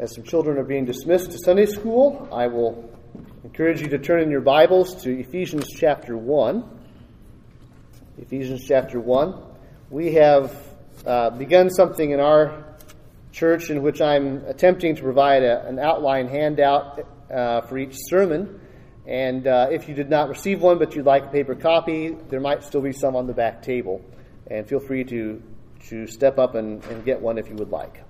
As 0.00 0.14
some 0.14 0.22
children 0.22 0.58
are 0.58 0.64
being 0.64 0.84
dismissed 0.84 1.32
to 1.32 1.38
Sunday 1.38 1.66
school, 1.66 2.28
I 2.30 2.46
will 2.46 2.88
encourage 3.42 3.80
you 3.80 3.88
to 3.88 3.98
turn 3.98 4.22
in 4.22 4.30
your 4.30 4.40
Bibles 4.40 5.02
to 5.02 5.10
Ephesians 5.10 5.66
chapter 5.74 6.16
1. 6.16 6.62
Ephesians 8.18 8.64
chapter 8.64 9.00
1. 9.00 9.42
We 9.90 10.12
have 10.12 10.56
uh, 11.04 11.30
begun 11.30 11.68
something 11.70 12.12
in 12.12 12.20
our 12.20 12.76
church 13.32 13.70
in 13.70 13.82
which 13.82 14.00
I'm 14.00 14.44
attempting 14.46 14.94
to 14.94 15.02
provide 15.02 15.42
a, 15.42 15.66
an 15.66 15.80
outline 15.80 16.28
handout 16.28 17.04
uh, 17.28 17.62
for 17.62 17.76
each 17.76 17.96
sermon. 17.96 18.60
And 19.04 19.48
uh, 19.48 19.66
if 19.72 19.88
you 19.88 19.96
did 19.96 20.10
not 20.10 20.28
receive 20.28 20.62
one 20.62 20.78
but 20.78 20.94
you'd 20.94 21.06
like 21.06 21.24
a 21.24 21.30
paper 21.30 21.56
copy, 21.56 22.16
there 22.28 22.38
might 22.38 22.62
still 22.62 22.82
be 22.82 22.92
some 22.92 23.16
on 23.16 23.26
the 23.26 23.34
back 23.34 23.62
table. 23.62 24.00
And 24.48 24.64
feel 24.64 24.78
free 24.78 25.02
to, 25.02 25.42
to 25.88 26.06
step 26.06 26.38
up 26.38 26.54
and, 26.54 26.84
and 26.84 27.04
get 27.04 27.20
one 27.20 27.36
if 27.36 27.48
you 27.48 27.56
would 27.56 27.70
like. 27.70 28.04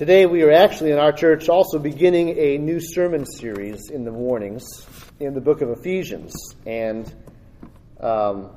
Today, 0.00 0.24
we 0.24 0.42
are 0.44 0.50
actually 0.50 0.92
in 0.92 0.98
our 0.98 1.12
church 1.12 1.50
also 1.50 1.78
beginning 1.78 2.30
a 2.38 2.56
new 2.56 2.80
sermon 2.80 3.26
series 3.26 3.90
in 3.90 4.02
the 4.02 4.10
mornings 4.10 4.64
in 5.20 5.34
the 5.34 5.42
book 5.42 5.60
of 5.60 5.68
Ephesians. 5.68 6.32
And 6.64 7.06
um, 8.00 8.48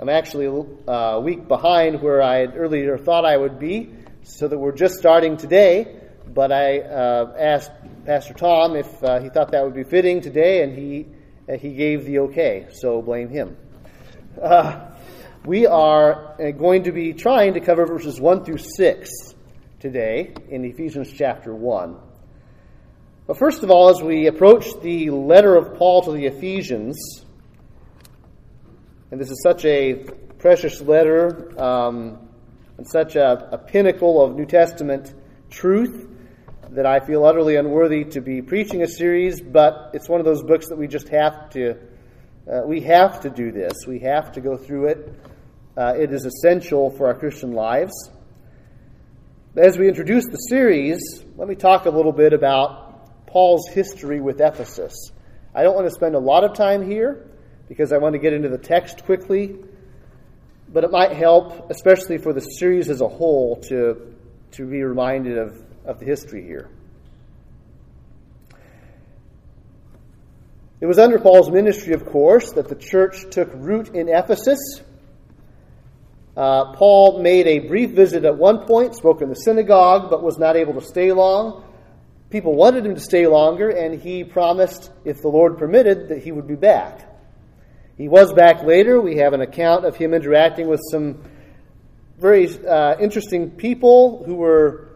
I'm 0.00 0.08
actually 0.08 0.46
uh, 0.46 0.90
a 0.90 1.20
week 1.20 1.48
behind 1.48 2.00
where 2.00 2.22
I 2.22 2.36
had 2.36 2.56
earlier 2.56 2.96
thought 2.96 3.26
I 3.26 3.36
would 3.36 3.58
be, 3.58 3.92
so 4.22 4.48
that 4.48 4.56
we're 4.56 4.72
just 4.72 4.94
starting 4.94 5.36
today. 5.36 6.00
But 6.32 6.50
I 6.50 6.80
uh, 6.80 7.34
asked 7.38 7.72
Pastor 8.06 8.32
Tom 8.32 8.74
if 8.74 9.04
uh, 9.04 9.20
he 9.20 9.28
thought 9.28 9.52
that 9.52 9.64
would 9.64 9.74
be 9.74 9.84
fitting 9.84 10.22
today, 10.22 10.62
and 10.62 10.72
he, 10.72 11.08
he 11.58 11.74
gave 11.74 12.06
the 12.06 12.20
okay, 12.20 12.68
so 12.72 13.02
blame 13.02 13.28
him. 13.28 13.54
Uh, 14.40 14.92
we 15.44 15.66
are 15.66 16.40
uh, 16.40 16.52
going 16.52 16.84
to 16.84 16.92
be 16.92 17.12
trying 17.12 17.52
to 17.52 17.60
cover 17.60 17.84
verses 17.84 18.18
1 18.18 18.46
through 18.46 18.56
6 18.56 19.35
today 19.86 20.34
in 20.48 20.64
Ephesians 20.64 21.12
chapter 21.16 21.54
1. 21.54 21.96
But 23.28 23.38
first 23.38 23.62
of 23.62 23.70
all, 23.70 23.88
as 23.88 24.02
we 24.02 24.26
approach 24.26 24.66
the 24.82 25.10
letter 25.10 25.54
of 25.54 25.78
Paul 25.78 26.02
to 26.02 26.10
the 26.10 26.26
Ephesians, 26.26 26.96
and 29.12 29.20
this 29.20 29.30
is 29.30 29.40
such 29.44 29.64
a 29.64 29.94
precious 30.38 30.80
letter 30.80 31.54
um, 31.62 32.18
and 32.76 32.88
such 32.88 33.14
a, 33.14 33.48
a 33.52 33.58
pinnacle 33.58 34.20
of 34.20 34.34
New 34.34 34.44
Testament 34.44 35.14
truth 35.50 36.08
that 36.70 36.84
I 36.84 36.98
feel 36.98 37.24
utterly 37.24 37.54
unworthy 37.54 38.06
to 38.06 38.20
be 38.20 38.42
preaching 38.42 38.82
a 38.82 38.88
series, 38.88 39.40
but 39.40 39.92
it's 39.94 40.08
one 40.08 40.18
of 40.18 40.26
those 40.26 40.42
books 40.42 40.66
that 40.70 40.76
we 40.76 40.88
just 40.88 41.08
have 41.10 41.48
to, 41.50 41.76
uh, 42.52 42.62
we 42.66 42.80
have 42.80 43.20
to 43.20 43.30
do 43.30 43.52
this. 43.52 43.72
We 43.86 44.00
have 44.00 44.32
to 44.32 44.40
go 44.40 44.56
through 44.56 44.88
it. 44.88 45.14
Uh, 45.76 45.94
it 45.96 46.12
is 46.12 46.24
essential 46.24 46.90
for 46.90 47.06
our 47.06 47.14
Christian 47.14 47.52
lives. 47.52 47.92
As 49.56 49.78
we 49.78 49.88
introduce 49.88 50.26
the 50.26 50.36
series, 50.36 51.24
let 51.38 51.48
me 51.48 51.54
talk 51.54 51.86
a 51.86 51.90
little 51.90 52.12
bit 52.12 52.34
about 52.34 53.26
Paul's 53.26 53.66
history 53.68 54.20
with 54.20 54.38
Ephesus. 54.38 54.92
I 55.54 55.62
don't 55.62 55.74
want 55.74 55.86
to 55.86 55.94
spend 55.94 56.14
a 56.14 56.18
lot 56.18 56.44
of 56.44 56.52
time 56.52 56.86
here 56.86 57.26
because 57.66 57.90
I 57.90 57.96
want 57.96 58.12
to 58.12 58.18
get 58.18 58.34
into 58.34 58.50
the 58.50 58.58
text 58.58 59.06
quickly, 59.06 59.56
but 60.70 60.84
it 60.84 60.90
might 60.90 61.12
help, 61.12 61.70
especially 61.70 62.18
for 62.18 62.34
the 62.34 62.42
series 62.42 62.90
as 62.90 63.00
a 63.00 63.08
whole, 63.08 63.56
to, 63.68 64.14
to 64.50 64.66
be 64.66 64.82
reminded 64.82 65.38
of, 65.38 65.64
of 65.86 66.00
the 66.00 66.04
history 66.04 66.42
here. 66.42 66.68
It 70.82 70.86
was 70.86 70.98
under 70.98 71.18
Paul's 71.18 71.50
ministry, 71.50 71.94
of 71.94 72.04
course, 72.04 72.52
that 72.52 72.68
the 72.68 72.74
church 72.74 73.24
took 73.30 73.48
root 73.54 73.94
in 73.94 74.10
Ephesus. 74.10 74.82
Uh, 76.36 76.72
Paul 76.74 77.22
made 77.22 77.46
a 77.46 77.60
brief 77.60 77.92
visit 77.92 78.24
at 78.24 78.36
one 78.36 78.66
point, 78.66 78.94
spoke 78.94 79.22
in 79.22 79.30
the 79.30 79.34
synagogue, 79.34 80.10
but 80.10 80.22
was 80.22 80.38
not 80.38 80.54
able 80.54 80.74
to 80.74 80.86
stay 80.86 81.10
long. 81.12 81.64
People 82.28 82.54
wanted 82.54 82.84
him 82.84 82.94
to 82.94 83.00
stay 83.00 83.26
longer, 83.26 83.70
and 83.70 83.98
he 83.98 84.22
promised, 84.22 84.90
if 85.04 85.22
the 85.22 85.28
Lord 85.28 85.56
permitted, 85.56 86.10
that 86.10 86.22
he 86.22 86.32
would 86.32 86.46
be 86.46 86.56
back. 86.56 87.08
He 87.96 88.08
was 88.08 88.32
back 88.34 88.62
later. 88.62 89.00
We 89.00 89.16
have 89.16 89.32
an 89.32 89.40
account 89.40 89.86
of 89.86 89.96
him 89.96 90.12
interacting 90.12 90.68
with 90.68 90.80
some 90.90 91.22
very 92.18 92.48
uh, 92.66 92.96
interesting 93.00 93.52
people 93.52 94.22
who 94.26 94.34
were 94.34 94.88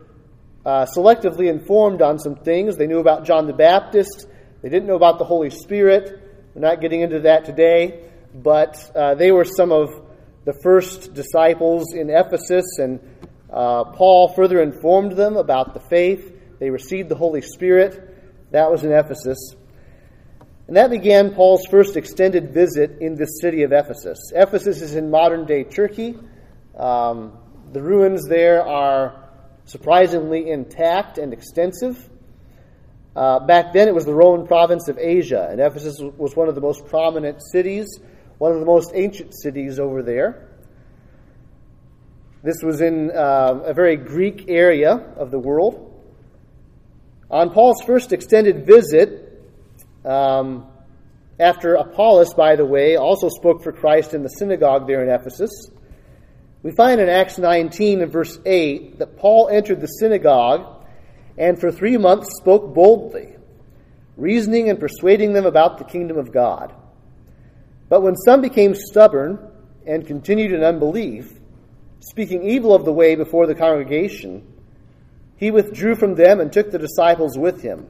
uh, 0.66 0.84
selectively 0.94 1.48
informed 1.48 2.02
on 2.02 2.18
some 2.18 2.34
things. 2.34 2.76
They 2.76 2.86
knew 2.86 2.98
about 2.98 3.24
John 3.24 3.46
the 3.46 3.54
Baptist, 3.54 4.26
they 4.60 4.68
didn't 4.68 4.86
know 4.86 4.96
about 4.96 5.18
the 5.18 5.24
Holy 5.24 5.48
Spirit. 5.48 6.20
We're 6.54 6.60
not 6.60 6.82
getting 6.82 7.00
into 7.00 7.20
that 7.20 7.46
today, 7.46 8.04
but 8.34 8.90
uh, 8.94 9.14
they 9.14 9.32
were 9.32 9.44
some 9.44 9.72
of 9.72 9.88
the 10.44 10.52
first 10.62 11.14
disciples 11.14 11.92
in 11.94 12.10
Ephesus, 12.10 12.78
and 12.78 13.00
uh, 13.52 13.84
Paul 13.84 14.32
further 14.34 14.62
informed 14.62 15.12
them 15.12 15.36
about 15.36 15.74
the 15.74 15.80
faith. 15.80 16.32
They 16.58 16.70
received 16.70 17.08
the 17.08 17.16
Holy 17.16 17.42
Spirit. 17.42 18.06
That 18.52 18.70
was 18.70 18.84
in 18.84 18.92
Ephesus. 18.92 19.54
And 20.66 20.76
that 20.76 20.90
began 20.90 21.34
Paul's 21.34 21.66
first 21.66 21.96
extended 21.96 22.54
visit 22.54 22.98
in 23.00 23.16
the 23.16 23.26
city 23.26 23.64
of 23.64 23.72
Ephesus. 23.72 24.18
Ephesus 24.34 24.80
is 24.80 24.94
in 24.94 25.10
modern 25.10 25.44
day 25.44 25.64
Turkey. 25.64 26.16
Um, 26.76 27.36
the 27.72 27.82
ruins 27.82 28.26
there 28.28 28.64
are 28.64 29.28
surprisingly 29.64 30.50
intact 30.50 31.18
and 31.18 31.32
extensive. 31.32 32.08
Uh, 33.14 33.40
back 33.40 33.72
then, 33.72 33.88
it 33.88 33.94
was 33.94 34.04
the 34.04 34.14
Roman 34.14 34.46
province 34.46 34.88
of 34.88 34.96
Asia, 34.96 35.48
and 35.50 35.60
Ephesus 35.60 35.98
was 36.00 36.36
one 36.36 36.48
of 36.48 36.54
the 36.54 36.60
most 36.60 36.86
prominent 36.86 37.42
cities 37.42 37.98
one 38.40 38.52
of 38.52 38.58
the 38.58 38.64
most 38.64 38.92
ancient 38.94 39.34
cities 39.34 39.78
over 39.78 40.02
there. 40.02 40.48
This 42.42 42.62
was 42.62 42.80
in 42.80 43.10
uh, 43.10 43.60
a 43.66 43.74
very 43.74 43.96
Greek 43.96 44.46
area 44.48 44.94
of 44.94 45.30
the 45.30 45.38
world. 45.38 45.92
On 47.30 47.50
Paul's 47.50 47.82
first 47.82 48.14
extended 48.14 48.64
visit, 48.64 49.44
um, 50.06 50.66
after 51.38 51.74
Apollos, 51.74 52.32
by 52.32 52.56
the 52.56 52.64
way, 52.64 52.96
also 52.96 53.28
spoke 53.28 53.62
for 53.62 53.72
Christ 53.72 54.14
in 54.14 54.22
the 54.22 54.30
synagogue 54.30 54.86
there 54.86 55.04
in 55.04 55.10
Ephesus, 55.10 55.50
we 56.62 56.70
find 56.70 56.98
in 56.98 57.10
Acts 57.10 57.36
19 57.36 58.00
and 58.00 58.10
verse 58.10 58.38
8 58.46 59.00
that 59.00 59.18
Paul 59.18 59.50
entered 59.52 59.82
the 59.82 59.86
synagogue 59.86 60.82
and 61.36 61.60
for 61.60 61.70
three 61.70 61.98
months 61.98 62.38
spoke 62.40 62.74
boldly, 62.74 63.36
reasoning 64.16 64.70
and 64.70 64.80
persuading 64.80 65.34
them 65.34 65.44
about 65.44 65.76
the 65.76 65.84
kingdom 65.84 66.16
of 66.16 66.32
God. 66.32 66.74
But 67.90 68.02
when 68.02 68.16
some 68.16 68.40
became 68.40 68.74
stubborn 68.74 69.50
and 69.84 70.06
continued 70.06 70.52
in 70.52 70.62
unbelief, 70.62 71.34
speaking 71.98 72.48
evil 72.48 72.72
of 72.72 72.84
the 72.86 72.92
way 72.92 73.16
before 73.16 73.46
the 73.46 73.54
congregation, 73.54 74.46
he 75.36 75.50
withdrew 75.50 75.96
from 75.96 76.14
them 76.14 76.40
and 76.40 76.52
took 76.52 76.70
the 76.70 76.78
disciples 76.78 77.36
with 77.36 77.60
him, 77.60 77.88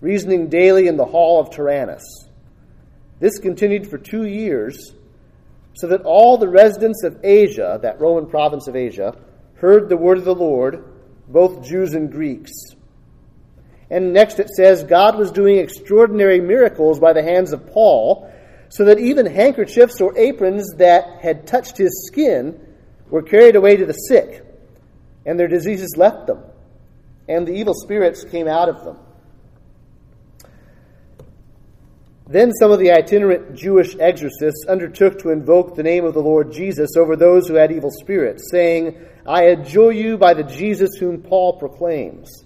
reasoning 0.00 0.48
daily 0.48 0.88
in 0.88 0.96
the 0.96 1.04
hall 1.04 1.38
of 1.38 1.50
Tyrannus. 1.50 2.02
This 3.20 3.38
continued 3.38 3.88
for 3.90 3.98
two 3.98 4.24
years, 4.24 4.94
so 5.74 5.86
that 5.88 6.02
all 6.02 6.38
the 6.38 6.48
residents 6.48 7.04
of 7.04 7.20
Asia, 7.22 7.78
that 7.82 8.00
Roman 8.00 8.26
province 8.26 8.68
of 8.68 8.74
Asia, 8.74 9.14
heard 9.56 9.90
the 9.90 9.98
word 9.98 10.16
of 10.16 10.24
the 10.24 10.34
Lord, 10.34 10.82
both 11.28 11.62
Jews 11.62 11.92
and 11.92 12.10
Greeks. 12.10 12.52
And 13.90 14.14
next 14.14 14.38
it 14.38 14.48
says, 14.48 14.82
God 14.84 15.18
was 15.18 15.30
doing 15.30 15.58
extraordinary 15.58 16.40
miracles 16.40 16.98
by 16.98 17.12
the 17.12 17.22
hands 17.22 17.52
of 17.52 17.66
Paul 17.66 18.29
so 18.70 18.84
that 18.84 18.98
even 18.98 19.26
handkerchiefs 19.26 20.00
or 20.00 20.16
aprons 20.16 20.74
that 20.78 21.20
had 21.20 21.46
touched 21.46 21.76
his 21.76 22.06
skin 22.06 22.58
were 23.10 23.22
carried 23.22 23.56
away 23.56 23.76
to 23.76 23.84
the 23.84 23.92
sick, 23.92 24.46
and 25.26 25.38
their 25.38 25.48
diseases 25.48 25.94
left 25.96 26.28
them, 26.28 26.42
and 27.28 27.46
the 27.46 27.52
evil 27.52 27.74
spirits 27.74 28.24
came 28.24 28.48
out 28.48 28.68
of 28.68 28.84
them. 28.84 28.96
Then 32.28 32.52
some 32.52 32.70
of 32.70 32.78
the 32.78 32.92
itinerant 32.92 33.56
Jewish 33.56 33.96
exorcists 33.98 34.64
undertook 34.68 35.18
to 35.18 35.30
invoke 35.30 35.74
the 35.74 35.82
name 35.82 36.04
of 36.04 36.14
the 36.14 36.22
Lord 36.22 36.52
Jesus 36.52 36.96
over 36.96 37.16
those 37.16 37.48
who 37.48 37.54
had 37.54 37.72
evil 37.72 37.90
spirits, 37.90 38.52
saying, 38.52 38.96
I 39.26 39.46
adjure 39.46 39.90
you 39.90 40.16
by 40.16 40.34
the 40.34 40.44
Jesus 40.44 40.90
whom 41.00 41.22
Paul 41.22 41.58
proclaims. 41.58 42.44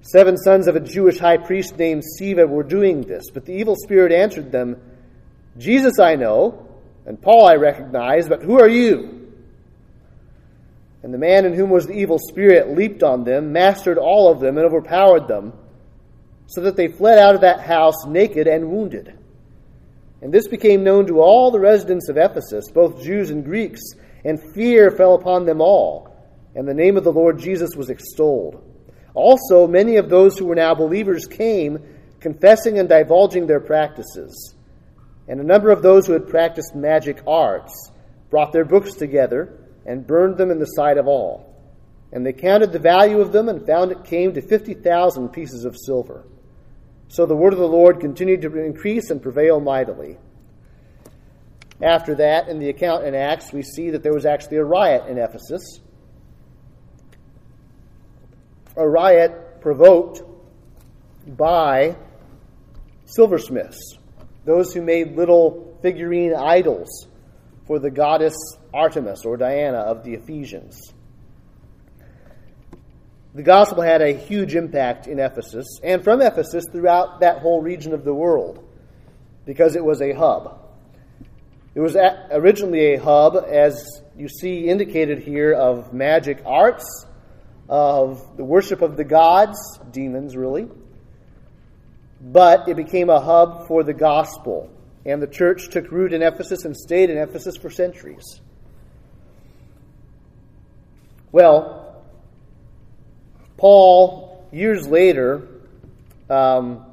Seven 0.00 0.36
sons 0.36 0.66
of 0.66 0.74
a 0.74 0.80
Jewish 0.80 1.18
high 1.18 1.36
priest 1.36 1.78
named 1.78 2.02
Sceva 2.02 2.48
were 2.48 2.64
doing 2.64 3.02
this, 3.02 3.30
but 3.32 3.44
the 3.44 3.52
evil 3.52 3.76
spirit 3.76 4.10
answered 4.10 4.50
them, 4.50 4.80
Jesus 5.58 5.98
I 5.98 6.14
know, 6.14 6.66
and 7.04 7.20
Paul 7.20 7.46
I 7.46 7.56
recognize, 7.56 8.28
but 8.28 8.42
who 8.42 8.60
are 8.60 8.68
you? 8.68 9.32
And 11.02 11.12
the 11.12 11.18
man 11.18 11.44
in 11.44 11.54
whom 11.54 11.70
was 11.70 11.86
the 11.86 11.98
evil 11.98 12.18
spirit 12.18 12.76
leaped 12.76 13.02
on 13.02 13.24
them, 13.24 13.52
mastered 13.52 13.98
all 13.98 14.30
of 14.30 14.40
them, 14.40 14.56
and 14.56 14.66
overpowered 14.66 15.28
them, 15.28 15.52
so 16.46 16.62
that 16.62 16.76
they 16.76 16.88
fled 16.88 17.18
out 17.18 17.34
of 17.34 17.42
that 17.42 17.60
house 17.60 18.06
naked 18.06 18.46
and 18.46 18.70
wounded. 18.70 19.18
And 20.20 20.32
this 20.32 20.48
became 20.48 20.82
known 20.82 21.06
to 21.06 21.20
all 21.20 21.50
the 21.50 21.60
residents 21.60 22.08
of 22.08 22.16
Ephesus, 22.16 22.70
both 22.70 23.02
Jews 23.02 23.30
and 23.30 23.44
Greeks, 23.44 23.80
and 24.24 24.40
fear 24.54 24.90
fell 24.90 25.14
upon 25.14 25.44
them 25.44 25.60
all, 25.60 26.16
and 26.54 26.66
the 26.66 26.74
name 26.74 26.96
of 26.96 27.04
the 27.04 27.12
Lord 27.12 27.38
Jesus 27.38 27.70
was 27.76 27.90
extolled. 27.90 28.64
Also, 29.14 29.66
many 29.66 29.96
of 29.96 30.08
those 30.08 30.36
who 30.38 30.46
were 30.46 30.54
now 30.54 30.74
believers 30.74 31.26
came, 31.26 31.78
confessing 32.20 32.78
and 32.78 32.88
divulging 32.88 33.46
their 33.46 33.60
practices. 33.60 34.54
And 35.28 35.40
a 35.40 35.44
number 35.44 35.70
of 35.70 35.82
those 35.82 36.06
who 36.06 36.14
had 36.14 36.28
practiced 36.28 36.74
magic 36.74 37.22
arts 37.26 37.90
brought 38.30 38.52
their 38.52 38.64
books 38.64 38.94
together 38.94 39.58
and 39.86 40.06
burned 40.06 40.38
them 40.38 40.50
in 40.50 40.58
the 40.58 40.64
sight 40.64 40.98
of 40.98 41.06
all. 41.06 41.54
And 42.12 42.24
they 42.24 42.32
counted 42.32 42.72
the 42.72 42.78
value 42.78 43.20
of 43.20 43.32
them 43.32 43.48
and 43.48 43.66
found 43.66 43.92
it 43.92 44.04
came 44.04 44.32
to 44.34 44.40
50,000 44.40 45.28
pieces 45.28 45.64
of 45.64 45.76
silver. 45.76 46.24
So 47.08 47.26
the 47.26 47.36
word 47.36 47.52
of 47.52 47.58
the 47.58 47.68
Lord 47.68 48.00
continued 48.00 48.42
to 48.42 48.58
increase 48.58 49.10
and 49.10 49.22
prevail 49.22 49.60
mightily. 49.60 50.16
After 51.82 52.14
that, 52.16 52.48
in 52.48 52.58
the 52.58 52.70
account 52.70 53.04
in 53.04 53.14
Acts, 53.14 53.52
we 53.52 53.62
see 53.62 53.90
that 53.90 54.02
there 54.02 54.12
was 54.12 54.26
actually 54.26 54.56
a 54.56 54.64
riot 54.64 55.06
in 55.08 55.18
Ephesus. 55.18 55.80
A 58.76 58.88
riot 58.88 59.60
provoked 59.60 60.22
by 61.26 61.96
silversmiths, 63.04 63.97
those 64.48 64.72
who 64.72 64.80
made 64.80 65.14
little 65.14 65.76
figurine 65.82 66.34
idols 66.34 67.06
for 67.66 67.78
the 67.78 67.90
goddess 67.90 68.34
Artemis 68.72 69.26
or 69.26 69.36
Diana 69.36 69.76
of 69.76 70.04
the 70.04 70.14
Ephesians. 70.14 70.80
The 73.34 73.42
gospel 73.42 73.82
had 73.82 74.00
a 74.00 74.12
huge 74.12 74.54
impact 74.54 75.06
in 75.06 75.18
Ephesus 75.18 75.66
and 75.84 76.02
from 76.02 76.22
Ephesus 76.22 76.64
throughout 76.72 77.20
that 77.20 77.40
whole 77.40 77.60
region 77.60 77.92
of 77.92 78.04
the 78.04 78.14
world 78.14 78.66
because 79.44 79.76
it 79.76 79.84
was 79.84 80.00
a 80.00 80.14
hub. 80.14 80.58
It 81.74 81.80
was 81.80 81.94
originally 82.30 82.94
a 82.94 83.02
hub, 83.02 83.36
as 83.36 84.02
you 84.16 84.30
see 84.30 84.66
indicated 84.66 85.18
here, 85.18 85.52
of 85.52 85.92
magic 85.92 86.42
arts, 86.46 87.04
of 87.68 88.38
the 88.38 88.44
worship 88.44 88.80
of 88.80 88.96
the 88.96 89.04
gods, 89.04 89.58
demons 89.90 90.34
really. 90.34 90.68
But 92.20 92.68
it 92.68 92.76
became 92.76 93.10
a 93.10 93.20
hub 93.20 93.68
for 93.68 93.84
the 93.84 93.94
gospel, 93.94 94.70
and 95.06 95.22
the 95.22 95.26
church 95.26 95.68
took 95.70 95.90
root 95.90 96.12
in 96.12 96.22
Ephesus 96.22 96.64
and 96.64 96.76
stayed 96.76 97.10
in 97.10 97.18
Ephesus 97.18 97.56
for 97.56 97.70
centuries. 97.70 98.40
Well, 101.30 102.02
Paul, 103.56 104.48
years 104.50 104.86
later, 104.88 105.46
um, 106.30 106.84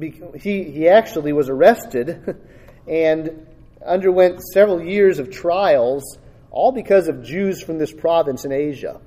he, 0.00 0.64
he 0.64 0.88
actually 0.88 1.32
was 1.32 1.48
arrested 1.48 2.36
and 2.88 3.46
underwent 3.84 4.42
several 4.42 4.82
years 4.82 5.18
of 5.18 5.30
trials, 5.30 6.18
all 6.50 6.72
because 6.72 7.08
of 7.08 7.22
Jews 7.22 7.62
from 7.62 7.78
this 7.78 7.92
province 7.92 8.44
in 8.44 8.52
Asia. 8.52 9.00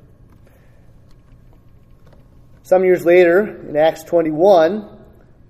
Some 2.69 2.83
years 2.83 3.04
later, 3.04 3.68
in 3.68 3.75
Acts 3.75 4.04
21, 4.04 4.88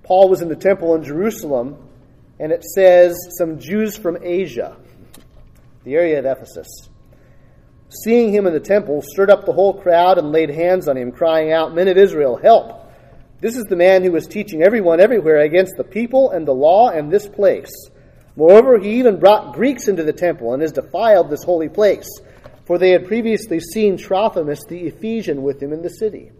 Paul 0.04 0.30
was 0.30 0.42
in 0.42 0.48
the 0.48 0.56
temple 0.56 0.96
in 0.96 1.04
Jerusalem, 1.04 1.78
and 2.40 2.52
it 2.52 2.64
says 2.64 3.18
some 3.38 3.60
Jews 3.60 3.98
from 3.98 4.18
Asia, 4.24 4.78
the 5.84 5.96
area 5.96 6.20
of 6.20 6.26
Ephesus 6.26 6.90
seeing 7.90 8.34
him 8.34 8.46
in 8.46 8.54
the 8.54 8.60
temple, 8.60 9.02
stirred 9.02 9.32
up 9.32 9.46
the 9.46 9.54
whole 9.54 9.74
crowd 9.74 10.18
and 10.18 10.32
laid 10.32 10.50
hands 10.50 10.88
on 10.88 10.98
him, 10.98 11.12
crying 11.12 11.52
out, 11.52 11.74
Men 11.74 11.88
of 11.88 11.98
Israel, 11.98 12.38
help! 12.38 12.86
This 13.42 13.56
is 13.56 13.66
the 13.66 13.76
man 13.76 14.04
who 14.04 14.12
was 14.12 14.28
teaching 14.28 14.62
everyone 14.62 15.00
everywhere 15.00 15.40
against 15.40 15.76
the 15.78 15.84
people 15.84 16.32
and 16.32 16.48
the 16.48 16.54
law 16.54 16.90
and 16.90 17.12
this 17.12 17.28
place. 17.28 17.72
Moreover, 18.36 18.78
he 18.78 19.00
even 19.00 19.20
brought 19.20 19.54
Greeks 19.54 19.88
into 19.88 20.04
the 20.04 20.14
temple 20.14 20.54
and 20.54 20.62
has 20.62 20.72
defiled 20.72 21.30
this 21.30 21.44
holy 21.44 21.70
place, 21.70 22.08
for 22.66 22.78
they 22.78 22.92
had 22.92 23.08
previously 23.08 23.60
seen 23.60 23.98
Trophimus 23.98 24.66
the 24.68 24.82
Ephesian 24.82 25.42
with 25.42 25.62
him 25.62 25.74
in 25.74 25.82
the 25.82 25.90
city. 25.90 26.32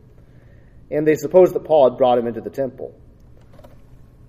And 0.92 1.08
they 1.08 1.16
supposed 1.16 1.54
that 1.54 1.66
Paul 1.66 1.90
had 1.90 1.98
brought 1.98 2.18
him 2.18 2.28
into 2.28 2.42
the 2.42 2.50
temple. 2.50 2.94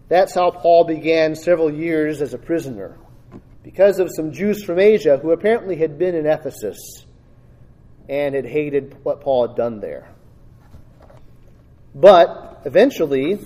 That's 0.09 0.35
how 0.35 0.51
Paul 0.51 0.85
began 0.85 1.35
several 1.35 1.73
years 1.73 2.21
as 2.21 2.35
a 2.35 2.39
prisoner, 2.39 2.97
because 3.63 3.99
of 4.01 4.11
some 4.15 4.33
Jews 4.33 4.65
from 4.65 4.79
Asia 4.79 5.19
who 5.19 5.31
apparently 5.31 5.77
had 5.77 5.99
been 5.99 6.15
in 6.15 6.27
Ephesus 6.27 7.05
and 8.09 8.35
had 8.35 8.45
hated 8.45 8.97
what 9.05 9.21
Paul 9.21 9.47
had 9.47 9.57
done 9.57 9.81
there. 9.81 10.11
But 11.95 12.63
eventually, 12.65 13.39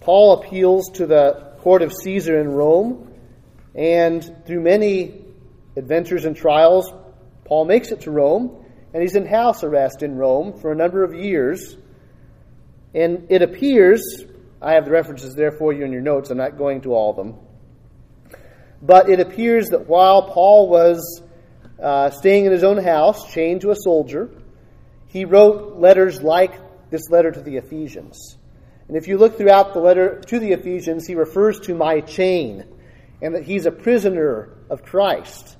Paul 0.00 0.40
appeals 0.40 0.90
to 0.94 1.06
the 1.06 1.52
court 1.60 1.82
of 1.82 1.92
Caesar 1.92 2.40
in 2.40 2.48
Rome, 2.50 3.12
and 3.74 4.22
through 4.46 4.60
many 4.60 5.24
adventures 5.76 6.24
and 6.26 6.36
trials, 6.36 6.92
Paul 7.44 7.64
makes 7.64 7.90
it 7.90 8.02
to 8.02 8.10
Rome, 8.10 8.64
and 8.92 9.02
he's 9.02 9.16
in 9.16 9.24
house 9.24 9.64
arrest 9.64 10.02
in 10.02 10.16
Rome 10.16 10.58
for 10.60 10.72
a 10.72 10.76
number 10.76 11.04
of 11.04 11.14
years. 11.14 11.76
And 12.94 13.26
it 13.30 13.42
appears, 13.42 14.02
I 14.60 14.74
have 14.74 14.84
the 14.84 14.90
references 14.90 15.34
there 15.34 15.52
for 15.52 15.72
you 15.72 15.84
in 15.84 15.92
your 15.92 16.02
notes, 16.02 16.30
I'm 16.30 16.38
not 16.38 16.58
going 16.58 16.82
to 16.82 16.94
all 16.94 17.10
of 17.10 17.16
them. 17.16 17.36
But 18.82 19.08
it 19.08 19.20
appears 19.20 19.68
that 19.68 19.86
while 19.86 20.28
Paul 20.28 20.68
was 20.68 21.22
uh, 21.80 22.10
staying 22.10 22.46
in 22.46 22.52
his 22.52 22.64
own 22.64 22.82
house, 22.82 23.32
chained 23.32 23.62
to 23.62 23.70
a 23.70 23.76
soldier, 23.76 24.30
he 25.06 25.24
wrote 25.24 25.76
letters 25.76 26.22
like 26.22 26.58
this 26.90 27.08
letter 27.10 27.30
to 27.30 27.40
the 27.40 27.56
Ephesians. 27.56 28.36
And 28.88 28.96
if 28.96 29.08
you 29.08 29.18
look 29.18 29.38
throughout 29.38 29.72
the 29.72 29.80
letter 29.80 30.20
to 30.26 30.38
the 30.38 30.52
Ephesians, 30.52 31.06
he 31.06 31.14
refers 31.14 31.60
to 31.60 31.74
my 31.74 32.00
chain 32.00 32.64
and 33.22 33.34
that 33.34 33.44
he's 33.44 33.66
a 33.66 33.70
prisoner 33.70 34.52
of 34.68 34.82
Christ. 34.82 35.56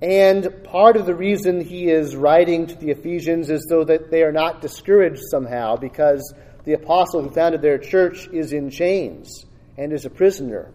And 0.00 0.62
part 0.64 0.96
of 0.96 1.06
the 1.06 1.14
reason 1.14 1.60
he 1.60 1.88
is 1.90 2.14
writing 2.14 2.66
to 2.68 2.76
the 2.76 2.90
Ephesians 2.90 3.50
is 3.50 3.66
so 3.68 3.84
that 3.84 4.10
they 4.10 4.22
are 4.22 4.32
not 4.32 4.60
discouraged 4.60 5.22
somehow 5.30 5.76
because 5.76 6.32
the 6.64 6.74
apostle 6.74 7.22
who 7.22 7.30
founded 7.30 7.62
their 7.62 7.78
church 7.78 8.28
is 8.32 8.52
in 8.52 8.70
chains 8.70 9.44
and 9.76 9.92
is 9.92 10.04
a 10.04 10.10
prisoner. 10.10 10.72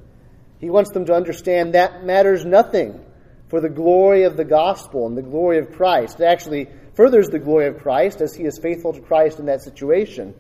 He 0.60 0.70
wants 0.70 0.92
them 0.92 1.06
to 1.06 1.14
understand 1.14 1.74
that 1.74 2.04
matters 2.04 2.46
nothing 2.46 3.00
for 3.48 3.62
the 3.62 3.70
glory 3.70 4.24
of 4.24 4.36
the 4.36 4.46
gospel 4.46 5.08
and 5.08 5.18
the 5.18 5.22
glory 5.22 5.60
of 5.60 5.72
Christ. 5.72 6.20
It 6.20 6.26
actually 6.26 6.68
furthers 6.96 7.30
the 7.30 7.40
glory 7.40 7.68
of 7.68 7.80
Christ 7.80 8.20
as 8.20 8.36
he 8.36 8.44
is 8.44 8.60
faithful 8.62 8.94
to 8.94 9.02
Christ 9.02 9.40
in 9.40 9.46
that 9.46 9.62
situation. 9.62 10.34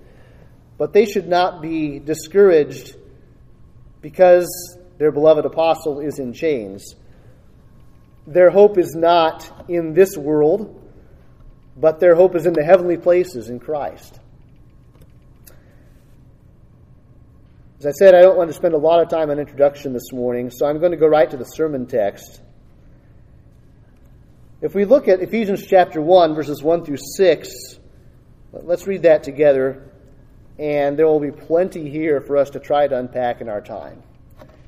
But 0.78 0.92
they 0.92 1.06
should 1.06 1.28
not 1.28 1.62
be 1.62 2.00
discouraged 2.00 2.96
because 4.02 4.78
their 4.98 5.12
beloved 5.12 5.46
apostle 5.46 6.00
is 6.00 6.20
in 6.20 6.34
chains. 6.34 6.96
Their 8.26 8.50
hope 8.50 8.78
is 8.78 8.96
not 8.96 9.66
in 9.68 9.94
this 9.94 10.16
world, 10.18 10.82
but 11.76 12.00
their 12.00 12.16
hope 12.16 12.36
is 12.36 12.46
in 12.46 12.54
the 12.54 12.64
heavenly 12.64 12.98
places 12.98 13.50
in 13.50 13.60
Christ. 13.60 14.20
As 17.80 17.88
I 17.88 17.92
said, 17.92 18.16
I 18.16 18.22
don't 18.22 18.38
want 18.38 18.50
to 18.50 18.56
spend 18.56 18.76
a 18.76 18.78
lot 18.78 19.02
of 19.02 19.10
time 19.10 19.30
on 19.30 19.40
introduction 19.40 19.92
this 19.92 20.14
morning, 20.14 20.50
so 20.50 20.66
I'm 20.66 20.80
going 20.80 20.92
to 20.92 20.98
go 20.98 21.08
right 21.08 21.30
to 21.30 21.36
the 21.36 21.44
sermon 21.44 21.86
text. 21.86 22.40
If 24.62 24.74
we 24.74 24.86
look 24.86 25.10
at 25.10 25.20
Ephesians 25.20 25.66
chapter 25.66 26.02
1, 26.02 26.34
verses 26.34 26.64
1 26.64 26.86
through 26.86 27.00
6, 27.18 27.50
let's 28.54 28.88
read 28.88 29.02
that 29.02 29.24
together, 29.24 29.92
and 30.58 30.98
there 30.98 31.08
will 31.08 31.20
be 31.20 31.32
plenty 31.32 31.90
here 31.90 32.22
for 32.22 32.38
us 32.38 32.52
to 32.52 32.62
try 32.62 32.88
to 32.88 32.98
unpack 32.98 33.42
in 33.42 33.50
our 33.50 33.60
time. 33.60 34.02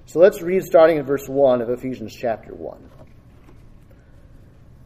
So 0.07 0.19
let's 0.19 0.41
read 0.41 0.63
starting 0.63 0.97
in 0.97 1.05
verse 1.05 1.29
1 1.29 1.61
of 1.61 1.69
Ephesians 1.69 2.13
chapter 2.13 2.53
1. 2.53 2.89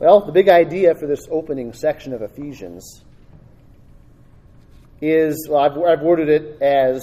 Well, 0.00 0.24
the 0.24 0.32
big 0.32 0.48
idea 0.48 0.96
for 0.96 1.06
this 1.06 1.28
opening 1.30 1.72
section 1.72 2.12
of 2.12 2.22
Ephesians 2.22 3.04
is 5.00 5.46
well, 5.48 5.60
I've, 5.60 5.78
I've 5.78 6.00
worded 6.00 6.28
it 6.28 6.60
as 6.60 7.00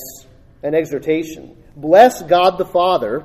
an 0.64 0.76
exhortation. 0.76 1.56
Bless 1.78 2.22
God 2.24 2.58
the 2.58 2.66
Father 2.66 3.24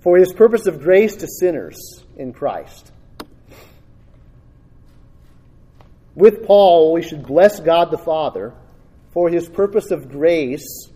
for 0.00 0.16
his 0.16 0.32
purpose 0.32 0.66
of 0.66 0.80
grace 0.80 1.16
to 1.16 1.26
sinners 1.26 2.04
in 2.16 2.32
Christ. 2.32 2.92
with 6.16 6.44
Paul, 6.44 6.94
we 6.94 7.02
should 7.02 7.24
bless 7.24 7.60
God 7.60 7.90
the 7.90 7.98
Father 7.98 8.54
for 9.12 9.28
his 9.28 9.48
purpose 9.48 9.90
of 9.90 10.10
grace 10.10 10.88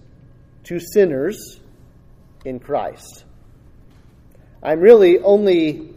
to 0.65 0.81
sinners 0.81 1.61
in 2.45 2.59
Christ. 2.59 3.25
I'm 4.63 4.81
really 4.81 5.19
only 5.21 5.95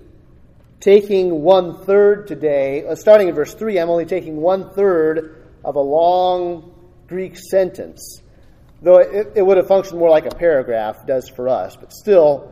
taking 0.84 1.42
one 1.44 1.78
third 1.86 2.28
today, 2.28 2.86
uh, 2.86 2.94
starting 2.94 3.30
in 3.30 3.36
verse 3.36 3.54
3, 3.54 3.80
I'm 3.80 3.90
only 3.90 4.06
taking 4.06 4.36
one 4.36 4.70
third 4.72 5.42
of 5.63 5.78
a 5.78 5.80
long 5.80 6.74
Greek 7.08 7.38
sentence. 7.38 8.22
Though 8.82 8.98
it, 8.98 9.32
it 9.36 9.42
would 9.42 9.56
have 9.56 9.68
functioned 9.68 9.98
more 9.98 10.10
like 10.10 10.25
a 10.25 10.36
paragraph 10.36 11.08
does 11.08 11.30
for 11.30 11.48
us, 11.48 11.78
but 11.78 11.94
still, 11.94 12.52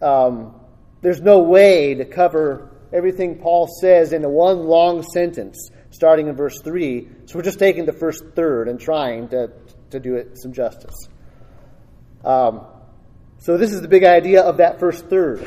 um, 0.00 0.58
there's 1.02 1.20
no 1.20 1.40
way 1.40 1.94
to 1.94 2.06
cover 2.06 2.70
everything 2.90 3.36
Paul 3.36 3.68
says 3.82 4.14
in 4.14 4.22
one 4.26 4.60
long 4.60 5.02
sentence 5.02 5.70
starting 5.90 6.28
in 6.28 6.36
verse 6.36 6.58
3. 6.62 7.06
So 7.26 7.36
we're 7.36 7.44
just 7.44 7.58
taking 7.58 7.84
the 7.84 7.92
first 7.92 8.24
third 8.34 8.68
and 8.68 8.80
trying 8.80 9.28
to, 9.28 9.50
to 9.90 10.00
do 10.00 10.14
it 10.14 10.38
some 10.40 10.54
justice. 10.54 10.96
Um, 12.24 12.64
so 13.40 13.58
this 13.58 13.72
is 13.72 13.82
the 13.82 13.88
big 13.88 14.04
idea 14.04 14.42
of 14.42 14.56
that 14.56 14.80
first 14.80 15.06
third. 15.08 15.46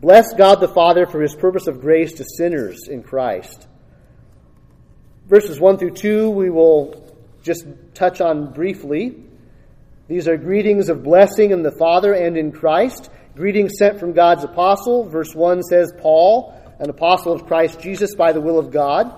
Bless 0.00 0.32
God 0.34 0.60
the 0.60 0.68
Father 0.68 1.06
for 1.06 1.20
his 1.20 1.34
purpose 1.34 1.66
of 1.66 1.80
grace 1.80 2.12
to 2.14 2.24
sinners 2.36 2.86
in 2.86 3.02
Christ. 3.02 3.66
Verses 5.26 5.58
1 5.58 5.78
through 5.78 5.94
2 5.94 6.30
we 6.30 6.50
will 6.50 7.12
just 7.42 7.66
touch 7.94 8.20
on 8.20 8.52
briefly. 8.52 9.16
These 10.06 10.28
are 10.28 10.36
greetings 10.36 10.88
of 10.88 11.02
blessing 11.02 11.50
in 11.50 11.62
the 11.62 11.72
Father 11.72 12.12
and 12.12 12.38
in 12.38 12.52
Christ. 12.52 13.10
Greetings 13.34 13.72
sent 13.76 13.98
from 13.98 14.12
God's 14.12 14.44
apostle. 14.44 15.08
Verse 15.08 15.34
1 15.34 15.64
says, 15.64 15.92
Paul, 15.98 16.54
an 16.78 16.90
apostle 16.90 17.32
of 17.32 17.46
Christ 17.46 17.80
Jesus 17.80 18.14
by 18.14 18.32
the 18.32 18.40
will 18.40 18.60
of 18.60 18.70
God. 18.70 19.12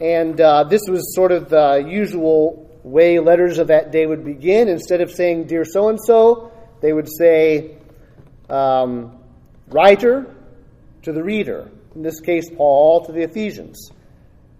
And 0.00 0.40
uh, 0.40 0.64
this 0.64 0.82
was 0.88 1.14
sort 1.14 1.32
of 1.32 1.50
the 1.50 1.84
usual 1.86 2.80
way 2.82 3.18
letters 3.18 3.58
of 3.58 3.66
that 3.66 3.92
day 3.92 4.06
would 4.06 4.24
begin. 4.24 4.68
Instead 4.68 5.02
of 5.02 5.10
saying, 5.10 5.48
Dear 5.48 5.66
so 5.66 5.90
and 5.90 5.98
so, 6.02 6.50
they 6.80 6.94
would 6.94 7.08
say, 7.10 7.76
um, 8.48 9.18
Writer 9.68 10.34
to 11.02 11.12
the 11.12 11.22
reader. 11.22 11.70
In 11.94 12.02
this 12.02 12.20
case, 12.20 12.50
Paul 12.56 13.04
to 13.06 13.12
the 13.12 13.22
Ephesians. 13.22 13.90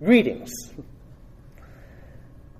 Greetings. 0.02 0.52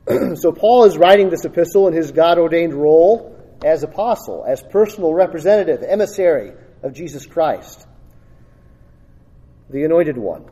so 0.35 0.53
Paul 0.53 0.85
is 0.85 0.97
writing 0.97 1.31
this 1.31 1.45
epistle 1.45 1.89
in 1.89 1.95
his 1.95 2.13
God 2.13 2.39
ordained 2.39 2.75
role 2.75 3.35
as 3.65 3.83
apostle, 3.83 4.45
as 4.47 4.63
personal 4.71 5.13
representative, 5.13 5.83
emissary 5.83 6.53
of 6.83 6.93
Jesus 6.95 7.27
Christ 7.27 7.89
the 9.71 9.85
Anointed 9.85 10.17
One. 10.17 10.45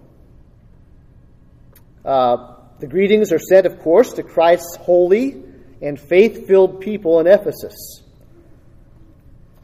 Uh, 2.05 2.55
the 2.79 2.87
greetings 2.87 3.33
are 3.33 3.39
sent, 3.39 3.67
of 3.67 3.81
course, 3.81 4.13
to 4.15 4.23
Christ's 4.23 4.77
holy 4.77 5.43
and 5.81 5.99
faith 5.99 6.47
filled 6.47 6.81
people 6.81 7.21
in 7.21 7.27
Ephesus. 7.27 8.03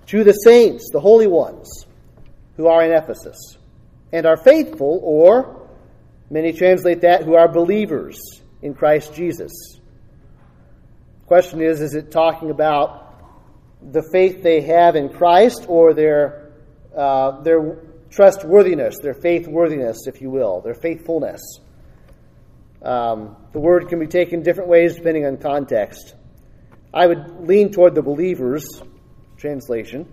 To 0.06 0.24
the 0.24 0.32
saints, 0.32 0.90
the 0.92 1.00
holy 1.00 1.26
ones, 1.26 1.86
who 2.56 2.66
are 2.66 2.84
in 2.84 2.92
Ephesus, 2.92 3.56
and 4.12 4.26
are 4.26 4.36
faithful, 4.36 5.00
or 5.02 5.68
many 6.30 6.52
translate 6.52 7.00
that, 7.02 7.24
who 7.24 7.34
are 7.34 7.48
believers 7.48 8.20
in 8.60 8.74
Christ 8.74 9.14
Jesus. 9.14 9.52
The 11.20 11.26
question 11.26 11.62
is 11.62 11.80
is 11.80 11.94
it 11.94 12.10
talking 12.10 12.50
about 12.50 13.02
the 13.90 14.02
faith 14.12 14.42
they 14.42 14.60
have 14.60 14.96
in 14.96 15.08
Christ 15.08 15.66
or 15.68 15.94
their, 15.94 16.52
uh, 16.96 17.40
their 17.42 17.78
trustworthiness, 18.10 18.98
their 19.02 19.14
faithworthiness, 19.14 20.06
if 20.06 20.20
you 20.20 20.30
will, 20.30 20.60
their 20.60 20.74
faithfulness. 20.74 21.40
Um, 22.82 23.36
the 23.52 23.60
word 23.60 23.88
can 23.88 23.98
be 23.98 24.06
taken 24.06 24.42
different 24.42 24.68
ways 24.68 24.96
depending 24.96 25.26
on 25.26 25.36
context. 25.38 26.14
I 26.92 27.06
would 27.06 27.46
lean 27.48 27.72
toward 27.72 27.94
the 27.94 28.02
believers 28.02 28.82
translation. 29.42 30.08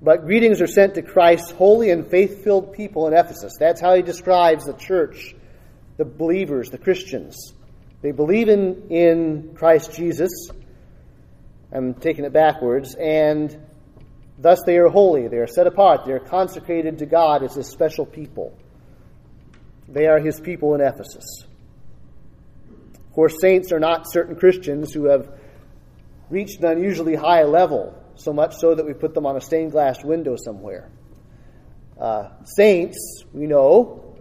But 0.00 0.24
greetings 0.24 0.62
are 0.62 0.66
sent 0.66 0.94
to 0.94 1.02
Christ's 1.02 1.50
holy 1.50 1.90
and 1.90 2.06
faith 2.06 2.42
filled 2.42 2.72
people 2.72 3.06
in 3.06 3.12
Ephesus. 3.12 3.56
That's 3.60 3.80
how 3.80 3.94
he 3.94 4.00
describes 4.00 4.64
the 4.64 4.72
church, 4.72 5.34
the 5.98 6.06
believers, 6.06 6.70
the 6.70 6.78
Christians. 6.78 7.52
They 8.00 8.12
believe 8.12 8.48
in, 8.48 8.88
in 8.88 9.54
Christ 9.54 9.94
Jesus. 9.94 10.30
I'm 11.70 11.92
taking 11.94 12.24
it 12.24 12.32
backwards. 12.32 12.94
And 12.94 13.54
Thus 14.38 14.60
they 14.66 14.78
are 14.78 14.88
holy, 14.88 15.28
they 15.28 15.36
are 15.36 15.46
set 15.46 15.66
apart, 15.66 16.04
they 16.04 16.12
are 16.12 16.18
consecrated 16.18 16.98
to 16.98 17.06
God 17.06 17.42
as 17.42 17.54
his 17.54 17.68
special 17.68 18.04
people. 18.04 18.56
They 19.88 20.06
are 20.06 20.18
his 20.18 20.40
people 20.40 20.74
in 20.74 20.80
Ephesus. 20.80 21.44
Of 22.94 23.12
course, 23.12 23.40
saints 23.40 23.70
are 23.70 23.78
not 23.78 24.10
certain 24.10 24.34
Christians 24.34 24.92
who 24.92 25.04
have 25.04 25.38
reached 26.30 26.60
an 26.60 26.66
unusually 26.66 27.14
high 27.14 27.44
level, 27.44 27.94
so 28.16 28.32
much 28.32 28.56
so 28.56 28.74
that 28.74 28.86
we 28.86 28.92
put 28.92 29.14
them 29.14 29.26
on 29.26 29.36
a 29.36 29.40
stained 29.40 29.72
glass 29.72 30.02
window 30.04 30.36
somewhere. 30.36 30.90
Uh, 31.98 32.28
saints, 32.44 33.24
we 33.32 33.46
know, 33.46 34.16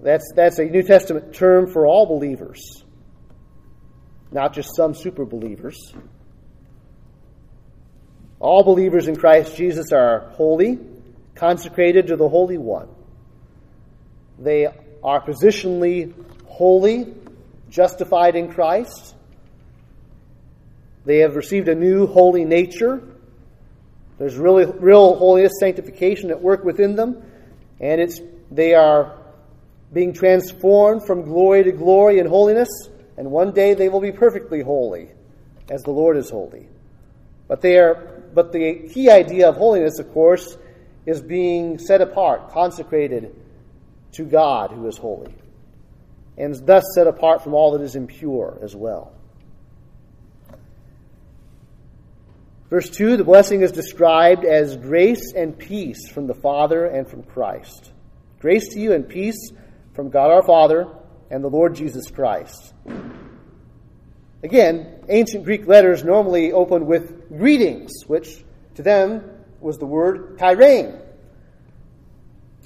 that's, 0.00 0.32
that's 0.34 0.58
a 0.58 0.64
New 0.64 0.82
Testament 0.82 1.34
term 1.34 1.70
for 1.72 1.86
all 1.86 2.06
believers, 2.06 2.84
not 4.30 4.54
just 4.54 4.74
some 4.76 4.94
super 4.94 5.24
believers. 5.24 5.92
All 8.40 8.62
believers 8.62 9.08
in 9.08 9.16
Christ 9.16 9.56
Jesus 9.56 9.92
are 9.92 10.30
holy, 10.34 10.78
consecrated 11.34 12.08
to 12.08 12.16
the 12.16 12.28
Holy 12.28 12.58
One. 12.58 12.88
They 14.38 14.66
are 15.02 15.20
positionally 15.20 16.14
holy, 16.46 17.14
justified 17.68 18.36
in 18.36 18.52
Christ. 18.52 19.14
They 21.08 21.20
have 21.20 21.36
received 21.36 21.68
a 21.68 21.74
new 21.74 22.06
holy 22.06 22.44
nature. 22.44 23.00
There's 24.18 24.36
really 24.36 24.66
real 24.66 25.14
holiness, 25.14 25.54
sanctification 25.58 26.30
at 26.30 26.42
work 26.42 26.64
within 26.64 26.96
them, 26.96 27.22
and 27.80 27.98
it's 27.98 28.20
they 28.50 28.74
are 28.74 29.16
being 29.90 30.12
transformed 30.12 31.06
from 31.06 31.22
glory 31.22 31.64
to 31.64 31.72
glory 31.72 32.18
in 32.18 32.26
holiness, 32.26 32.68
and 33.16 33.30
one 33.30 33.52
day 33.52 33.72
they 33.72 33.88
will 33.88 34.02
be 34.02 34.12
perfectly 34.12 34.60
holy, 34.60 35.08
as 35.70 35.82
the 35.82 35.92
Lord 35.92 36.18
is 36.18 36.28
holy. 36.28 36.68
But 37.46 37.62
they 37.62 37.78
are 37.78 37.94
but 38.34 38.52
the 38.52 38.90
key 38.92 39.08
idea 39.08 39.48
of 39.48 39.56
holiness, 39.56 39.98
of 39.98 40.12
course, 40.12 40.58
is 41.06 41.22
being 41.22 41.78
set 41.78 42.02
apart, 42.02 42.50
consecrated 42.50 43.34
to 44.12 44.24
God 44.24 44.72
who 44.72 44.86
is 44.86 44.98
holy, 44.98 45.32
and 46.36 46.54
thus 46.66 46.84
set 46.94 47.06
apart 47.06 47.42
from 47.42 47.54
all 47.54 47.72
that 47.72 47.80
is 47.80 47.96
impure 47.96 48.58
as 48.60 48.76
well. 48.76 49.14
Verse 52.70 52.90
2 52.90 53.16
the 53.16 53.24
blessing 53.24 53.62
is 53.62 53.72
described 53.72 54.44
as 54.44 54.76
grace 54.76 55.32
and 55.34 55.58
peace 55.58 56.08
from 56.08 56.26
the 56.26 56.34
Father 56.34 56.84
and 56.84 57.08
from 57.08 57.22
Christ. 57.22 57.92
Grace 58.40 58.68
to 58.68 58.80
you 58.80 58.92
and 58.92 59.08
peace 59.08 59.52
from 59.94 60.10
God 60.10 60.30
our 60.30 60.42
Father 60.42 60.86
and 61.30 61.42
the 61.42 61.48
Lord 61.48 61.74
Jesus 61.74 62.10
Christ. 62.10 62.74
Again, 64.42 65.02
ancient 65.08 65.44
Greek 65.44 65.66
letters 65.66 66.04
normally 66.04 66.52
opened 66.52 66.86
with 66.86 67.28
greetings, 67.28 67.90
which 68.06 68.44
to 68.76 68.82
them 68.82 69.28
was 69.60 69.78
the 69.78 69.86
word 69.86 70.38
chairein. 70.38 71.02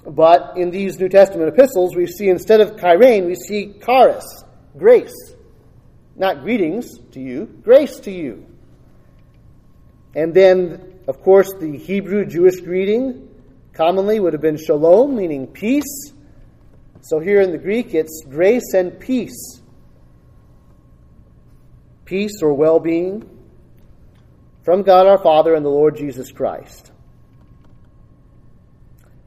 But 0.04 0.58
in 0.58 0.70
these 0.70 0.98
New 0.98 1.08
Testament 1.08 1.48
epistles, 1.48 1.94
we 1.94 2.06
see 2.06 2.28
instead 2.28 2.60
of 2.60 2.72
chairein, 2.72 3.26
we 3.26 3.36
see 3.36 3.74
charis, 3.84 4.44
grace. 4.76 5.14
Not 6.16 6.42
greetings 6.42 6.98
to 7.12 7.20
you, 7.20 7.46
grace 7.62 8.00
to 8.00 8.10
you. 8.10 8.51
And 10.14 10.34
then, 10.34 11.00
of 11.08 11.22
course, 11.22 11.52
the 11.58 11.76
Hebrew 11.76 12.26
Jewish 12.26 12.60
greeting 12.60 13.28
commonly 13.72 14.20
would 14.20 14.32
have 14.32 14.42
been 14.42 14.58
shalom, 14.58 15.16
meaning 15.16 15.46
peace. 15.46 16.12
So 17.00 17.18
here 17.18 17.40
in 17.40 17.50
the 17.50 17.58
Greek, 17.58 17.94
it's 17.94 18.22
grace 18.28 18.74
and 18.74 18.98
peace 19.00 19.62
peace 22.12 22.42
or 22.42 22.52
well 22.52 22.78
being 22.78 23.26
from 24.64 24.82
God 24.82 25.06
our 25.06 25.16
Father 25.16 25.54
and 25.54 25.64
the 25.64 25.70
Lord 25.70 25.96
Jesus 25.96 26.30
Christ. 26.30 26.92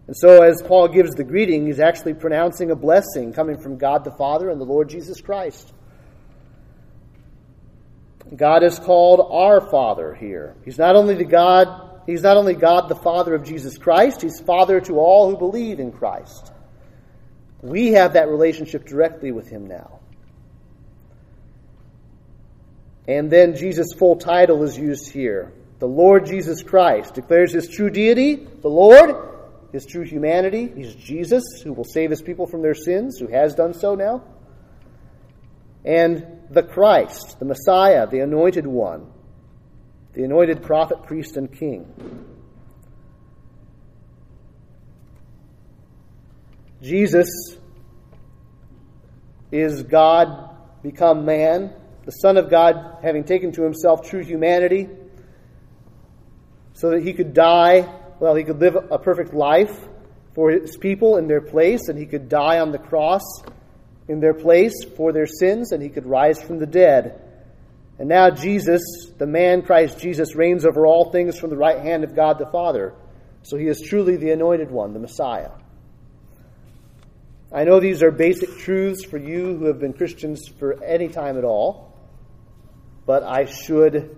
And 0.05 0.15
so, 0.15 0.43
as 0.43 0.61
Paul 0.61 0.89
gives 0.89 1.15
the 1.15 1.23
greeting, 1.23 1.65
he's 1.65 1.79
actually 1.79 2.13
pronouncing 2.13 2.69
a 2.69 2.75
blessing 2.75 3.33
coming 3.33 3.57
from 3.57 3.79
God 3.79 4.03
the 4.03 4.11
Father 4.11 4.51
and 4.51 4.61
the 4.61 4.65
Lord 4.65 4.87
Jesus 4.87 5.19
Christ. 5.19 5.73
God 8.33 8.63
is 8.63 8.79
called 8.79 9.27
our 9.31 9.61
Father 9.61 10.13
here. 10.15 10.55
He's 10.63 10.77
not 10.77 10.95
only 10.95 11.15
the 11.15 11.25
God, 11.25 12.01
he's 12.05 12.23
not 12.23 12.37
only 12.37 12.55
God 12.55 12.89
the 12.89 12.95
Father 12.95 13.35
of 13.35 13.43
Jesus 13.43 13.77
Christ, 13.77 14.21
he's 14.21 14.39
Father 14.39 14.79
to 14.81 14.99
all 14.99 15.29
who 15.29 15.37
believe 15.37 15.79
in 15.79 15.91
Christ. 15.91 16.51
We 17.61 17.93
have 17.93 18.13
that 18.13 18.29
relationship 18.29 18.85
directly 18.85 19.31
with 19.31 19.47
him 19.47 19.67
now. 19.67 19.99
And 23.07 23.29
then 23.29 23.55
Jesus' 23.55 23.93
full 23.93 24.15
title 24.15 24.63
is 24.63 24.77
used 24.77 25.11
here. 25.11 25.53
The 25.79 25.87
Lord 25.87 26.25
Jesus 26.25 26.63
Christ 26.63 27.13
declares 27.13 27.51
his 27.51 27.67
true 27.67 27.89
deity, 27.89 28.35
the 28.35 28.69
Lord, 28.69 29.15
his 29.71 29.85
true 29.85 30.03
humanity. 30.03 30.71
He's 30.75 30.95
Jesus, 30.95 31.43
who 31.63 31.73
will 31.73 31.83
save 31.83 32.09
his 32.09 32.21
people 32.21 32.47
from 32.47 32.61
their 32.61 32.73
sins, 32.73 33.19
who 33.19 33.27
has 33.27 33.53
done 33.53 33.73
so 33.73 33.93
now. 33.93 34.23
And 35.83 36.34
the 36.49 36.63
Christ, 36.63 37.39
the 37.39 37.45
Messiah, 37.45 38.07
the 38.07 38.19
anointed 38.19 38.67
one, 38.67 39.11
the 40.13 40.23
anointed 40.23 40.63
prophet, 40.63 41.03
priest, 41.03 41.37
and 41.37 41.51
king. 41.51 41.85
Jesus 46.81 47.29
is 49.51 49.83
God 49.83 50.55
become 50.83 51.25
man, 51.25 51.73
the 52.05 52.11
Son 52.11 52.37
of 52.37 52.49
God 52.49 52.99
having 53.01 53.23
taken 53.23 53.51
to 53.53 53.63
himself 53.63 54.07
true 54.07 54.23
humanity 54.23 54.87
so 56.73 56.91
that 56.91 57.03
he 57.03 57.13
could 57.13 57.33
die, 57.33 57.89
well, 58.19 58.35
he 58.35 58.43
could 58.43 58.59
live 58.59 58.75
a 58.75 58.99
perfect 58.99 59.33
life 59.33 59.87
for 60.35 60.51
his 60.51 60.75
people 60.77 61.17
in 61.17 61.27
their 61.27 61.41
place, 61.41 61.87
and 61.87 61.97
he 61.97 62.05
could 62.05 62.27
die 62.27 62.59
on 62.59 62.71
the 62.71 62.77
cross 62.77 63.23
in 64.07 64.19
their 64.19 64.33
place 64.33 64.73
for 64.95 65.11
their 65.11 65.27
sins, 65.27 65.71
and 65.71 65.81
he 65.81 65.89
could 65.89 66.05
rise 66.05 66.41
from 66.41 66.59
the 66.59 66.67
dead. 66.67 67.21
And 67.97 68.09
now 68.09 68.29
Jesus, 68.29 68.81
the 69.17 69.25
man 69.25 69.61
Christ 69.61 69.99
Jesus, 69.99 70.35
reigns 70.35 70.65
over 70.65 70.85
all 70.85 71.11
things 71.11 71.39
from 71.39 71.49
the 71.49 71.57
right 71.57 71.79
hand 71.79 72.03
of 72.03 72.15
God 72.15 72.37
the 72.37 72.45
Father. 72.45 72.93
So 73.43 73.57
he 73.57 73.67
is 73.67 73.81
truly 73.81 74.17
the 74.17 74.31
anointed 74.31 74.69
one, 74.69 74.93
the 74.93 74.99
Messiah. 74.99 75.51
I 77.53 77.63
know 77.63 77.79
these 77.79 78.03
are 78.03 78.11
basic 78.11 78.57
truths 78.57 79.05
for 79.05 79.17
you 79.17 79.55
who 79.55 79.65
have 79.65 79.79
been 79.79 79.93
Christians 79.93 80.47
for 80.59 80.83
any 80.83 81.07
time 81.07 81.37
at 81.37 81.45
all, 81.45 81.93
but 83.05 83.23
I 83.23 83.45
should 83.45 84.17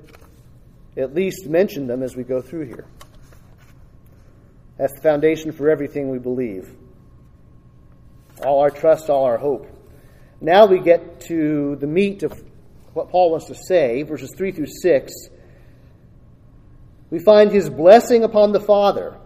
at 0.95 1.13
least 1.13 1.45
mention 1.45 1.85
them 1.85 2.01
as 2.01 2.15
we 2.15 2.23
go 2.23 2.41
through 2.41 2.65
here. 2.65 2.85
That's 4.77 4.93
the 4.93 5.01
foundation 5.01 5.51
for 5.51 5.69
everything 5.69 6.09
we 6.09 6.19
believe. 6.19 6.73
All 8.43 8.61
our 8.61 8.71
trust, 8.71 9.09
all 9.09 9.25
our 9.25 9.37
hope. 9.37 9.76
Now 10.39 10.67
we 10.67 10.79
get 10.79 11.21
to 11.21 11.75
the 11.77 11.87
meat 11.87 12.23
of 12.23 12.33
what 12.93 13.09
Paul 13.09 13.31
wants 13.31 13.47
to 13.47 13.55
say, 13.55 14.03
verses 14.03 14.33
3 14.35 14.51
through 14.51 14.67
6. 14.67 15.13
We 17.09 17.19
find 17.19 17.51
his 17.51 17.69
blessing 17.69 18.23
upon 18.23 18.51
the 18.51 18.59
Father 18.59 19.17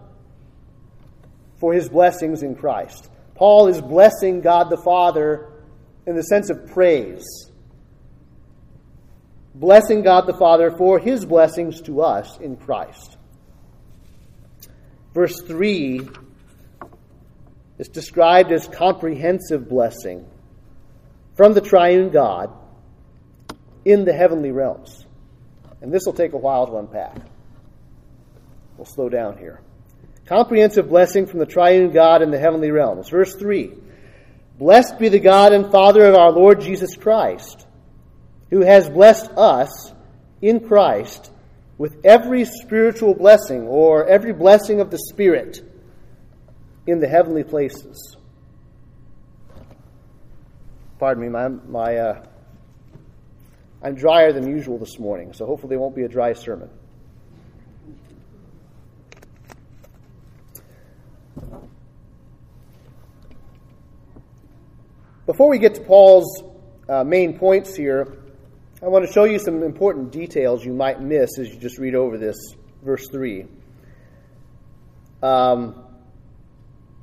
for 1.58 1.74
his 1.74 1.88
blessings 1.88 2.42
in 2.42 2.54
Christ. 2.54 3.10
Paul 3.34 3.68
is 3.68 3.80
blessing 3.80 4.40
God 4.40 4.70
the 4.70 4.76
Father 4.78 5.48
in 6.06 6.16
the 6.16 6.22
sense 6.22 6.48
of 6.48 6.66
praise. 6.68 7.24
Blessing 9.54 10.02
God 10.02 10.26
the 10.26 10.36
Father 10.36 10.70
for 10.70 10.98
his 10.98 11.26
blessings 11.26 11.82
to 11.82 12.00
us 12.00 12.38
in 12.38 12.56
Christ. 12.56 13.18
Verse 15.12 15.42
3 15.42 16.08
is 17.78 17.88
described 17.88 18.50
as 18.50 18.66
comprehensive 18.66 19.68
blessing 19.68 20.26
from 21.36 21.54
the 21.54 21.60
triune 21.60 22.10
God 22.10 22.52
in 23.84 24.04
the 24.04 24.12
heavenly 24.12 24.50
realms. 24.50 25.06
And 25.80 25.92
this 25.92 26.02
will 26.06 26.12
take 26.12 26.32
a 26.32 26.38
while 26.38 26.66
to 26.66 26.76
unpack. 26.76 27.16
We'll 28.76 28.86
slow 28.86 29.08
down 29.08 29.38
here. 29.38 29.60
Comprehensive 30.26 30.88
blessing 30.88 31.26
from 31.26 31.40
the 31.40 31.46
triune 31.46 31.92
God 31.92 32.22
in 32.22 32.30
the 32.30 32.38
heavenly 32.38 32.70
realms. 32.70 33.08
Verse 33.08 33.34
3 33.34 33.72
Blessed 34.58 34.98
be 34.98 35.08
the 35.08 35.18
God 35.18 35.52
and 35.52 35.72
Father 35.72 36.04
of 36.06 36.14
our 36.14 36.30
Lord 36.30 36.60
Jesus 36.60 36.94
Christ, 36.96 37.66
who 38.50 38.60
has 38.60 38.88
blessed 38.88 39.30
us 39.32 39.92
in 40.40 40.60
Christ 40.60 41.32
with 41.78 41.96
every 42.04 42.44
spiritual 42.44 43.14
blessing 43.14 43.66
or 43.66 44.06
every 44.06 44.32
blessing 44.32 44.80
of 44.80 44.90
the 44.90 44.98
Spirit 44.98 45.60
in 46.86 47.00
the 47.00 47.08
heavenly 47.08 47.42
places. 47.42 48.16
Pardon 51.02 51.24
me, 51.24 51.30
my, 51.30 51.48
my 51.48 51.96
uh, 51.96 52.22
I'm 53.82 53.96
drier 53.96 54.32
than 54.32 54.48
usual 54.48 54.78
this 54.78 55.00
morning, 55.00 55.32
so 55.32 55.46
hopefully 55.46 55.74
it 55.74 55.78
won't 55.80 55.96
be 55.96 56.04
a 56.04 56.08
dry 56.08 56.32
sermon. 56.32 56.70
Before 65.26 65.48
we 65.48 65.58
get 65.58 65.74
to 65.74 65.80
Paul's 65.80 66.44
uh, 66.88 67.02
main 67.02 67.36
points 67.36 67.74
here, 67.74 68.18
I 68.80 68.86
want 68.86 69.04
to 69.04 69.12
show 69.12 69.24
you 69.24 69.40
some 69.40 69.64
important 69.64 70.12
details 70.12 70.64
you 70.64 70.72
might 70.72 71.00
miss 71.00 71.36
as 71.36 71.48
you 71.48 71.58
just 71.58 71.78
read 71.78 71.96
over 71.96 72.16
this, 72.16 72.36
verse 72.80 73.08
3. 73.10 73.46
Um, 75.20 75.84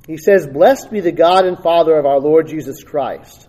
he 0.06 0.16
says, 0.16 0.46
Blessed 0.46 0.90
be 0.90 1.00
the 1.00 1.12
God 1.12 1.44
and 1.44 1.58
Father 1.58 1.98
of 1.98 2.06
our 2.06 2.18
Lord 2.18 2.48
Jesus 2.48 2.82
Christ. 2.82 3.48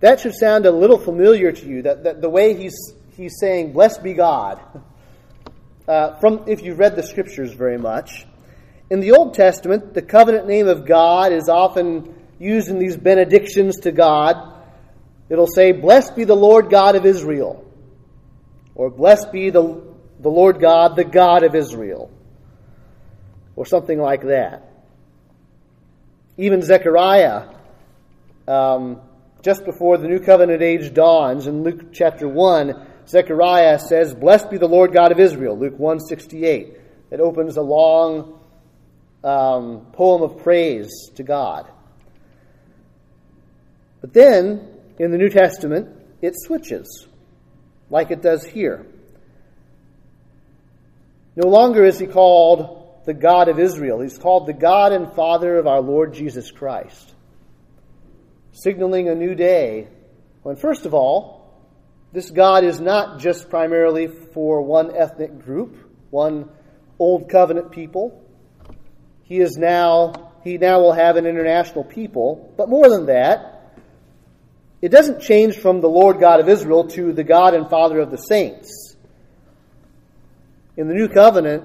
That 0.00 0.20
should 0.20 0.34
sound 0.34 0.66
a 0.66 0.70
little 0.70 0.98
familiar 0.98 1.52
to 1.52 1.66
you, 1.66 1.82
that, 1.82 2.04
that 2.04 2.20
the 2.20 2.28
way 2.28 2.54
he's, 2.54 2.76
he's 3.16 3.38
saying, 3.40 3.72
Blessed 3.72 4.02
be 4.02 4.14
God. 4.14 4.60
Uh, 5.88 6.18
from 6.18 6.42
if 6.48 6.62
you've 6.62 6.80
read 6.80 6.96
the 6.96 7.02
scriptures 7.04 7.52
very 7.52 7.78
much. 7.78 8.26
In 8.90 8.98
the 8.98 9.12
Old 9.12 9.34
Testament, 9.34 9.94
the 9.94 10.02
covenant 10.02 10.48
name 10.48 10.66
of 10.66 10.84
God 10.84 11.30
is 11.30 11.48
often 11.48 12.12
used 12.40 12.68
in 12.68 12.80
these 12.80 12.96
benedictions 12.96 13.78
to 13.82 13.92
God. 13.92 14.52
It'll 15.28 15.46
say, 15.46 15.70
Blessed 15.70 16.16
be 16.16 16.24
the 16.24 16.34
Lord 16.34 16.70
God 16.70 16.96
of 16.96 17.06
Israel. 17.06 17.64
Or 18.74 18.90
blessed 18.90 19.32
be 19.32 19.50
the, 19.50 19.80
the 20.20 20.28
Lord 20.28 20.60
God, 20.60 20.96
the 20.96 21.04
God 21.04 21.44
of 21.44 21.54
Israel. 21.54 22.10
Or 23.54 23.64
something 23.64 24.00
like 24.00 24.22
that. 24.22 24.68
Even 26.36 26.62
Zechariah, 26.62 27.44
um, 28.46 29.00
just 29.46 29.64
before 29.64 29.96
the 29.96 30.08
new 30.08 30.18
covenant 30.18 30.60
age 30.60 30.92
dawns, 30.92 31.46
in 31.46 31.62
Luke 31.62 31.92
chapter 31.92 32.26
1, 32.26 32.84
Zechariah 33.06 33.78
says, 33.78 34.12
Blessed 34.12 34.50
be 34.50 34.58
the 34.58 34.66
Lord 34.66 34.92
God 34.92 35.12
of 35.12 35.20
Israel, 35.20 35.56
Luke 35.56 35.78
168. 35.78 36.76
It 37.12 37.20
opens 37.20 37.56
a 37.56 37.62
long 37.62 38.40
um, 39.22 39.86
poem 39.92 40.22
of 40.22 40.42
praise 40.42 40.90
to 41.14 41.22
God. 41.22 41.70
But 44.00 44.12
then, 44.12 44.66
in 44.98 45.12
the 45.12 45.16
New 45.16 45.30
Testament, 45.30 45.96
it 46.20 46.34
switches 46.36 47.06
like 47.88 48.10
it 48.10 48.22
does 48.22 48.44
here. 48.44 48.84
No 51.36 51.48
longer 51.48 51.84
is 51.84 52.00
he 52.00 52.08
called 52.08 53.04
the 53.04 53.14
God 53.14 53.46
of 53.46 53.60
Israel, 53.60 54.00
he's 54.00 54.18
called 54.18 54.48
the 54.48 54.54
God 54.54 54.90
and 54.90 55.14
Father 55.14 55.56
of 55.56 55.68
our 55.68 55.80
Lord 55.80 56.14
Jesus 56.14 56.50
Christ, 56.50 57.14
signaling 58.56 59.08
a 59.08 59.14
new 59.14 59.34
day 59.34 59.88
when, 60.42 60.56
first 60.56 60.86
of 60.86 60.94
all, 60.94 61.36
this 62.12 62.30
God 62.30 62.64
is 62.64 62.80
not 62.80 63.20
just 63.20 63.50
primarily 63.50 64.08
for 64.08 64.62
one 64.62 64.96
ethnic 64.96 65.44
group, 65.44 65.76
one 66.10 66.48
old 66.98 67.28
covenant 67.28 67.70
people. 67.70 68.22
He 69.24 69.40
is 69.40 69.56
now 69.56 70.32
he 70.46 70.58
now 70.58 70.80
will 70.80 70.92
have 70.92 71.16
an 71.16 71.26
international 71.26 71.82
people, 71.82 72.54
but 72.56 72.68
more 72.68 72.88
than 72.88 73.06
that, 73.06 73.74
it 74.80 74.90
doesn't 74.90 75.20
change 75.20 75.56
from 75.56 75.80
the 75.80 75.88
Lord 75.88 76.20
God 76.20 76.38
of 76.38 76.48
Israel 76.48 76.86
to 76.90 77.12
the 77.12 77.24
God 77.24 77.54
and 77.54 77.68
Father 77.68 77.98
of 77.98 78.12
the 78.12 78.16
saints. 78.16 78.96
In 80.76 80.86
the 80.86 80.94
new 80.94 81.08
covenant, 81.08 81.64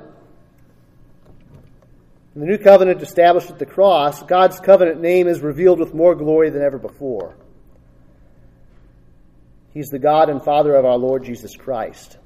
in 2.34 2.42
the 2.42 2.48
new 2.48 2.58
covenant 2.58 3.02
established 3.02 3.50
at 3.50 3.60
the 3.60 3.66
cross, 3.66 4.24
God's 4.24 4.60
covenant 4.60 5.02
name 5.02 5.28
is 5.28 5.42
revealed 5.42 5.80
with 5.80 5.94
more 5.94 6.16
glory 6.16 6.50
than 6.50 6.62
ever 6.62 6.78
before. 6.78 7.36
He's 9.74 9.90
the 9.90 10.00
God 10.00 10.30
and 10.30 10.44
Father 10.44 10.76
of 10.76 10.86
our 10.86 10.98
Lord 10.98 11.24
Jesus 11.24 11.56
Christ. 11.56 12.18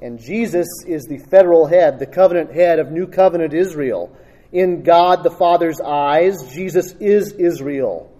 And 0.00 0.18
Jesus 0.18 0.68
is 0.86 1.04
the 1.04 1.18
federal 1.18 1.66
head, 1.66 1.98
the 1.98 2.06
covenant 2.06 2.52
head 2.52 2.78
of 2.78 2.90
New 2.90 3.06
Covenant 3.06 3.54
Israel. 3.54 4.16
In 4.52 4.82
God 4.82 5.22
the 5.22 5.30
Father's 5.30 5.80
eyes, 5.80 6.52
Jesus 6.52 6.92
is 7.00 7.32
Israel 7.32 8.10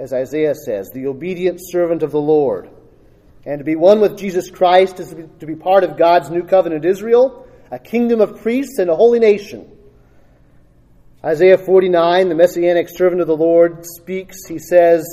as 0.00 0.14
Isaiah 0.14 0.54
says, 0.54 0.90
the 0.90 1.06
obedient 1.06 1.60
servant 1.62 2.02
of 2.02 2.10
the 2.10 2.20
Lord. 2.20 2.70
And 3.44 3.58
to 3.58 3.64
be 3.64 3.76
one 3.76 4.00
with 4.00 4.16
Jesus 4.16 4.50
Christ 4.50 4.98
is 4.98 5.14
to 5.40 5.46
be 5.46 5.54
part 5.54 5.84
of 5.84 5.98
God's 5.98 6.30
new 6.30 6.42
covenant 6.42 6.86
Israel, 6.86 7.46
a 7.70 7.78
kingdom 7.78 8.22
of 8.22 8.40
priests 8.40 8.78
and 8.78 8.88
a 8.88 8.96
holy 8.96 9.18
nation. 9.20 9.69
Isaiah 11.22 11.58
49, 11.58 12.30
the 12.30 12.34
messianic 12.34 12.88
servant 12.88 13.20
of 13.20 13.26
the 13.26 13.36
Lord, 13.36 13.84
speaks. 13.84 14.46
He 14.48 14.58
says, 14.58 15.04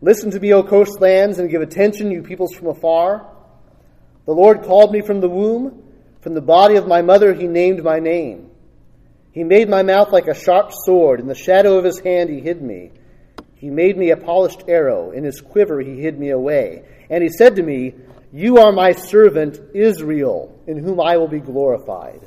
Listen 0.00 0.30
to 0.30 0.40
me, 0.40 0.54
O 0.54 0.62
coastlands, 0.62 1.38
and 1.38 1.50
give 1.50 1.60
attention, 1.60 2.10
you 2.10 2.22
peoples 2.22 2.54
from 2.54 2.68
afar. 2.68 3.30
The 4.24 4.32
Lord 4.32 4.62
called 4.62 4.92
me 4.92 5.02
from 5.02 5.20
the 5.20 5.28
womb. 5.28 5.82
From 6.22 6.32
the 6.32 6.40
body 6.40 6.76
of 6.76 6.88
my 6.88 7.02
mother, 7.02 7.34
he 7.34 7.46
named 7.46 7.84
my 7.84 8.00
name. 8.00 8.50
He 9.32 9.44
made 9.44 9.68
my 9.68 9.82
mouth 9.82 10.10
like 10.10 10.26
a 10.26 10.34
sharp 10.34 10.70
sword. 10.72 11.20
In 11.20 11.26
the 11.26 11.34
shadow 11.34 11.76
of 11.76 11.84
his 11.84 11.98
hand, 11.98 12.30
he 12.30 12.40
hid 12.40 12.62
me. 12.62 12.92
He 13.56 13.68
made 13.68 13.98
me 13.98 14.10
a 14.10 14.16
polished 14.16 14.64
arrow. 14.68 15.10
In 15.10 15.24
his 15.24 15.42
quiver 15.42 15.80
he 15.80 16.00
hid 16.00 16.18
me 16.18 16.30
away. 16.30 16.84
And 17.10 17.22
he 17.22 17.28
said 17.28 17.56
to 17.56 17.62
me, 17.62 17.94
You 18.32 18.56
are 18.56 18.72
my 18.72 18.92
servant 18.92 19.60
Israel, 19.74 20.58
in 20.66 20.78
whom 20.78 20.98
I 20.98 21.18
will 21.18 21.28
be 21.28 21.40
glorified. 21.40 22.26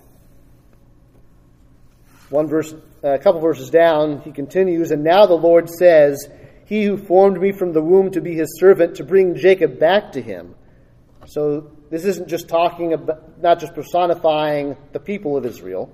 One 2.30 2.48
verse, 2.48 2.74
uh, 3.04 3.10
a 3.10 3.20
couple 3.20 3.40
verses 3.40 3.70
down, 3.70 4.22
he 4.22 4.32
continues, 4.32 4.92
And 4.92 5.04
now 5.04 5.26
the 5.26 5.34
Lord 5.34 5.70
says, 5.70 6.28
He 6.66 6.84
who 6.84 6.98
formed 6.98 7.40
me 7.40 7.52
from 7.52 7.74
the 7.74 7.82
womb 7.82 8.12
to 8.12 8.22
be 8.22 8.36
his 8.36 8.60
servant, 8.60 8.96
to 8.96 9.04
bring 9.04 9.36
Jacob 9.36 9.80
back 9.80 10.12
to 10.14 10.22
him. 10.22 10.56
So 11.28 11.72
this 11.90 12.06
isn't 12.06 12.28
just 12.28 12.48
talking 12.48 12.94
about, 12.94 13.42
not 13.42 13.60
just 13.60 13.74
personifying 13.74 14.76
the 14.92 15.00
people 15.00 15.38
of 15.38 15.46
Israel. 15.46 15.92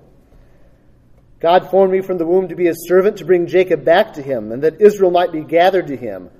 God 1.40 1.70
formed 1.70 1.92
me 1.92 2.00
from 2.00 2.18
the 2.18 2.26
womb 2.26 2.48
to 2.48 2.56
be 2.56 2.64
his 2.64 2.88
servant, 2.88 3.18
to 3.18 3.24
bring 3.24 3.46
Jacob 3.46 3.84
back 3.84 4.14
to 4.14 4.22
him, 4.22 4.50
and 4.50 4.62
that 4.62 4.80
Israel 4.80 5.10
might 5.10 5.30
be 5.30 5.44
gathered 5.44 5.88
to 5.88 5.96
him. 5.96 6.30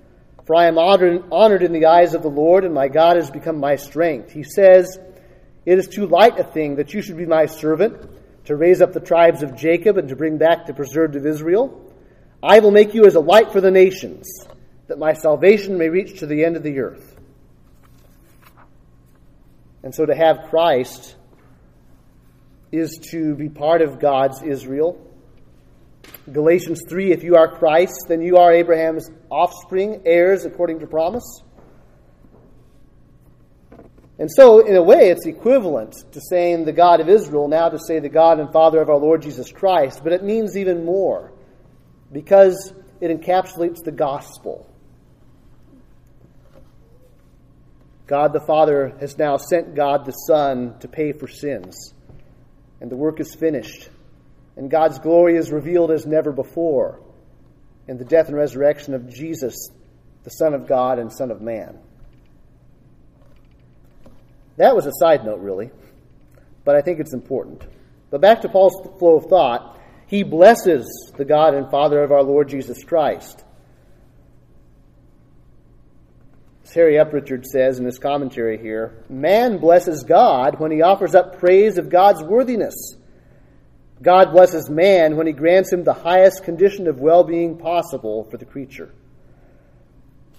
For 0.46 0.56
I 0.56 0.66
am 0.66 0.78
honored 0.78 1.62
in 1.62 1.72
the 1.72 1.86
eyes 1.86 2.14
of 2.14 2.22
the 2.22 2.30
Lord, 2.30 2.64
and 2.64 2.74
my 2.74 2.88
God 2.88 3.16
has 3.16 3.30
become 3.30 3.58
my 3.58 3.76
strength. 3.76 4.30
He 4.30 4.42
says, 4.42 4.98
It 5.64 5.78
is 5.78 5.88
too 5.88 6.06
light 6.06 6.38
a 6.38 6.44
thing 6.44 6.76
that 6.76 6.94
you 6.94 7.00
should 7.00 7.16
be 7.16 7.26
my 7.26 7.46
servant, 7.46 8.10
to 8.44 8.56
raise 8.56 8.80
up 8.80 8.92
the 8.92 9.00
tribes 9.00 9.42
of 9.42 9.56
Jacob 9.56 9.96
and 9.96 10.08
to 10.08 10.16
bring 10.16 10.38
back 10.38 10.66
the 10.66 10.74
preserved 10.74 11.16
of 11.16 11.26
Israel. 11.26 11.80
I 12.42 12.58
will 12.58 12.70
make 12.70 12.94
you 12.94 13.06
as 13.06 13.14
a 13.14 13.20
light 13.20 13.52
for 13.52 13.60
the 13.60 13.70
nations, 13.70 14.28
that 14.86 14.98
my 14.98 15.14
salvation 15.14 15.78
may 15.78 15.88
reach 15.88 16.20
to 16.20 16.26
the 16.26 16.44
end 16.44 16.56
of 16.56 16.62
the 16.62 16.78
earth. 16.78 17.16
And 19.82 19.94
so 19.94 20.06
to 20.06 20.14
have 20.14 20.48
Christ 20.50 21.16
is 22.72 22.98
to 23.10 23.34
be 23.34 23.48
part 23.48 23.82
of 23.82 24.00
God's 24.00 24.42
Israel. 24.42 25.00
Galatians 26.30 26.82
3 26.88 27.12
If 27.12 27.22
you 27.22 27.36
are 27.36 27.48
Christ, 27.48 28.06
then 28.08 28.20
you 28.20 28.36
are 28.38 28.52
Abraham's 28.52 29.10
offspring, 29.30 30.02
heirs 30.04 30.44
according 30.44 30.80
to 30.80 30.86
promise. 30.86 31.43
And 34.18 34.30
so, 34.30 34.60
in 34.60 34.76
a 34.76 34.82
way, 34.82 35.10
it's 35.10 35.26
equivalent 35.26 35.94
to 36.12 36.20
saying 36.20 36.64
the 36.64 36.72
God 36.72 37.00
of 37.00 37.08
Israel, 37.08 37.48
now 37.48 37.68
to 37.68 37.78
say 37.78 37.98
the 37.98 38.08
God 38.08 38.38
and 38.38 38.52
Father 38.52 38.80
of 38.80 38.88
our 38.88 38.98
Lord 38.98 39.22
Jesus 39.22 39.50
Christ, 39.50 40.02
but 40.04 40.12
it 40.12 40.22
means 40.22 40.56
even 40.56 40.84
more 40.84 41.32
because 42.12 42.72
it 43.00 43.10
encapsulates 43.10 43.82
the 43.82 43.90
gospel. 43.90 44.70
God 48.06 48.32
the 48.32 48.40
Father 48.46 48.94
has 49.00 49.18
now 49.18 49.36
sent 49.36 49.74
God 49.74 50.04
the 50.04 50.12
Son 50.12 50.78
to 50.80 50.88
pay 50.88 51.12
for 51.12 51.26
sins, 51.26 51.92
and 52.80 52.90
the 52.90 52.96
work 52.96 53.18
is 53.18 53.34
finished, 53.34 53.88
and 54.56 54.70
God's 54.70 55.00
glory 55.00 55.36
is 55.36 55.50
revealed 55.50 55.90
as 55.90 56.06
never 56.06 56.30
before 56.30 57.00
in 57.88 57.98
the 57.98 58.04
death 58.04 58.28
and 58.28 58.36
resurrection 58.36 58.94
of 58.94 59.08
Jesus, 59.08 59.70
the 60.22 60.30
Son 60.30 60.54
of 60.54 60.68
God 60.68 60.98
and 60.98 61.12
Son 61.12 61.30
of 61.30 61.40
Man. 61.40 61.78
That 64.56 64.76
was 64.76 64.86
a 64.86 64.92
side 64.92 65.24
note, 65.24 65.40
really, 65.40 65.70
but 66.64 66.76
I 66.76 66.82
think 66.82 67.00
it's 67.00 67.14
important. 67.14 67.62
But 68.10 68.20
back 68.20 68.42
to 68.42 68.48
Paul's 68.48 68.76
flow 68.98 69.16
of 69.16 69.26
thought, 69.26 69.80
he 70.06 70.22
blesses 70.22 71.12
the 71.16 71.24
God 71.24 71.54
and 71.54 71.70
Father 71.70 72.02
of 72.02 72.12
our 72.12 72.22
Lord 72.22 72.48
Jesus 72.48 72.84
Christ. 72.84 73.44
As 76.62 76.72
Harry 76.72 76.94
Uprichard 76.94 77.44
says 77.44 77.78
in 77.78 77.84
his 77.84 77.98
commentary 77.98 78.58
here, 78.58 79.04
man 79.08 79.58
blesses 79.58 80.04
God 80.04 80.60
when 80.60 80.70
he 80.70 80.82
offers 80.82 81.14
up 81.14 81.38
praise 81.38 81.76
of 81.78 81.90
God's 81.90 82.22
worthiness. 82.22 82.96
God 84.00 84.32
blesses 84.32 84.70
man 84.70 85.16
when 85.16 85.26
he 85.26 85.32
grants 85.32 85.72
him 85.72 85.82
the 85.82 85.92
highest 85.92 86.44
condition 86.44 86.86
of 86.86 87.00
well 87.00 87.24
being 87.24 87.58
possible 87.58 88.24
for 88.30 88.36
the 88.36 88.44
creature. 88.44 88.92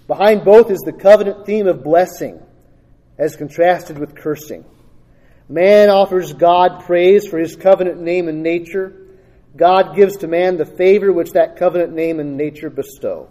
Behind 0.06 0.44
both 0.44 0.70
is 0.70 0.80
the 0.80 0.92
covenant 0.92 1.46
theme 1.46 1.66
of 1.66 1.82
blessing 1.82 2.40
as 3.18 3.36
contrasted 3.36 3.98
with 3.98 4.14
cursing. 4.14 4.64
Man 5.48 5.90
offers 5.90 6.32
God 6.32 6.84
praise 6.84 7.26
for 7.26 7.38
his 7.38 7.56
covenant 7.56 8.00
name 8.00 8.28
and 8.28 8.42
nature. 8.42 9.06
God 9.56 9.94
gives 9.94 10.18
to 10.18 10.28
man 10.28 10.56
the 10.56 10.66
favor 10.66 11.12
which 11.12 11.32
that 11.32 11.56
covenant 11.56 11.92
name 11.94 12.20
and 12.20 12.36
nature 12.36 12.68
bestow. 12.68 13.28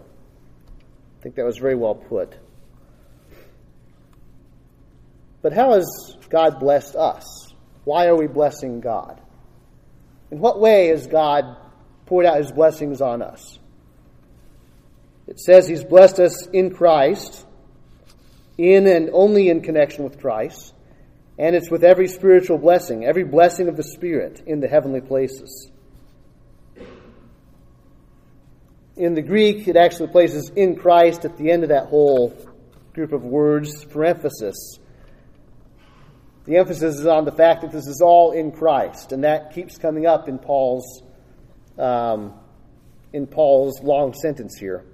I 1.19 1.23
think 1.23 1.35
that 1.35 1.45
was 1.45 1.57
very 1.57 1.75
well 1.75 1.95
put. 1.95 2.37
But 5.41 5.53
how 5.53 5.73
has 5.73 6.17
God 6.29 6.59
blessed 6.59 6.95
us? 6.95 7.53
Why 7.83 8.07
are 8.07 8.15
we 8.15 8.27
blessing 8.27 8.79
God? 8.79 9.21
In 10.31 10.39
what 10.39 10.59
way 10.59 10.87
has 10.87 11.05
God 11.05 11.57
poured 12.07 12.25
out 12.25 12.37
his 12.37 12.51
blessings 12.51 13.01
on 13.01 13.21
us? 13.21 13.59
It 15.27 15.39
says 15.39 15.67
he's 15.67 15.83
blessed 15.83 16.19
us 16.19 16.47
in 16.47 16.73
Christ 16.73 17.44
in 18.57 18.87
and 18.87 19.09
only 19.11 19.49
in 19.49 19.61
connection 19.61 20.03
with 20.03 20.19
Christ, 20.19 20.73
and 21.37 21.55
it's 21.55 21.69
with 21.69 21.83
every 21.83 22.07
spiritual 22.07 22.57
blessing, 22.57 23.05
every 23.05 23.23
blessing 23.23 23.67
of 23.67 23.75
the 23.75 23.83
Spirit 23.83 24.43
in 24.45 24.59
the 24.59 24.67
heavenly 24.67 25.01
places. 25.01 25.71
In 28.95 29.13
the 29.13 29.21
Greek, 29.21 29.67
it 29.67 29.75
actually 29.75 30.07
places 30.07 30.51
in 30.55 30.77
Christ 30.77 31.25
at 31.25 31.37
the 31.37 31.51
end 31.51 31.63
of 31.63 31.69
that 31.69 31.87
whole 31.87 32.33
group 32.93 33.11
of 33.11 33.23
words 33.23 33.83
for 33.83 34.05
emphasis. 34.05 34.55
The 36.45 36.57
emphasis 36.57 36.99
is 36.99 37.05
on 37.05 37.25
the 37.25 37.31
fact 37.31 37.63
that 37.63 37.71
this 37.71 37.87
is 37.87 38.01
all 38.01 38.31
in 38.31 38.51
Christ, 38.51 39.11
and 39.11 39.23
that 39.25 39.53
keeps 39.53 39.77
coming 39.77 40.05
up 40.05 40.29
in 40.29 40.39
Paul's 40.39 41.01
um, 41.77 42.33
in 43.11 43.27
Paul's 43.27 43.81
long 43.81 44.13
sentence 44.13 44.57
here. 44.57 44.85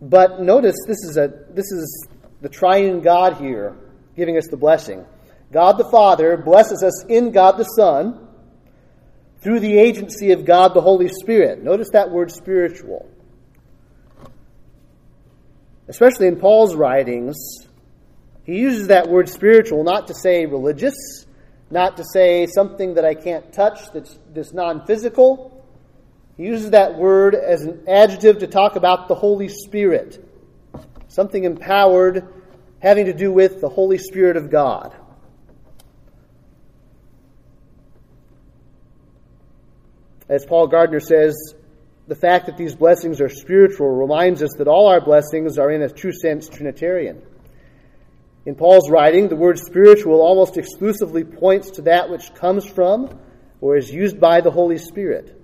But 0.00 0.40
notice 0.40 0.76
this 0.86 1.04
is 1.04 1.16
a 1.16 1.28
this 1.50 1.70
is 1.70 2.08
the 2.40 2.48
triune 2.48 3.00
God 3.00 3.36
here 3.36 3.76
giving 4.16 4.36
us 4.36 4.48
the 4.48 4.56
blessing. 4.56 5.04
God 5.52 5.78
the 5.78 5.88
Father 5.90 6.36
blesses 6.36 6.82
us 6.82 7.04
in 7.08 7.32
God 7.32 7.58
the 7.58 7.64
Son 7.64 8.28
through 9.40 9.60
the 9.60 9.78
agency 9.78 10.32
of 10.32 10.44
God 10.44 10.74
the 10.74 10.80
Holy 10.80 11.08
Spirit. 11.08 11.62
Notice 11.62 11.88
that 11.92 12.10
word 12.10 12.30
spiritual. 12.30 13.08
Especially 15.88 16.28
in 16.28 16.36
Paul's 16.36 16.76
writings, 16.76 17.36
he 18.44 18.58
uses 18.58 18.88
that 18.88 19.08
word 19.08 19.28
spiritual 19.28 19.82
not 19.82 20.06
to 20.06 20.14
say 20.14 20.46
religious, 20.46 20.94
not 21.70 21.96
to 21.96 22.04
say 22.04 22.46
something 22.46 22.94
that 22.94 23.04
I 23.04 23.14
can't 23.14 23.52
touch 23.52 23.90
that's, 23.92 24.18
that's 24.32 24.52
non 24.52 24.86
physical, 24.86 25.49
uses 26.40 26.70
that 26.70 26.96
word 26.96 27.34
as 27.34 27.62
an 27.62 27.84
adjective 27.86 28.38
to 28.38 28.46
talk 28.46 28.76
about 28.76 29.08
the 29.08 29.14
Holy 29.14 29.48
Spirit, 29.48 30.24
something 31.08 31.44
empowered 31.44 32.26
having 32.80 33.06
to 33.06 33.12
do 33.12 33.30
with 33.30 33.60
the 33.60 33.68
Holy 33.68 33.98
Spirit 33.98 34.36
of 34.36 34.50
God. 34.50 34.94
As 40.28 40.46
Paul 40.46 40.68
Gardner 40.68 41.00
says, 41.00 41.54
the 42.06 42.14
fact 42.14 42.46
that 42.46 42.56
these 42.56 42.74
blessings 42.74 43.20
are 43.20 43.28
spiritual 43.28 43.88
reminds 43.88 44.42
us 44.42 44.50
that 44.58 44.68
all 44.68 44.88
our 44.88 45.00
blessings 45.00 45.58
are, 45.58 45.70
in 45.70 45.82
a 45.82 45.88
true 45.88 46.12
sense, 46.12 46.48
Trinitarian. 46.48 47.22
In 48.46 48.54
Paul's 48.54 48.88
writing, 48.90 49.28
the 49.28 49.36
word 49.36 49.58
spiritual 49.58 50.20
almost 50.20 50.56
exclusively 50.56 51.24
points 51.24 51.72
to 51.72 51.82
that 51.82 52.10
which 52.10 52.32
comes 52.34 52.64
from 52.64 53.18
or 53.60 53.76
is 53.76 53.90
used 53.90 54.18
by 54.18 54.40
the 54.40 54.50
Holy 54.50 54.78
Spirit. 54.78 55.39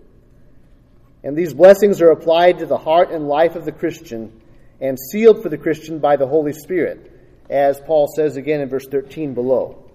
And 1.27 1.37
these 1.37 1.53
blessings 1.53 2.01
are 2.01 2.13
applied 2.13 2.61
to 2.61 2.67
the 2.67 2.79
heart 2.79 3.11
and 3.11 3.27
life 3.27 3.57
of 3.57 3.65
the 3.65 3.73
Christian 3.73 4.41
and 4.81 4.97
sealed 4.97 5.43
for 5.43 5.49
the 5.49 5.59
Christian 5.59 5.99
by 5.99 6.15
the 6.15 6.29
Holy 6.29 6.53
Spirit, 6.53 7.11
as 7.51 7.81
Paul 7.81 8.07
says 8.07 8.37
again 8.37 8.61
in 8.61 8.69
verse 8.69 8.87
13 8.87 9.35
below. 9.35 9.91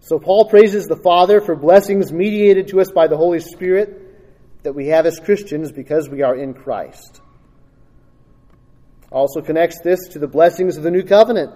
So 0.00 0.18
Paul 0.18 0.48
praises 0.48 0.86
the 0.86 0.96
Father 0.96 1.40
for 1.40 1.54
blessings 1.54 2.12
mediated 2.12 2.66
to 2.68 2.80
us 2.80 2.90
by 2.90 3.06
the 3.06 3.16
Holy 3.16 3.38
Spirit 3.38 4.64
that 4.64 4.74
we 4.74 4.88
have 4.88 5.06
as 5.06 5.20
Christians 5.20 5.70
because 5.70 6.08
we 6.08 6.22
are 6.22 6.34
in 6.34 6.54
Christ. 6.54 7.20
Also 9.12 9.42
connects 9.42 9.80
this 9.84 10.08
to 10.08 10.18
the 10.18 10.26
blessings 10.26 10.76
of 10.76 10.82
the 10.82 10.90
new 10.90 11.04
covenant 11.04 11.52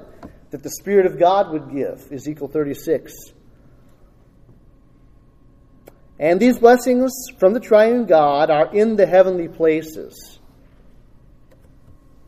that 0.53 0.63
the 0.63 0.71
Spirit 0.71 1.07
of 1.07 1.19
God 1.19 1.51
would 1.51 1.73
give, 1.73 2.13
Ezekiel 2.13 2.47
36. 2.47 3.13
And 6.19 6.41
these 6.41 6.59
blessings 6.59 7.13
from 7.39 7.53
the 7.55 7.61
triune 7.61 8.07
God 8.07 8.51
are 8.51 8.75
in 8.75 8.97
the 8.97 9.07
heavenly 9.07 9.49
places. 9.49 10.39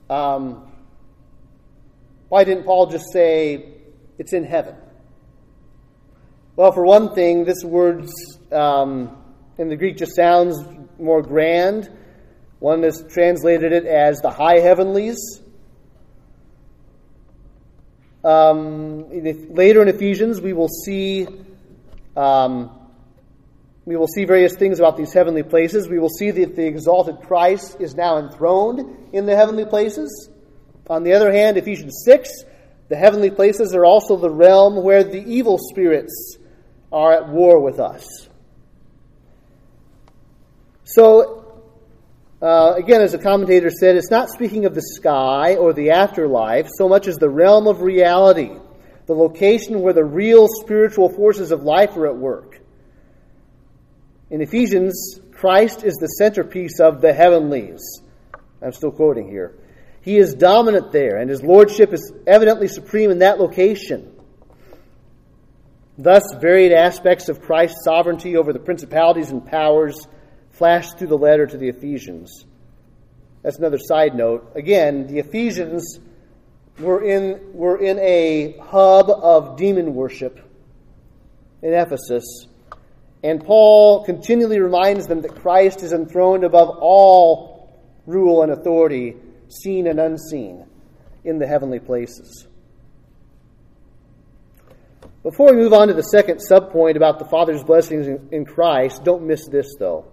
Um, 0.09 0.71
why 2.29 2.45
didn't 2.45 2.65
Paul 2.65 2.87
just 2.87 3.13
say 3.13 3.75
it's 4.19 4.33
in 4.33 4.45
heaven? 4.45 4.77
Well, 6.55 6.73
for 6.73 6.85
one 6.85 7.15
thing, 7.15 7.45
this 7.45 7.65
word 7.65 8.09
um, 8.53 9.17
in 9.59 9.69
the 9.69 9.77
Greek 9.77 9.97
just 9.97 10.15
sounds 10.15 10.57
more 10.99 11.23
grand. 11.23 11.91
One 12.61 12.83
has 12.83 13.05
translated 13.09 13.73
it 13.73 13.87
as 13.87 14.21
the 14.21 14.31
high 14.31 14.59
heavenlies. 14.59 15.41
Um, 18.23 19.09
later 19.55 19.81
in 19.83 19.89
Ephesians, 19.89 20.41
we 20.41 20.53
will 20.53 20.69
see 20.69 21.27
um, 22.17 22.71
we 23.85 23.97
will 23.97 24.07
see 24.07 24.25
various 24.25 24.55
things 24.57 24.79
about 24.79 24.97
these 24.97 25.13
heavenly 25.13 25.43
places. 25.43 25.89
We 25.89 25.99
will 25.99 26.11
see 26.11 26.31
that 26.31 26.55
the 26.55 26.67
exalted 26.67 27.21
Christ 27.27 27.77
is 27.81 27.95
now 27.95 28.19
enthroned 28.19 29.09
in 29.13 29.27
the 29.27 29.35
heavenly 29.35 29.65
places. 29.65 30.29
On 30.89 31.03
the 31.03 31.13
other 31.13 31.33
hand, 31.33 31.57
Ephesians 31.57 32.03
6, 32.05 32.29
the 32.89 32.97
heavenly 32.97 33.31
places 33.31 33.75
are 33.75 33.85
also 33.85 34.17
the 34.17 34.31
realm 34.31 34.83
where 34.83 35.05
the 35.05 35.23
evil 35.23 35.59
spirits 35.59 36.37
are 36.93 37.13
at 37.13 37.29
war 37.29 37.61
with 37.61 37.79
us. 37.79 38.29
So, 40.85 41.63
uh, 42.43 42.75
again, 42.77 43.01
as 43.01 43.15
a 43.15 43.19
commentator 43.19 43.71
said, 43.71 43.97
it's 43.97 44.11
not 44.11 44.29
speaking 44.31 44.65
of 44.65 44.75
the 44.75 44.83
sky 44.83 45.55
or 45.55 45.73
the 45.73 45.91
afterlife 45.91 46.69
so 46.77 46.89
much 46.89 47.07
as 47.07 47.17
the 47.17 47.29
realm 47.29 47.69
of 47.69 47.83
reality, 47.83 48.51
the 49.07 49.15
location 49.15 49.83
where 49.83 49.93
the 49.93 50.05
real 50.05 50.49
spiritual 50.49 51.09
forces 51.11 51.53
of 51.53 51.63
life 51.63 51.97
are 51.97 52.09
at 52.09 52.17
work. 52.17 52.50
In 54.31 54.41
Ephesians, 54.41 55.21
Christ 55.33 55.83
is 55.83 55.95
the 55.95 56.07
centerpiece 56.07 56.79
of 56.79 57.01
the 57.01 57.13
heavenlies. 57.13 57.81
I'm 58.63 58.73
still 58.73 58.93
quoting 58.93 59.29
here. 59.29 59.59
He 60.03 60.17
is 60.17 60.35
dominant 60.35 60.93
there, 60.93 61.19
and 61.19 61.29
his 61.29 61.43
lordship 61.43 61.93
is 61.93 62.13
evidently 62.27 62.69
supreme 62.69 63.11
in 63.11 63.19
that 63.19 63.41
location. 63.41 64.13
Thus, 65.99 66.23
varied 66.41 66.73
aspects 66.73 67.29
of 67.29 67.43
Christ's 67.43 67.85
sovereignty 67.85 68.37
over 68.37 68.53
the 68.53 68.59
principalities 68.59 69.31
and 69.31 69.45
powers 69.45 70.07
flashed 70.51 70.99
through 70.99 71.09
the 71.09 71.19
letter 71.19 71.47
to 71.47 71.59
the 71.59 71.69
Ephesians. 71.69 72.47
That's 73.43 73.59
another 73.59 73.79
side 73.79 74.15
note. 74.15 74.53
Again, 74.55 75.07
the 75.07 75.19
Ephesians 75.19 75.99
were 76.79 77.03
in, 77.03 77.53
were 77.53 77.79
in 77.79 77.99
a 77.99 78.57
hub 78.59 79.11
of 79.11 79.57
demon 79.57 79.95
worship 79.95 80.39
in 81.63 81.75
Ephesus. 81.75 82.47
And 83.23 83.45
Paul 83.45 84.05
continually 84.05 84.61
reminds 84.61 85.07
them 85.07 85.23
that 85.23 85.37
Christ 85.37 85.83
is 85.83 85.93
enthroned 85.93 86.45
above 86.45 86.71
all 86.81 87.51
rule 88.07 88.43
and 88.43 88.53
authority 88.53 89.17
seen 89.49 89.87
and 89.87 89.99
unseen, 89.99 90.65
in 91.25 91.39
the 91.39 91.47
heavenly 91.47 91.81
places. 91.81 92.47
Before 95.23 95.51
we 95.51 95.59
move 95.59 95.75
on 95.75 95.89
to 95.89 95.95
the 95.95 96.03
second 96.03 96.41
subpoint 96.51 96.97
about 96.97 97.19
the 97.19 97.27
Father's 97.27 97.63
blessings 97.63 98.07
in 98.33 98.45
Christ, 98.47 99.05
don't 99.05 99.27
miss 99.27 99.47
this 99.49 99.75
though. 99.79 100.07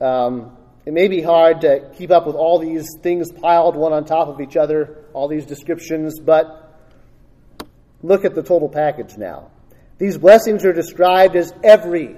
Um, 0.00 0.56
it 0.86 0.92
may 0.92 1.08
be 1.08 1.20
hard 1.20 1.62
to 1.62 1.90
keep 1.96 2.10
up 2.10 2.26
with 2.26 2.36
all 2.36 2.58
these 2.58 2.86
things 3.02 3.32
piled 3.32 3.74
one 3.74 3.92
on 3.92 4.04
top 4.04 4.28
of 4.28 4.40
each 4.40 4.56
other, 4.56 5.04
all 5.12 5.28
these 5.28 5.44
descriptions, 5.44 6.20
but 6.20 6.78
look 8.02 8.24
at 8.24 8.34
the 8.34 8.42
total 8.42 8.68
package 8.68 9.16
now. 9.16 9.50
These 10.00 10.16
blessings 10.16 10.64
are 10.64 10.72
described 10.72 11.36
as 11.36 11.52
every 11.62 12.16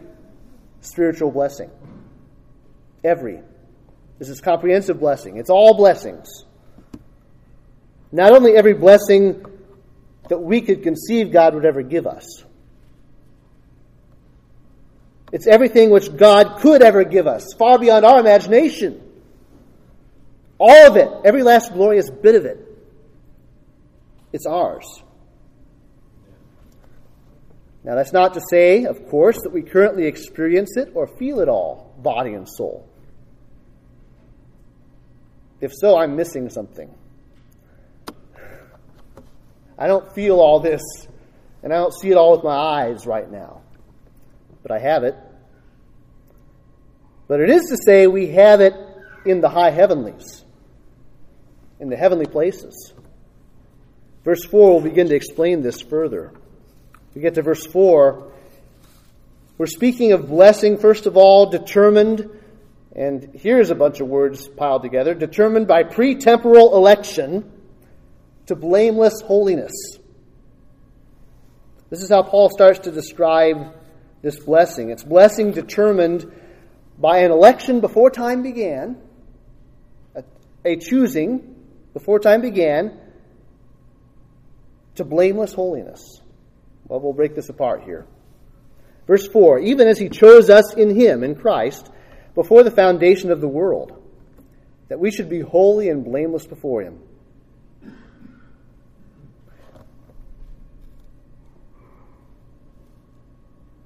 spiritual 0.83 1.33
blessing. 1.33 1.68
Every. 3.03 3.40
This 4.21 4.29
is 4.29 4.40
comprehensive 4.40 5.01
blessing. 5.01 5.37
It's 5.37 5.51
all 5.51 5.77
blessings. 5.77 6.45
Not 8.12 8.33
only 8.37 8.55
every 8.55 8.75
blessing 8.75 9.45
that 10.29 10.38
we 10.38 10.61
could 10.61 10.85
conceive 10.85 11.33
God 11.33 11.57
would 11.57 11.64
ever 11.64 11.83
give 11.83 12.07
us. 12.07 12.45
It's 15.33 15.49
everything 15.49 15.90
which 15.90 16.16
God 16.16 16.61
could 16.61 16.83
ever 16.83 17.03
give 17.03 17.27
us, 17.27 17.53
far 17.59 17.81
beyond 17.81 18.05
our 18.05 18.21
imagination. 18.21 19.03
All 20.57 20.87
of 20.87 20.97
it, 20.97 21.09
every 21.25 21.42
last 21.42 21.73
glorious 21.73 22.09
bit 22.11 22.37
of 22.37 22.45
it. 22.45 22.64
It's 24.33 24.47
ours. 24.47 25.03
Now, 27.85 27.97
that's 27.97 28.12
not 28.12 28.35
to 28.35 28.40
say, 28.49 28.85
of 28.85 29.09
course, 29.09 29.38
that 29.42 29.51
we 29.53 29.62
currently 29.62 30.07
experience 30.07 30.77
it 30.77 30.92
or 30.95 31.07
feel 31.07 31.40
it 31.40 31.49
all, 31.49 31.95
body 31.99 32.35
and 32.35 32.49
soul. 32.49 32.88
If 35.61 35.73
so, 35.75 35.97
I'm 35.97 36.16
missing 36.16 36.49
something. 36.49 36.92
I 39.79 39.88
don't 39.88 40.12
feel 40.14 40.38
all 40.38 40.61
this, 40.61 40.83
and 41.62 41.73
I 41.73 41.77
don't 41.77 41.95
see 41.95 42.11
it 42.11 42.16
all 42.16 42.33
with 42.33 42.45
my 42.45 42.55
eyes 42.55 43.07
right 43.07 43.31
now. 43.31 43.62
But 44.62 44.71
I 44.71 44.79
have 44.79 45.03
it. 45.03 45.16
But 47.27 47.40
it 47.40 47.51
is 47.51 47.62
to 47.71 47.77
say 47.85 48.07
we 48.07 48.29
have 48.29 48.61
it 48.61 48.75
in 49.25 49.40
the 49.40 49.49
high 49.49 49.71
heavenlies, 49.71 50.45
in 51.81 51.88
the 51.88 51.97
heavenly 51.97 52.27
places. 52.27 52.92
Verse 54.25 54.45
4 54.45 54.75
will 54.75 54.81
begin 54.81 55.09
to 55.09 55.16
explain 55.16 55.62
this 55.62 55.81
further. 55.81 56.33
We 57.14 57.20
get 57.20 57.35
to 57.35 57.42
verse 57.42 57.66
4. 57.66 58.33
We're 59.59 59.66
speaking 59.66 60.12
of 60.12 60.29
blessing, 60.29 60.79
first 60.79 61.07
of 61.07 61.16
all, 61.16 61.46
determined 61.46 62.31
and 62.94 63.31
here's 63.35 63.70
a 63.70 63.75
bunch 63.75 64.01
of 64.01 64.09
words 64.09 64.48
piled 64.48 64.83
together 64.83 65.14
determined 65.14 65.66
by 65.66 65.83
pretemporal 65.83 66.75
election 66.75 67.51
to 68.46 68.55
blameless 68.55 69.22
holiness. 69.22 69.72
This 71.88 72.03
is 72.03 72.11
how 72.11 72.22
Paul 72.22 72.51
starts 72.51 72.81
to 72.81 72.90
describe 72.90 73.75
this 74.20 74.38
blessing. 74.38 74.90
It's 74.90 75.05
blessing 75.05 75.53
determined 75.53 76.31
by 76.98 77.18
an 77.18 77.31
election 77.31 77.81
before 77.81 78.11
time 78.11 78.42
began, 78.42 78.96
a, 80.14 80.25
a 80.64 80.77
choosing 80.77 81.57
before 81.92 82.18
time 82.18 82.40
began 82.40 82.98
to 84.96 85.05
blameless 85.05 85.55
holiness. 85.55 86.22
Well, 86.93 87.01
we'll 87.01 87.15
break 87.15 87.35
this 87.35 87.49
apart 87.49 87.85
here. 87.85 88.05
Verse 89.07 89.27
4 89.27 89.61
Even 89.61 89.89
as 89.89 89.99
he 89.99 90.11
chose 90.11 90.51
us 90.51 90.75
in 90.75 90.95
him, 90.95 91.25
in 91.25 91.35
Christ, 91.35 91.91
before 92.35 92.63
the 92.63 92.71
foundation 92.71 93.31
of 93.31 93.41
the 93.41 93.49
world, 93.49 93.99
that 94.91 95.01
we 95.01 95.11
should 95.11 95.31
be 95.31 95.41
holy 95.41 95.89
and 95.89 96.05
blameless 96.05 96.47
before 96.47 96.83
Him. 96.83 96.99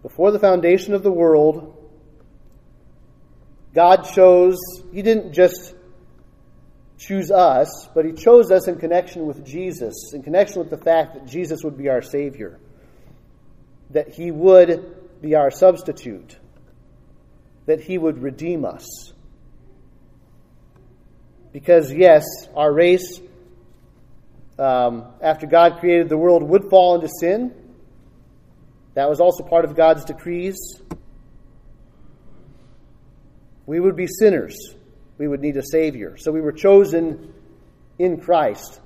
Before 0.02 0.32
the 0.32 0.40
foundation 0.40 0.92
of 0.92 1.04
the 1.04 1.12
world, 1.12 1.76
God 3.72 4.02
chose, 4.12 4.58
He 4.92 5.02
didn't 5.02 5.32
just 5.32 5.76
choose 6.98 7.30
us, 7.30 7.88
but 7.94 8.04
He 8.04 8.10
chose 8.10 8.50
us 8.50 8.66
in 8.66 8.74
connection 8.74 9.26
with 9.26 9.46
Jesus, 9.46 10.12
in 10.12 10.24
connection 10.24 10.58
with 10.58 10.70
the 10.70 10.78
fact 10.78 11.14
that 11.14 11.28
Jesus 11.28 11.62
would 11.62 11.78
be 11.78 11.88
our 11.88 12.02
Savior, 12.02 12.58
that 13.90 14.08
He 14.08 14.30
would 14.30 15.20
be 15.20 15.34
our 15.34 15.50
substitute 15.50 16.38
that 17.66 17.80
he 17.80 17.98
would 17.98 18.22
redeem 18.22 18.64
us. 18.64 19.12
Because, 21.52 21.92
yes, 21.92 22.24
our 22.54 22.72
race, 22.72 23.20
um, 24.58 25.04
after 25.20 25.46
God 25.46 25.78
created 25.80 26.08
the 26.08 26.16
world, 26.16 26.42
would 26.42 26.70
fall 26.70 26.94
into 26.94 27.08
sin. 27.20 27.54
That 28.94 29.08
was 29.10 29.20
also 29.20 29.44
part 29.44 29.64
of 29.64 29.76
God's 29.76 30.04
decrees. 30.04 30.56
We 33.66 33.80
would 33.80 33.96
be 33.96 34.06
sinners. 34.06 34.56
We 35.18 35.26
would 35.26 35.40
need 35.40 35.56
a 35.56 35.62
Savior. 35.62 36.16
So 36.18 36.30
we 36.30 36.40
were 36.40 36.52
chosen 36.52 37.32
in 37.98 38.20
Christ. 38.20 38.80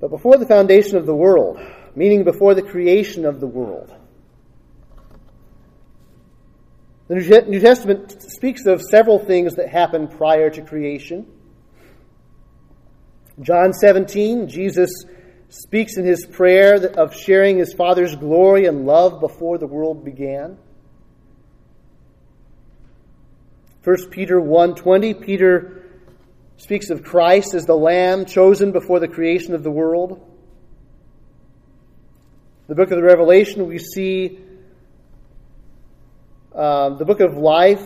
But 0.00 0.10
before 0.10 0.38
the 0.38 0.46
foundation 0.46 0.96
of 0.96 1.06
the 1.06 1.14
world, 1.14 1.60
meaning 1.94 2.24
before 2.24 2.54
the 2.54 2.62
creation 2.62 3.24
of 3.26 3.40
the 3.40 3.46
world, 3.46 3.94
The 7.10 7.44
New 7.48 7.58
Testament 7.58 8.22
speaks 8.22 8.66
of 8.66 8.80
several 8.80 9.18
things 9.18 9.56
that 9.56 9.68
happened 9.68 10.12
prior 10.12 10.48
to 10.48 10.62
creation. 10.62 11.26
John 13.40 13.72
17, 13.72 14.46
Jesus 14.46 14.92
speaks 15.48 15.96
in 15.96 16.04
his 16.04 16.24
prayer 16.24 16.76
of 16.76 17.12
sharing 17.12 17.58
his 17.58 17.74
Father's 17.74 18.14
glory 18.14 18.66
and 18.66 18.86
love 18.86 19.18
before 19.18 19.58
the 19.58 19.66
world 19.66 20.04
began. 20.04 20.56
1 23.82 24.10
Peter 24.10 24.40
1:20 24.40 25.20
Peter 25.20 25.79
speaks 26.60 26.90
of 26.90 27.02
Christ 27.02 27.54
as 27.54 27.64
the 27.64 27.74
lamb 27.74 28.26
chosen 28.26 28.70
before 28.70 29.00
the 29.00 29.08
creation 29.08 29.54
of 29.54 29.62
the 29.62 29.70
world. 29.70 30.20
The 32.68 32.74
book 32.74 32.90
of 32.90 32.98
the 32.98 33.02
Revelation 33.02 33.66
we 33.66 33.78
see 33.78 34.38
um, 36.54 36.98
the 36.98 37.06
book 37.06 37.20
of 37.20 37.38
life 37.38 37.82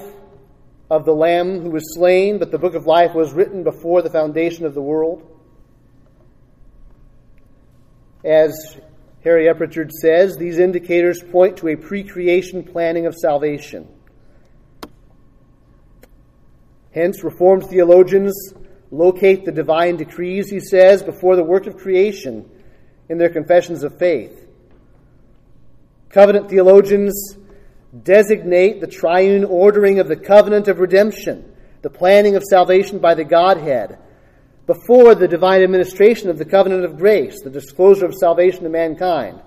of 0.91 1.05
the 1.05 1.13
Lamb 1.13 1.61
who 1.61 1.71
was 1.71 1.95
slain, 1.95 2.39
but 2.39 2.51
the 2.51 2.59
book 2.59 2.75
of 2.75 2.85
life 2.85 3.15
was 3.15 3.33
written 3.33 3.63
before 3.63 4.03
the 4.03 4.11
foundation 4.11 4.67
of 4.67 4.75
the 4.75 4.83
world. 4.83 5.23
As 8.25 8.77
Harry 9.23 9.47
Uprichard 9.47 9.93
says, 9.93 10.37
these 10.37 10.59
indicators 10.59 11.23
point 11.23 11.59
to 11.59 11.69
a 11.69 11.77
pre 11.77 12.03
creation 12.03 12.65
planning 12.65 13.07
of 13.07 13.15
salvation. 13.15 13.87
Hence, 16.93 17.23
Reformed 17.23 17.67
theologians 17.67 18.35
locate 18.95 19.45
the 19.45 19.53
divine 19.53 19.97
decrees, 19.97 20.49
he 20.49 20.61
says, 20.61 21.03
before 21.03 21.37
the 21.37 21.45
work 21.45 21.67
of 21.67 21.77
creation 21.77 22.49
in 23.09 23.19
their 23.19 23.29
confessions 23.29 23.83
of 23.83 23.99
faith. 23.99 24.47
Covenant 26.11 26.49
theologians 26.49 27.37
designate 28.03 28.81
the 28.81 28.87
triune 28.87 29.45
ordering 29.45 29.99
of 29.99 30.09
the 30.09 30.17
covenant 30.17 30.69
of 30.69 30.79
redemption, 30.79 31.53
the 31.83 31.91
planning 31.91 32.37
of 32.37 32.43
salvation 32.45 32.99
by 32.99 33.15
the 33.15 33.25
Godhead, 33.25 33.99
before 34.67 35.15
the 35.15 35.29
divine 35.29 35.63
administration 35.63 36.31
of 36.31 36.39
the 36.39 36.45
covenant 36.45 36.85
of 36.85 36.97
grace, 36.97 37.43
the 37.43 37.51
disclosure 37.51 38.07
of 38.07 38.15
salvation 38.15 38.63
to 38.63 38.71
mankind. 38.71 39.41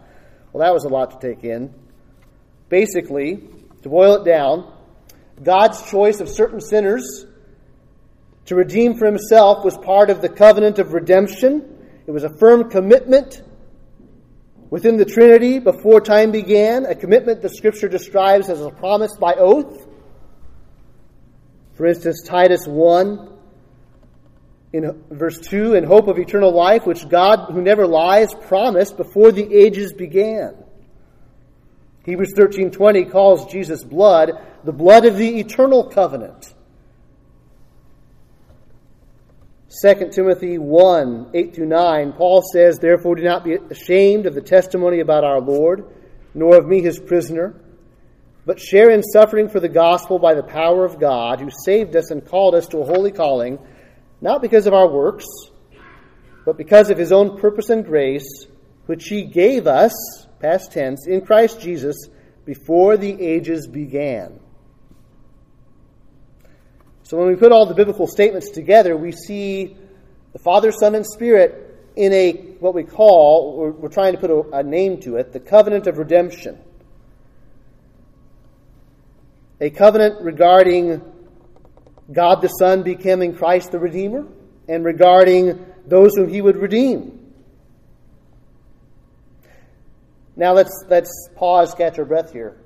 Well, 0.52 0.64
that 0.64 0.74
was 0.74 0.84
a 0.84 0.90
lot 0.90 1.20
to 1.20 1.28
take 1.28 1.44
in. 1.44 1.74
Basically, 2.70 3.38
to 3.82 3.90
boil 3.90 4.22
it 4.22 4.26
down, 4.26 4.72
God's 5.42 5.90
choice 5.90 6.20
of 6.20 6.30
certain 6.30 6.62
sinners 6.62 7.26
to 8.48 8.56
redeem 8.56 8.96
for 8.96 9.06
himself 9.06 9.64
was 9.64 9.78
part 9.78 10.10
of 10.10 10.22
the 10.22 10.30
covenant 10.30 10.80
of 10.80 10.94
redemption. 10.94 11.64
It 12.08 12.12
was 12.12 12.24
a 12.24 12.30
firm 12.30 12.70
commitment 12.70 13.44
within 14.70 14.98
the 14.98 15.06
Trinity 15.06 15.60
before 15.60 16.02
time 16.02 16.32
began, 16.32 16.86
a 16.86 16.96
commitment 16.96 17.42
the 17.42 17.50
Scripture 17.50 17.90
describes 17.90 18.50
as 18.50 18.62
a 18.62 18.70
promise 18.70 19.16
by 19.18 19.34
oath. 19.34 19.88
For 21.74 21.86
instance, 21.86 22.24
Titus 22.26 22.66
1, 22.66 23.30
in 24.74 25.04
verse 25.12 25.40
2, 25.40 25.76
in 25.76 25.84
hope 25.84 26.08
of 26.08 26.18
eternal 26.18 26.52
life, 26.52 26.86
which 26.86 27.08
God, 27.08 27.52
who 27.52 27.62
never 27.62 27.86
lies, 27.86 28.34
promised 28.34 28.98
before 28.98 29.32
the 29.32 29.54
ages 29.54 29.92
began. 29.94 30.56
Hebrews 32.06 32.34
13:20 32.34 33.12
calls 33.12 33.52
Jesus' 33.52 33.84
blood 33.84 34.32
the 34.64 34.72
blood 34.72 35.06
of 35.06 35.18
the 35.18 35.40
eternal 35.40 35.84
covenant. 35.84 36.54
2 39.70 40.12
Timothy 40.12 40.58
1 40.58 41.32
8 41.34 41.54
through 41.54 41.66
9, 41.66 42.14
Paul 42.14 42.42
says, 42.42 42.80
Therefore, 42.80 43.16
do 43.16 43.24
not 43.24 43.44
be 43.44 43.56
ashamed 43.70 44.26
of 44.26 44.34
the 44.34 44.42
testimony 44.42 45.02
about 45.02 45.26
our 45.26 45.42
Lord, 45.42 45.86
nor 46.34 46.56
of 46.56 46.66
me, 46.66 46.82
his 46.82 47.00
prisoner, 47.00 47.54
but 48.46 48.62
share 48.62 48.90
in 48.92 49.04
suffering 49.04 49.50
for 49.50 49.60
the 49.60 49.68
gospel 49.68 50.20
by 50.20 50.36
the 50.36 50.44
power 50.44 50.86
of 50.86 51.02
God, 51.02 51.42
who 51.42 51.50
saved 51.66 51.98
us 51.98 52.12
and 52.12 52.26
called 52.26 52.56
us 52.56 52.68
to 52.68 52.78
a 52.78 52.86
holy 52.86 53.12
calling, 53.12 53.60
not 54.22 54.42
because 54.42 54.68
of 54.68 54.74
our 54.74 54.88
works, 54.88 55.26
but 56.46 56.58
because 56.58 56.90
of 56.90 56.98
his 56.98 57.12
own 57.12 57.38
purpose 57.38 57.70
and 57.70 57.84
grace, 57.84 58.48
which 58.86 59.10
he 59.10 59.24
gave 59.24 59.68
us, 59.68 59.94
past 60.40 60.72
tense, 60.72 61.08
in 61.08 61.26
Christ 61.26 61.60
Jesus 61.60 62.08
before 62.46 62.96
the 62.96 63.22
ages 63.22 63.68
began 63.68 64.40
so 67.08 67.16
when 67.16 67.30
we 67.30 67.36
put 67.36 67.54
all 67.54 67.66
the 67.66 67.74
biblical 67.74 68.06
statements 68.06 68.50
together, 68.50 68.98
we 68.98 69.14
see 69.14 69.78
the 70.34 70.40
Father, 70.40 70.74
Son, 70.74 70.94
and 70.94 71.06
Spirit 71.06 71.90
in 71.96 72.12
a 72.12 72.34
what 72.60 72.74
we 72.74 72.84
call, 72.84 73.56
we're, 73.56 73.72
we're 73.72 73.88
trying 73.88 74.12
to 74.12 74.20
put 74.20 74.30
a, 74.30 74.58
a 74.58 74.62
name 74.62 75.00
to 75.04 75.16
it, 75.16 75.32
the 75.32 75.40
covenant 75.40 75.88
of 75.88 76.00
redemption. 76.00 76.60
A 79.62 79.70
covenant 79.70 80.22
regarding 80.22 81.02
God 82.12 82.42
the 82.42 82.50
Son 82.50 82.84
becoming 82.84 83.34
Christ 83.38 83.72
the 83.72 83.80
Redeemer, 83.80 84.28
and 84.68 84.84
regarding 84.84 85.66
those 85.86 86.14
whom 86.14 86.28
He 86.28 86.42
would 86.42 86.58
redeem. 86.58 87.34
Now 90.36 90.52
let's 90.52 90.84
let's 90.90 91.30
pause, 91.38 91.74
catch 91.74 91.98
our 92.00 92.06
breath 92.06 92.34
here, 92.34 92.58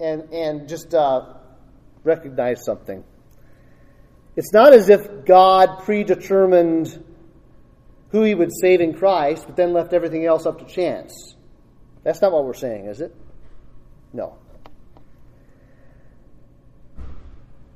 and 0.00 0.32
and 0.32 0.68
just 0.68 0.92
uh, 0.96 1.34
recognize 2.02 2.64
something. 2.64 3.04
It's 4.36 4.52
not 4.52 4.74
as 4.74 4.90
if 4.90 5.24
God 5.24 5.80
predetermined 5.84 7.02
who 8.10 8.22
he 8.22 8.34
would 8.34 8.50
save 8.60 8.80
in 8.80 8.94
Christ, 8.94 9.44
but 9.46 9.56
then 9.56 9.72
left 9.72 9.92
everything 9.92 10.26
else 10.26 10.46
up 10.46 10.58
to 10.58 10.66
chance. 10.66 11.34
That's 12.04 12.20
not 12.20 12.32
what 12.32 12.44
we're 12.44 12.54
saying, 12.54 12.86
is 12.86 13.00
it? 13.00 13.14
No. 14.12 14.36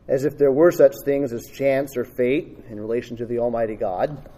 As 0.07 0.25
if 0.25 0.37
there 0.37 0.53
were 0.53 0.71
such 0.71 0.95
things 1.05 1.33
as 1.33 1.47
chance 1.47 1.97
or 1.97 2.05
fate 2.05 2.59
in 2.69 2.79
relation 2.79 3.17
to 3.17 3.27
the 3.27 3.39
Almighty 3.39 3.75
God. 3.75 4.29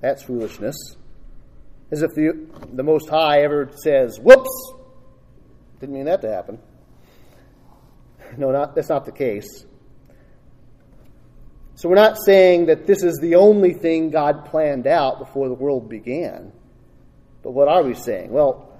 That's 0.00 0.22
foolishness. 0.22 0.76
As 1.90 2.02
if 2.02 2.10
the, 2.14 2.46
the 2.72 2.82
Most 2.82 3.08
High 3.08 3.42
ever 3.42 3.70
says, 3.82 4.18
whoops! 4.18 4.72
Didn't 5.80 5.94
mean 5.94 6.06
that 6.06 6.22
to 6.22 6.30
happen. 6.30 6.58
No, 8.36 8.50
not, 8.50 8.74
that's 8.74 8.88
not 8.88 9.04
the 9.04 9.12
case. 9.12 9.64
So 11.76 11.88
we're 11.88 11.96
not 11.96 12.18
saying 12.24 12.66
that 12.66 12.86
this 12.86 13.02
is 13.02 13.18
the 13.20 13.34
only 13.34 13.72
thing 13.72 14.10
God 14.10 14.46
planned 14.46 14.86
out 14.86 15.18
before 15.18 15.48
the 15.48 15.54
world 15.54 15.88
began. 15.88 16.52
But 17.42 17.52
what 17.52 17.68
are 17.68 17.82
we 17.82 17.94
saying? 17.94 18.30
Well, 18.30 18.70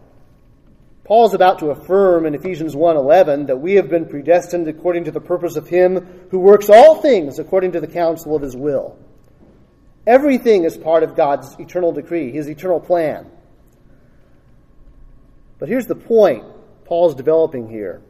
Paul's 1.04 1.35
about 1.35 1.59
to 1.59 1.70
affirm 1.70 2.24
in 2.24 2.35
Ephesians 2.35 2.74
1:11 2.74 3.46
that 3.46 3.61
we 3.61 3.74
have 3.74 3.90
been 3.90 4.07
predestined 4.07 4.68
according 4.68 5.04
to 5.04 5.11
the 5.11 5.20
purpose 5.20 5.57
of 5.57 5.68
him 5.68 6.26
who 6.30 6.38
works 6.38 6.70
all 6.70 6.96
things 6.96 7.38
according 7.38 7.72
to 7.72 7.80
the 7.80 7.87
counsel 7.87 8.35
of 8.35 8.42
his 8.42 8.57
will. 8.57 8.96
Everything 10.07 10.64
is 10.64 10.76
part 10.76 11.02
of 11.02 11.14
God's 11.14 11.54
eternal 11.59 11.92
decree, 11.92 12.30
his 12.30 12.48
eternal 12.48 12.80
plan. 12.80 13.26
But 15.59 15.68
here's 15.68 15.87
the 15.87 15.94
point 15.94 16.44
Paul's 16.85 17.14
developing 17.14 17.68
here. 17.68 18.00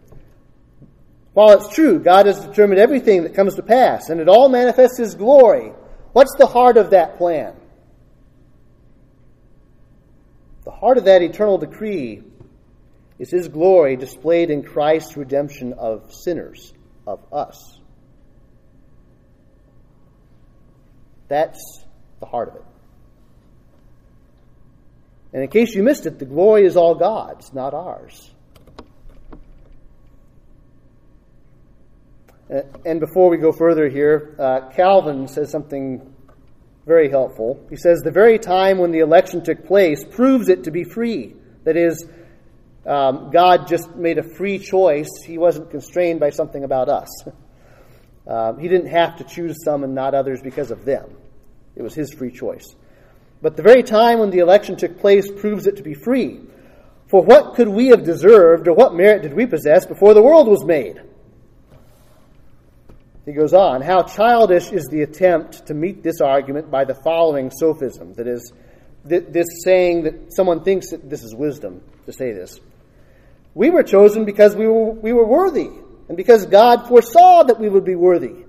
While 1.35 1.51
it's 1.59 1.75
true, 1.75 1.99
God 1.99 2.27
has 2.27 2.41
determined 2.41 2.81
everything 2.81 3.25
that 3.25 3.35
comes 3.35 3.57
to 3.57 3.63
pass, 3.63 4.09
and 4.09 4.21
it 4.21 4.29
all 4.29 4.49
manifests 4.49 4.99
His 4.99 5.17
glory. 5.17 5.73
What's 6.13 6.35
the 6.39 6.47
heart 6.47 6.77
of 6.77 6.91
that 6.91 7.19
plan? 7.19 7.55
The 10.65 10.71
heart 10.71 10.97
of 10.97 11.05
that 11.05 11.23
eternal 11.23 11.59
decree 11.59 12.23
is 13.19 13.31
His 13.31 13.49
glory 13.49 13.97
displayed 13.97 14.51
in 14.51 14.63
Christ's 14.63 15.17
redemption 15.17 15.73
of 15.73 16.15
sinners, 16.15 16.73
of 17.05 17.21
us. 17.33 17.79
That's 21.27 21.85
the 22.21 22.27
heart 22.27 22.49
of 22.49 22.57
it. 22.57 22.65
And 25.33 25.43
in 25.43 25.49
case 25.49 25.75
you 25.75 25.83
missed 25.83 26.07
it, 26.07 26.21
the 26.21 26.27
glory 26.27 26.65
is 26.65 26.77
all 26.77 26.95
God's, 26.95 27.53
not 27.53 27.75
ours. 27.75 28.31
And 32.49 33.01
before 33.01 33.31
we 33.31 33.39
go 33.39 33.53
further 33.53 33.89
here, 33.89 34.37
uh, 34.39 34.69
Calvin 34.71 35.29
says 35.29 35.51
something 35.51 36.15
very 36.87 37.09
helpful. 37.09 37.65
He 37.71 37.77
says, 37.77 38.01
The 38.01 38.11
very 38.11 38.39
time 38.39 38.79
when 38.79 38.93
the 38.93 38.99
election 38.99 39.43
took 39.43 39.67
place 39.67 40.05
proves 40.05 40.49
it 40.49 40.65
to 40.65 40.71
be 40.71 40.85
free. 40.85 41.35
That 41.65 41.77
is, 41.77 42.07
um, 42.87 43.31
God 43.31 43.67
just 43.67 43.95
made 43.95 44.19
a 44.19 44.23
free 44.23 44.59
choice. 44.59 45.09
He 45.25 45.39
wasn't 45.39 45.71
constrained 45.71 46.21
by 46.21 46.31
something 46.31 46.65
about 46.65 46.89
us. 46.89 47.09
Um, 48.27 48.59
he 48.61 48.69
didn't 48.69 48.91
have 48.91 49.17
to 49.17 49.25
choose 49.25 49.65
some 49.65 49.83
and 49.83 49.95
not 49.95 50.15
others 50.15 50.43
because 50.43 50.71
of 50.71 50.85
them. 50.85 51.17
It 51.77 51.83
was 51.83 51.95
his 51.95 52.13
free 52.13 52.31
choice. 52.31 52.77
But 53.41 53.57
the 53.57 53.63
very 53.63 53.83
time 53.83 54.19
when 54.19 54.31
the 54.31 54.39
election 54.39 54.77
took 54.77 54.99
place 55.01 55.31
proves 55.31 55.67
it 55.67 55.77
to 55.77 55.83
be 55.83 55.95
free. 55.95 56.41
For 57.09 57.23
what 57.23 57.55
could 57.55 57.69
we 57.69 57.89
have 57.89 58.05
deserved, 58.05 58.69
or 58.69 58.75
what 58.75 58.95
merit 58.95 59.23
did 59.23 59.35
we 59.35 59.47
possess 59.47 59.87
before 59.87 60.15
the 60.15 60.23
world 60.23 60.49
was 60.49 60.65
made? 60.65 61.01
He 63.25 63.33
goes 63.33 63.55
on, 63.55 63.81
how 63.81 64.03
childish 64.03 64.71
is 64.71 64.87
the 64.91 65.03
attempt 65.03 65.67
to 65.67 65.75
meet 65.75 66.03
this 66.03 66.21
argument 66.21 66.71
by 66.71 66.85
the 66.85 66.95
following 66.95 67.51
sophism. 67.51 68.13
That 68.15 68.27
is, 68.27 68.53
this 69.05 69.47
saying 69.63 70.05
that 70.05 70.35
someone 70.35 70.63
thinks 70.63 70.91
that 70.91 71.09
this 71.09 71.23
is 71.23 71.35
wisdom 71.35 71.83
to 72.07 72.13
say 72.13 72.33
this. 72.33 72.61
We 73.55 73.71
were 73.71 73.83
chosen 73.83 74.25
because 74.25 74.55
we 74.55 74.67
were, 74.67 74.91
we 74.91 75.13
were 75.13 75.27
worthy, 75.27 75.71
and 76.09 76.17
because 76.17 76.45
God 76.47 76.87
foresaw 76.87 77.45
that 77.45 77.59
we 77.59 77.69
would 77.69 77.85
be 77.85 77.95
worthy. 77.95 78.45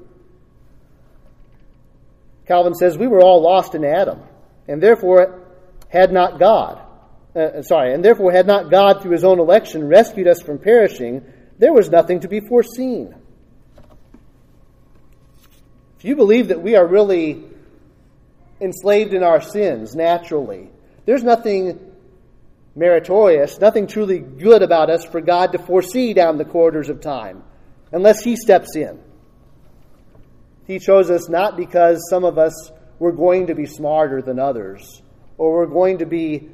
Calvin 2.48 2.76
says 2.76 2.98
we 2.98 3.08
were 3.08 3.22
all 3.22 3.42
lost 3.42 3.76
in 3.76 3.86
Adam, 3.86 4.22
and 4.68 4.82
therefore 4.82 5.42
had 5.88 6.12
not 6.12 6.38
God, 6.38 6.82
uh, 7.36 7.62
sorry, 7.62 7.94
and 7.94 8.04
therefore 8.04 8.32
had 8.32 8.46
not 8.46 8.70
God 8.70 9.02
through 9.02 9.12
his 9.12 9.24
own 9.24 9.40
election 9.40 9.88
rescued 9.88 10.28
us 10.28 10.42
from 10.42 10.58
perishing, 10.58 11.24
there 11.60 11.72
was 11.72 11.90
nothing 11.90 12.20
to 12.22 12.28
be 12.28 12.42
foreseen 12.42 13.16
you 16.08 16.16
believe 16.16 16.50
that 16.50 16.62
we 16.62 16.76
are 16.76 16.86
really 16.86 17.44
enslaved 18.62 19.14
in 19.14 19.24
our 19.24 19.42
sins 19.42 19.96
naturally, 19.96 20.70
there's 21.06 21.24
nothing 21.24 21.80
meritorious, 22.76 23.60
nothing 23.60 23.88
truly 23.88 24.20
good 24.20 24.62
about 24.62 24.90
us 24.90 25.06
for 25.06 25.22
God 25.22 25.54
to 25.54 25.60
foresee 25.60 26.14
down 26.14 26.38
the 26.38 26.46
corridors 26.46 26.90
of 26.90 27.02
time 27.02 27.44
unless 27.92 28.24
He 28.24 28.36
steps 28.36 28.76
in. 28.76 29.00
He 30.68 30.80
chose 30.80 31.10
us 31.10 31.30
not 31.30 31.58
because 31.58 32.02
some 32.10 32.24
of 32.24 32.38
us 32.38 32.72
were 33.00 33.12
going 33.12 33.48
to 33.48 33.56
be 33.56 33.66
smarter 33.66 34.22
than 34.22 34.40
others 34.40 35.02
or 35.38 35.54
we're 35.54 35.68
going 35.68 36.00
to 36.00 36.06
be 36.06 36.50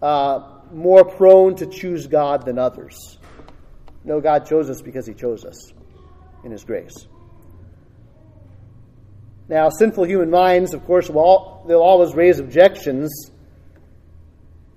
uh, 0.00 0.58
more 0.72 1.04
prone 1.04 1.56
to 1.56 1.66
choose 1.66 2.06
God 2.06 2.44
than 2.44 2.58
others. 2.58 3.18
No, 4.04 4.20
God 4.20 4.46
chose 4.46 4.70
us 4.70 4.80
because 4.80 5.06
He 5.06 5.14
chose 5.14 5.44
us 5.44 5.72
in 6.44 6.52
His 6.52 6.64
grace. 6.64 7.06
Now, 9.48 9.70
sinful 9.70 10.04
human 10.04 10.30
minds, 10.30 10.74
of 10.74 10.84
course, 10.84 11.08
will 11.08 11.20
all, 11.20 11.64
they'll 11.66 11.80
always 11.80 12.14
raise 12.14 12.38
objections 12.38 13.30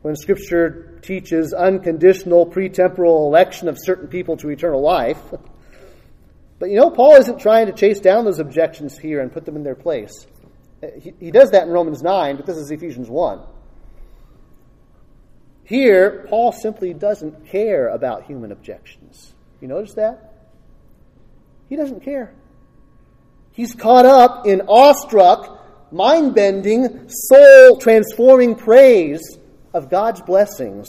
when 0.02 0.16
Scripture 0.16 1.00
teaches 1.02 1.54
unconditional 1.54 2.46
pretemporal 2.46 3.28
election 3.28 3.68
of 3.68 3.78
certain 3.80 4.08
people 4.08 4.38
to 4.38 4.50
eternal 4.50 4.82
life. 4.82 5.20
But 6.60 6.70
you 6.70 6.78
know, 6.78 6.90
Paul 6.90 7.16
isn't 7.16 7.40
trying 7.40 7.68
to 7.68 7.74
chase 7.74 8.00
down 8.00 8.24
those 8.24 8.40
objections 8.40 8.98
here 8.98 9.20
and 9.20 9.32
put 9.32 9.46
them 9.46 9.56
in 9.56 9.64
their 9.64 9.76
place. 9.76 10.26
He, 11.00 11.14
he 11.20 11.32
does 11.32 11.52
that 11.52 11.64
in 11.64 11.70
Romans 11.70 12.02
9, 12.02 12.38
but 12.38 12.46
this 12.46 12.58
is 12.58 12.72
Ephesians 12.72 13.10
1. 13.10 13.42
Here, 15.64 16.26
Paul 16.30 16.52
simply 16.52 16.94
doesn't 16.94 17.48
care 17.48 17.90
about 17.90 18.24
human 18.24 18.52
objections. 18.52 19.34
You 19.60 19.68
notice 19.68 19.94
that? 19.96 20.34
He 21.70 21.76
doesn't 21.76 22.04
care. 22.04 22.34
He's 23.54 23.76
caught 23.76 24.06
up 24.06 24.46
in 24.46 24.62
awestruck, 24.68 25.92
mind 25.92 26.36
bending, 26.36 27.10
soul 27.10 27.78
transforming 27.78 28.56
praise 28.56 29.22
of 29.74 29.90
God's 29.90 30.22
blessings 30.22 30.88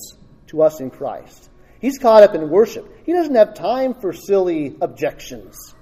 to 0.49 0.63
us 0.63 0.81
in 0.81 0.91
Christ. 0.91 1.51
He's 1.81 1.99
caught 1.99 2.23
up 2.23 2.35
in 2.35 2.49
worship. 2.49 2.89
He 3.05 3.13
doesn't 3.13 3.35
have 3.35 3.55
time 3.55 3.95
for 3.95 4.13
silly 4.13 4.77
objections. 4.81 5.75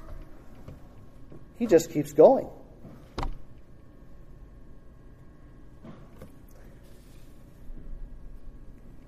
He 1.59 1.67
just 1.67 1.93
keeps 1.93 2.13
going. 2.13 2.49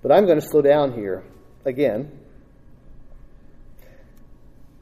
But 0.02 0.12
I'm 0.12 0.26
going 0.26 0.40
to 0.40 0.46
slow 0.46 0.60
down 0.60 0.92
here 0.92 1.22
again. 1.64 2.10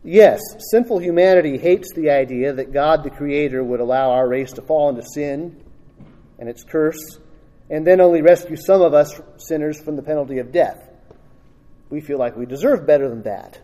Yes, 0.03 0.41
sinful 0.71 0.99
humanity 0.99 1.59
hates 1.59 1.93
the 1.93 2.11
idea 2.11 2.55
that 2.55 2.73
God 2.73 3.05
the 3.05 3.11
Creator 3.11 3.63
would 3.63 3.81
allow 3.81 4.13
our 4.13 4.27
race 4.27 4.53
to 4.53 4.63
fall 4.63 4.89
into 4.89 5.03
sin 5.03 5.63
and 6.39 6.49
its 6.49 6.65
curse, 6.65 7.19
and 7.69 7.87
then 7.87 8.01
only 8.01 8.23
rescue 8.23 8.57
some 8.57 8.81
of 8.81 8.95
us 8.95 9.21
sinners 9.37 9.81
from 9.81 9.97
the 9.97 10.03
penalty 10.03 10.39
of 10.39 10.53
death. 10.53 10.89
We 11.91 12.01
feel 12.01 12.19
like 12.19 12.37
we 12.37 12.47
deserve 12.47 12.87
better 12.87 13.09
than 13.09 13.23
that. 13.23 13.61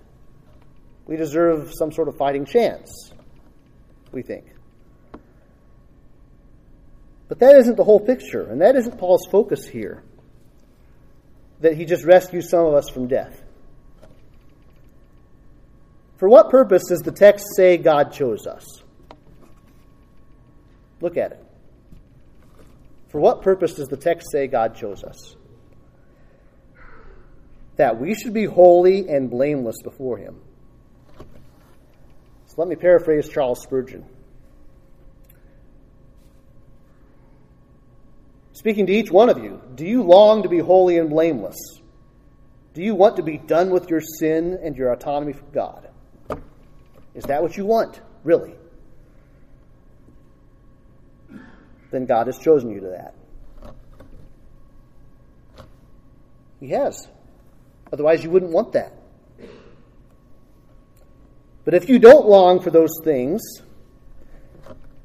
We 1.06 1.16
deserve 1.16 1.72
some 1.72 1.90
sort 1.90 2.08
of 2.08 2.16
fighting 2.16 2.44
chance, 2.44 3.12
we 4.12 4.22
think. 4.22 4.44
But 7.28 7.38
that 7.38 7.56
isn't 7.56 7.76
the 7.76 7.84
whole 7.84 8.00
picture, 8.00 8.42
and 8.42 8.60
that 8.60 8.76
isn't 8.76 8.98
Paul's 8.98 9.26
focus 9.30 9.66
here 9.66 10.02
that 11.60 11.76
he 11.76 11.86
just 11.86 12.04
rescues 12.04 12.50
some 12.50 12.66
of 12.66 12.74
us 12.74 12.90
from 12.90 13.08
death. 13.08 13.42
For 16.16 16.28
what 16.28 16.50
purpose 16.50 16.84
does 16.88 17.00
the 17.00 17.12
text 17.12 17.44
say 17.56 17.76
God 17.76 18.12
chose 18.12 18.46
us? 18.46 18.64
Look 21.00 21.16
at 21.16 21.32
it. 21.32 21.44
For 23.08 23.20
what 23.20 23.42
purpose 23.42 23.74
does 23.74 23.88
the 23.88 23.96
text 23.96 24.30
say 24.32 24.46
God 24.46 24.74
chose 24.74 25.04
us? 25.04 25.36
That 27.76 28.00
we 28.00 28.14
should 28.14 28.32
be 28.32 28.44
holy 28.44 29.08
and 29.08 29.30
blameless 29.30 29.76
before 29.82 30.16
Him. 30.16 30.40
So 32.46 32.54
let 32.56 32.68
me 32.68 32.76
paraphrase 32.76 33.28
Charles 33.28 33.62
Spurgeon. 33.62 34.04
Speaking 38.52 38.86
to 38.86 38.92
each 38.92 39.10
one 39.10 39.28
of 39.28 39.44
you, 39.44 39.60
do 39.74 39.84
you 39.84 40.02
long 40.02 40.42
to 40.42 40.48
be 40.48 40.58
holy 40.58 40.96
and 40.96 41.10
blameless? 41.10 41.56
Do 42.72 42.82
you 42.82 42.94
want 42.94 43.16
to 43.16 43.22
be 43.22 43.36
done 43.36 43.70
with 43.70 43.90
your 43.90 44.00
sin 44.00 44.58
and 44.62 44.74
your 44.76 44.92
autonomy 44.92 45.34
from 45.34 45.50
God? 45.52 45.85
Is 47.16 47.24
that 47.24 47.42
what 47.42 47.56
you 47.56 47.64
want, 47.64 47.98
really? 48.24 48.54
Then 51.90 52.04
God 52.04 52.26
has 52.26 52.38
chosen 52.38 52.70
you 52.70 52.80
to 52.80 52.88
that. 52.88 53.14
He 56.60 56.68
has. 56.68 57.08
Otherwise, 57.90 58.22
you 58.22 58.28
wouldn't 58.28 58.52
want 58.52 58.74
that. 58.74 58.92
But 61.64 61.72
if 61.72 61.88
you 61.88 61.98
don't 61.98 62.26
long 62.26 62.60
for 62.60 62.70
those 62.70 63.00
things, 63.02 63.42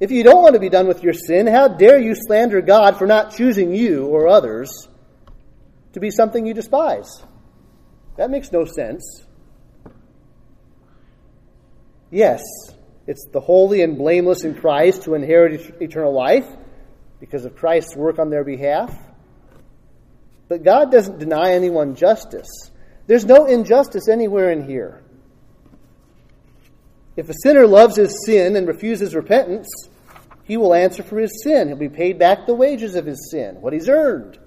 if 0.02 0.12
you 0.12 0.24
don't 0.24 0.44
want 0.44 0.56
to 0.56 0.60
be 0.60 0.70
done 0.70 0.88
with 0.88 1.04
your 1.04 1.14
sin, 1.14 1.48
how 1.48 1.70
dare 1.70 1.98
you 1.98 2.14
slander 2.14 2.62
God 2.62 2.98
for 2.98 3.08
not 3.08 3.36
choosing 3.36 3.74
you 3.74 4.06
or 4.08 4.28
others 4.28 4.90
to 5.94 6.02
be 6.02 6.12
something 6.12 6.46
you 6.46 6.54
despise? 6.54 7.24
That 8.18 8.30
makes 8.30 8.52
no 8.52 8.66
sense. 8.66 9.26
Yes, 12.12 12.42
it's 13.08 13.26
the 13.32 13.40
holy 13.40 13.82
and 13.82 13.98
blameless 13.98 14.44
in 14.44 14.54
Christ 14.54 15.04
to 15.04 15.16
inherit 15.16 15.82
eternal 15.82 16.14
life 16.14 16.46
because 17.22 17.46
of 17.46 17.56
Christ's 17.56 17.96
work 17.96 18.20
on 18.20 18.30
their 18.30 18.44
behalf. 18.44 18.94
But 20.50 20.64
God 20.64 20.92
doesn't 20.92 21.20
deny 21.20 21.54
anyone 21.54 21.96
justice. 21.96 22.50
There's 23.08 23.26
no 23.26 23.46
injustice 23.46 24.10
anywhere 24.10 24.52
in 24.52 24.68
here. 24.68 25.02
If 27.16 27.30
a 27.30 27.34
sinner 27.34 27.66
loves 27.66 27.96
his 27.96 28.26
sin 28.26 28.56
and 28.56 28.68
refuses 28.68 29.16
repentance, 29.16 29.70
he 30.44 30.58
will 30.58 30.74
answer 30.74 31.04
for 31.04 31.20
his 31.20 31.44
sin. 31.44 31.70
He'll 31.70 31.78
be 31.78 31.90
paid 31.90 32.20
back 32.20 32.46
the 32.46 32.54
wages 32.54 32.96
of 32.96 33.06
his 33.06 33.30
sin, 33.32 33.62
what 33.62 33.74
he's 33.74 33.88
earned. 33.88 34.38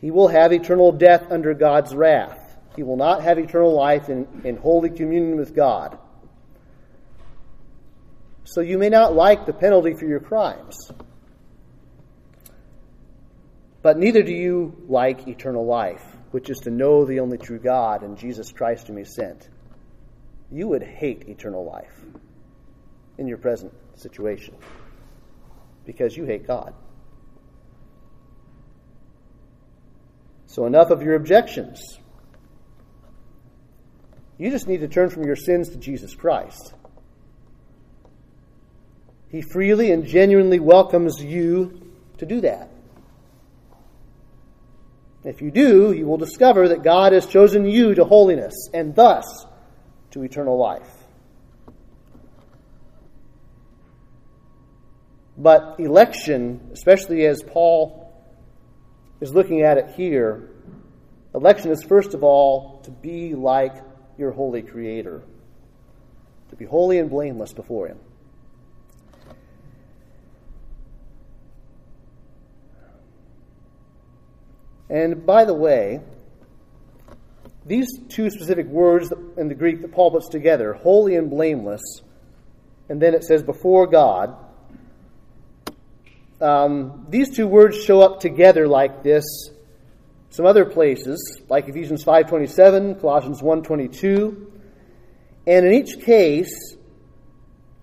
He 0.00 0.10
will 0.10 0.28
have 0.28 0.52
eternal 0.52 0.92
death 0.92 1.30
under 1.30 1.54
God's 1.54 1.94
wrath. 1.94 2.47
He 2.78 2.84
will 2.84 2.96
not 2.96 3.24
have 3.24 3.40
eternal 3.40 3.74
life 3.74 4.08
in, 4.08 4.28
in 4.44 4.56
holy 4.56 4.90
communion 4.90 5.36
with 5.36 5.52
God. 5.52 5.98
So 8.44 8.60
you 8.60 8.78
may 8.78 8.88
not 8.88 9.16
like 9.16 9.46
the 9.46 9.52
penalty 9.52 9.94
for 9.94 10.04
your 10.04 10.20
crimes. 10.20 10.92
But 13.82 13.98
neither 13.98 14.22
do 14.22 14.32
you 14.32 14.80
like 14.86 15.26
eternal 15.26 15.66
life, 15.66 16.04
which 16.30 16.50
is 16.50 16.58
to 16.58 16.70
know 16.70 17.04
the 17.04 17.18
only 17.18 17.36
true 17.36 17.58
God 17.58 18.04
and 18.04 18.16
Jesus 18.16 18.52
Christ 18.52 18.86
whom 18.86 18.98
he 18.98 19.04
sent. 19.04 19.48
You 20.52 20.68
would 20.68 20.84
hate 20.84 21.28
eternal 21.28 21.64
life 21.64 22.04
in 23.18 23.26
your 23.26 23.38
present 23.38 23.72
situation 23.96 24.54
because 25.84 26.16
you 26.16 26.26
hate 26.26 26.46
God. 26.46 26.74
So, 30.46 30.64
enough 30.66 30.90
of 30.90 31.02
your 31.02 31.16
objections. 31.16 31.98
You 34.38 34.50
just 34.50 34.68
need 34.68 34.80
to 34.80 34.88
turn 34.88 35.10
from 35.10 35.24
your 35.24 35.36
sins 35.36 35.70
to 35.70 35.76
Jesus 35.76 36.14
Christ. 36.14 36.72
He 39.30 39.42
freely 39.42 39.90
and 39.90 40.06
genuinely 40.06 40.60
welcomes 40.60 41.22
you 41.22 41.92
to 42.18 42.24
do 42.24 42.40
that. 42.42 42.70
If 45.24 45.42
you 45.42 45.50
do, 45.50 45.92
you 45.92 46.06
will 46.06 46.16
discover 46.16 46.68
that 46.68 46.82
God 46.82 47.12
has 47.12 47.26
chosen 47.26 47.66
you 47.66 47.94
to 47.94 48.04
holiness 48.04 48.54
and 48.72 48.94
thus 48.94 49.44
to 50.12 50.22
eternal 50.22 50.56
life. 50.56 50.88
But 55.36 55.76
election, 55.78 56.70
especially 56.72 57.26
as 57.26 57.42
Paul 57.42 58.12
is 59.20 59.34
looking 59.34 59.62
at 59.62 59.78
it 59.78 59.90
here, 59.90 60.48
election 61.34 61.70
is 61.72 61.82
first 61.82 62.14
of 62.14 62.22
all 62.22 62.80
to 62.84 62.90
be 62.90 63.34
like 63.34 63.74
your 64.18 64.32
holy 64.32 64.62
Creator, 64.62 65.22
to 66.50 66.56
be 66.56 66.64
holy 66.64 66.98
and 66.98 67.08
blameless 67.08 67.52
before 67.52 67.88
Him. 67.88 67.98
And 74.90 75.24
by 75.26 75.44
the 75.44 75.54
way, 75.54 76.00
these 77.66 77.86
two 78.08 78.30
specific 78.30 78.66
words 78.66 79.12
in 79.36 79.48
the 79.48 79.54
Greek 79.54 79.82
that 79.82 79.92
Paul 79.92 80.10
puts 80.10 80.28
together, 80.28 80.72
holy 80.72 81.16
and 81.16 81.28
blameless, 81.28 81.82
and 82.88 83.00
then 83.00 83.14
it 83.14 83.24
says 83.24 83.42
before 83.42 83.86
God, 83.86 84.34
um, 86.40 87.06
these 87.10 87.36
two 87.36 87.46
words 87.46 87.76
show 87.82 88.00
up 88.00 88.20
together 88.20 88.66
like 88.66 89.02
this 89.02 89.24
some 90.30 90.46
other 90.46 90.64
places, 90.64 91.40
like 91.48 91.68
Ephesians 91.68 92.04
5.27, 92.04 93.00
Colossians 93.00 93.40
1.22. 93.40 94.46
And 95.46 95.66
in 95.66 95.72
each 95.72 96.00
case, 96.00 96.76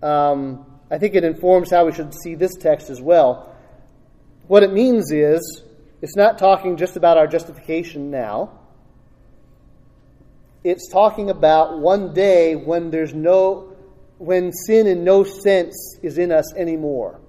um, 0.02 0.64
I 0.90 0.98
think 0.98 1.14
it 1.14 1.24
informs 1.24 1.70
how 1.70 1.86
we 1.86 1.92
should 1.92 2.14
see 2.14 2.34
this 2.34 2.54
text 2.56 2.90
as 2.90 3.00
well. 3.00 3.54
What 4.46 4.62
it 4.62 4.72
means 4.72 5.10
is, 5.10 5.62
it's 6.00 6.14
not 6.14 6.38
talking 6.38 6.76
just 6.76 6.96
about 6.96 7.16
our 7.16 7.26
justification 7.26 8.10
now. 8.10 8.60
It's 10.62 10.88
talking 10.88 11.30
about 11.30 11.80
one 11.80 12.14
day 12.14 12.54
when 12.54 12.90
there's 12.90 13.14
no, 13.14 13.72
when 14.18 14.52
sin 14.52 14.86
in 14.86 15.02
no 15.04 15.24
sense 15.24 15.98
is 16.02 16.18
in 16.18 16.30
us 16.30 16.54
anymore. 16.54 17.20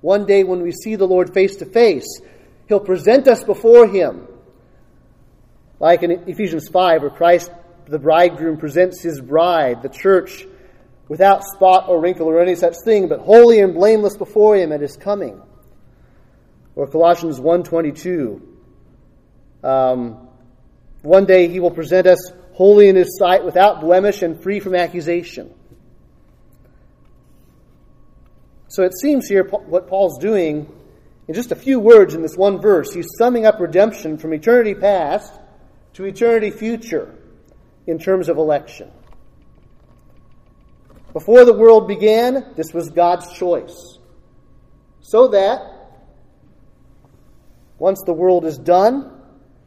One 0.00 0.26
day 0.26 0.44
when 0.44 0.62
we 0.62 0.72
see 0.72 0.96
the 0.96 1.06
Lord 1.06 1.32
face 1.32 1.56
to 1.56 1.66
face, 1.66 2.20
He'll 2.68 2.80
present 2.80 3.26
us 3.28 3.42
before 3.42 3.86
Him. 3.86 4.28
Like 5.80 6.02
in 6.02 6.10
Ephesians 6.28 6.68
5, 6.68 7.02
where 7.02 7.10
Christ, 7.10 7.50
the 7.86 7.98
bridegroom, 7.98 8.56
presents 8.56 9.02
His 9.02 9.20
bride, 9.20 9.82
the 9.82 9.88
church, 9.88 10.46
without 11.08 11.44
spot 11.44 11.88
or 11.88 12.00
wrinkle 12.00 12.26
or 12.26 12.40
any 12.40 12.54
such 12.54 12.74
thing, 12.84 13.08
but 13.08 13.20
holy 13.20 13.60
and 13.60 13.74
blameless 13.74 14.16
before 14.16 14.56
Him 14.56 14.72
at 14.72 14.80
His 14.80 14.96
coming. 14.96 15.40
Or 16.74 16.86
Colossians 16.86 17.40
1.22, 17.40 18.40
um, 19.64 20.28
one 21.02 21.26
day 21.26 21.48
He 21.48 21.60
will 21.60 21.70
present 21.70 22.06
us 22.06 22.32
holy 22.54 22.88
in 22.88 22.96
His 22.96 23.16
sight, 23.18 23.44
without 23.44 23.80
blemish 23.80 24.22
and 24.22 24.42
free 24.42 24.58
from 24.58 24.74
accusation. 24.74 25.54
So 28.66 28.82
it 28.82 28.92
seems 29.00 29.28
here 29.28 29.44
what 29.44 29.88
Paul's 29.88 30.18
doing 30.18 30.70
in 31.28 31.34
just 31.34 31.52
a 31.52 31.56
few 31.56 31.78
words 31.78 32.14
in 32.14 32.22
this 32.22 32.36
one 32.36 32.60
verse, 32.60 32.92
he's 32.92 33.06
summing 33.18 33.44
up 33.44 33.60
redemption 33.60 34.16
from 34.16 34.32
eternity 34.32 34.74
past 34.74 35.37
to 35.98 36.04
eternity 36.04 36.52
future 36.52 37.12
in 37.88 37.98
terms 37.98 38.28
of 38.28 38.36
election. 38.36 38.88
Before 41.12 41.44
the 41.44 41.52
world 41.52 41.88
began, 41.88 42.52
this 42.54 42.72
was 42.72 42.88
God's 42.90 43.32
choice. 43.32 43.98
So 45.00 45.26
that 45.26 45.60
once 47.80 48.00
the 48.06 48.12
world 48.12 48.44
is 48.44 48.58
done, 48.58 49.10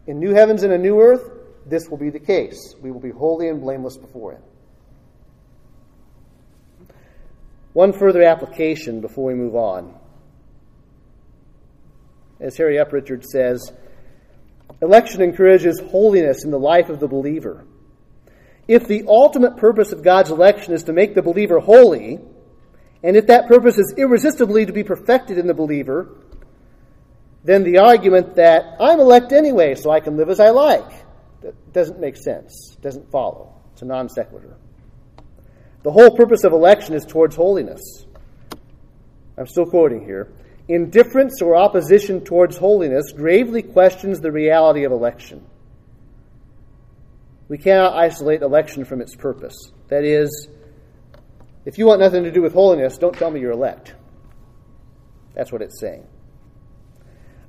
in 0.08 0.20
new 0.20 0.34
heavens 0.34 0.64
and 0.64 0.72
a 0.72 0.78
new 0.78 1.02
earth, 1.02 1.30
this 1.66 1.90
will 1.90 1.98
be 1.98 2.10
the 2.10 2.20
case. 2.20 2.76
We 2.82 2.92
will 2.92 3.02
be 3.02 3.12
holy 3.12 3.50
and 3.50 3.60
blameless 3.60 3.98
before 3.98 4.32
Him. 4.32 4.42
One 7.74 7.92
further 7.92 8.24
application 8.24 9.02
before 9.02 9.26
we 9.26 9.34
move 9.34 9.56
on. 9.56 10.00
As 12.40 12.56
Harry 12.56 12.78
Uprichard 12.78 13.26
says, 13.26 13.74
election 14.82 15.22
encourages 15.22 15.80
holiness 15.80 16.44
in 16.44 16.52
the 16.52 16.60
life 16.60 16.90
of 16.90 17.00
the 17.00 17.08
believer. 17.08 17.66
If 18.68 18.88
the 18.88 19.06
ultimate 19.08 19.58
purpose 19.58 19.92
of 19.92 20.04
God's 20.04 20.32
election 20.32 20.74
is 20.74 20.84
to 20.84 20.94
make 20.94 21.14
the 21.14 21.22
believer 21.22 21.60
holy, 21.60 22.20
and 23.04 23.16
if 23.16 23.28
that 23.28 23.48
purpose 23.48 23.78
is 23.78 23.94
irresistibly 23.98 24.66
to 24.66 24.74
be 24.74 24.84
perfected 24.84 25.38
in 25.38 25.48
the 25.48 25.54
believer, 25.54 26.10
then 27.44 27.64
the 27.64 27.80
argument 27.80 28.36
that 28.36 28.78
I'm 28.80 29.00
elect 29.00 29.32
anyway 29.32 29.76
so 29.76 29.90
I 29.90 30.00
can 30.00 30.18
live 30.18 30.30
as 30.30 30.40
I 30.40 30.50
like 30.50 30.92
doesn't 31.74 32.00
make 32.00 32.16
sense, 32.16 32.76
doesn't 32.82 33.10
follow. 33.12 33.54
It's 33.74 33.82
a 33.82 33.86
non 33.86 34.10
sequitur. 34.10 34.56
The 35.84 35.92
whole 35.92 36.16
purpose 36.16 36.44
of 36.44 36.54
election 36.54 36.94
is 36.94 37.06
towards 37.06 37.36
holiness. 37.36 37.82
I'm 39.38 39.48
still 39.48 39.66
quoting 39.66 40.06
here. 40.06 40.32
Indifference 40.68 41.42
or 41.42 41.56
opposition 41.56 42.22
towards 42.22 42.58
holiness 42.58 43.12
gravely 43.12 43.62
questions 43.62 44.20
the 44.20 44.32
reality 44.32 44.84
of 44.84 44.92
election. 44.92 45.46
We 47.48 47.58
cannot 47.58 47.94
isolate 47.94 48.42
election 48.42 48.86
from 48.86 49.02
its 49.02 49.16
purpose. 49.16 49.56
That 49.90 50.06
is, 50.06 50.48
if 51.66 51.78
you 51.78 51.86
want 51.86 52.00
nothing 52.00 52.24
to 52.24 52.32
do 52.32 52.42
with 52.42 52.54
holiness, 52.54 52.98
don't 52.98 53.14
tell 53.16 53.30
me 53.30 53.42
you're 53.42 53.52
elect. 53.52 53.94
That's 55.34 55.52
what 55.52 55.62
it's 55.62 55.80
saying. 55.80 56.06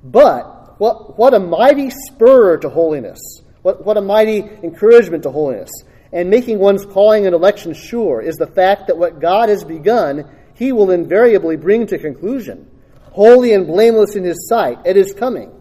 But 0.03 0.77
what, 0.79 1.17
what 1.17 1.33
a 1.33 1.39
mighty 1.39 1.89
spur 1.89 2.57
to 2.57 2.69
holiness. 2.69 3.19
What, 3.61 3.85
what 3.85 3.95
a 3.95 4.01
mighty 4.01 4.39
encouragement 4.39 5.23
to 5.23 5.31
holiness. 5.31 5.71
And 6.11 6.29
making 6.29 6.59
one's 6.59 6.85
calling 6.85 7.25
and 7.25 7.33
election 7.33 7.73
sure 7.73 8.21
is 8.21 8.35
the 8.35 8.47
fact 8.47 8.87
that 8.87 8.97
what 8.97 9.21
God 9.21 9.49
has 9.49 9.63
begun, 9.63 10.29
he 10.53 10.71
will 10.71 10.91
invariably 10.91 11.55
bring 11.55 11.87
to 11.87 11.97
conclusion. 11.97 12.69
Holy 13.13 13.53
and 13.53 13.67
blameless 13.67 14.15
in 14.15 14.23
his 14.23 14.47
sight 14.47 14.85
at 14.87 14.95
his 14.95 15.13
coming. 15.13 15.51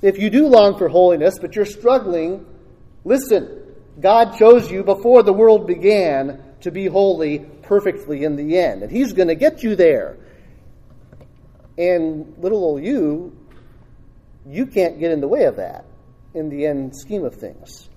If 0.00 0.18
you 0.18 0.30
do 0.30 0.46
long 0.46 0.78
for 0.78 0.88
holiness, 0.88 1.38
but 1.40 1.56
you're 1.56 1.64
struggling, 1.64 2.46
listen. 3.04 3.58
God 4.00 4.38
chose 4.38 4.70
you 4.70 4.84
before 4.84 5.22
the 5.22 5.32
world 5.32 5.66
began 5.66 6.42
to 6.60 6.70
be 6.70 6.86
holy 6.86 7.40
perfectly 7.40 8.24
in 8.24 8.36
the 8.36 8.56
end. 8.56 8.82
And 8.82 8.90
he's 8.90 9.12
going 9.12 9.28
to 9.28 9.34
get 9.34 9.62
you 9.62 9.74
there. 9.74 10.16
And 11.76 12.34
little 12.38 12.64
old 12.64 12.82
you, 12.82 13.36
you 14.46 14.66
can't 14.66 14.98
get 14.98 15.10
in 15.10 15.20
the 15.20 15.28
way 15.28 15.44
of 15.44 15.56
that 15.56 15.84
in 16.32 16.48
the 16.48 16.66
end 16.66 16.96
scheme 16.96 17.24
of 17.24 17.34
things. 17.34 17.88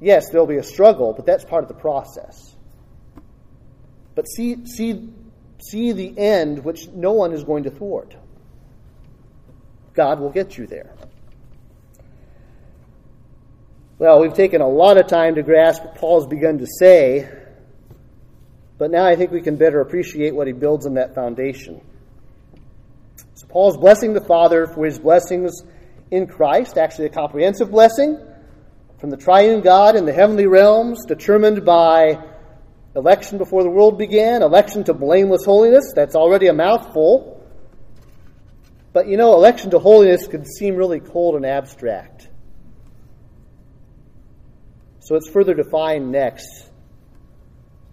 Yes, 0.00 0.30
there'll 0.30 0.46
be 0.46 0.56
a 0.56 0.62
struggle, 0.62 1.12
but 1.12 1.26
that's 1.26 1.44
part 1.44 1.64
of 1.64 1.68
the 1.68 1.74
process. 1.74 2.54
But 4.14 4.26
see, 4.28 4.64
see, 4.64 5.12
see 5.62 5.92
the 5.92 6.16
end 6.18 6.64
which 6.64 6.88
no 6.88 7.12
one 7.12 7.32
is 7.32 7.44
going 7.44 7.64
to 7.64 7.70
thwart. 7.70 8.14
God 9.94 10.20
will 10.20 10.30
get 10.30 10.56
you 10.56 10.66
there. 10.66 10.94
Well, 13.98 14.20
we've 14.20 14.34
taken 14.34 14.62
a 14.62 14.68
lot 14.68 14.96
of 14.96 15.08
time 15.08 15.34
to 15.34 15.42
grasp 15.42 15.84
what 15.84 15.94
Paul's 15.96 16.26
begun 16.26 16.58
to 16.58 16.66
say, 16.66 17.28
but 18.78 18.90
now 18.90 19.04
I 19.04 19.14
think 19.14 19.30
we 19.30 19.42
can 19.42 19.56
better 19.56 19.82
appreciate 19.82 20.34
what 20.34 20.46
he 20.46 20.54
builds 20.54 20.86
on 20.86 20.94
that 20.94 21.14
foundation. 21.14 21.82
So 23.34 23.46
Paul's 23.46 23.76
blessing 23.76 24.14
the 24.14 24.22
Father 24.22 24.66
for 24.66 24.86
his 24.86 24.98
blessings 24.98 25.62
in 26.10 26.26
Christ, 26.26 26.78
actually 26.78 27.06
a 27.06 27.10
comprehensive 27.10 27.70
blessing 27.70 28.18
from 28.98 29.10
the 29.10 29.16
triune 29.16 29.60
God 29.60 29.96
in 29.96 30.06
the 30.06 30.12
heavenly 30.12 30.46
realms, 30.46 31.04
determined 31.06 31.64
by 31.64 32.18
election 32.94 33.38
before 33.38 33.62
the 33.62 33.70
world 33.70 33.98
began, 33.98 34.42
election 34.42 34.84
to 34.84 34.94
blameless 34.94 35.44
holiness. 35.44 35.92
That's 35.94 36.14
already 36.14 36.48
a 36.48 36.52
mouthful. 36.52 37.36
But 38.92 39.06
you 39.06 39.16
know, 39.16 39.34
election 39.34 39.70
to 39.70 39.78
holiness 39.78 40.26
could 40.26 40.46
seem 40.46 40.76
really 40.76 41.00
cold 41.00 41.36
and 41.36 41.46
abstract. 41.46 42.28
So 45.00 45.16
it's 45.16 45.28
further 45.28 45.54
defined 45.54 46.10
next 46.10 46.68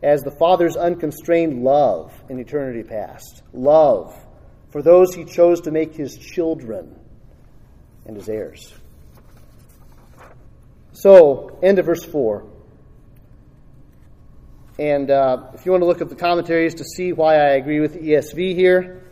as 0.04 0.22
the 0.22 0.32
Father's 0.32 0.76
unconstrained 0.76 1.64
love 1.64 2.14
in 2.30 2.40
eternity 2.40 2.84
past. 2.84 3.42
Love 3.54 4.16
for 4.70 4.82
those 4.82 5.14
he 5.14 5.26
chose 5.26 5.62
to 5.62 5.72
make 5.72 5.96
his 5.96 6.18
children 6.18 6.96
and 8.06 8.16
his 8.16 8.30
heirs. 8.30 8.74
So, 10.94 11.60
end 11.62 11.80
of 11.80 11.86
verse 11.86 12.04
4. 12.04 12.46
And 14.80 15.10
uh, 15.10 15.52
if 15.54 15.66
you 15.66 15.72
want 15.72 15.82
to 15.82 15.88
look 15.88 16.02
at 16.02 16.10
the 16.10 16.16
commentaries 16.16 16.76
to 16.76 16.84
see 16.84 17.14
why 17.14 17.36
I 17.36 17.56
agree 17.56 17.80
with 17.80 17.96
ESV 18.02 18.56
here, 18.56 19.04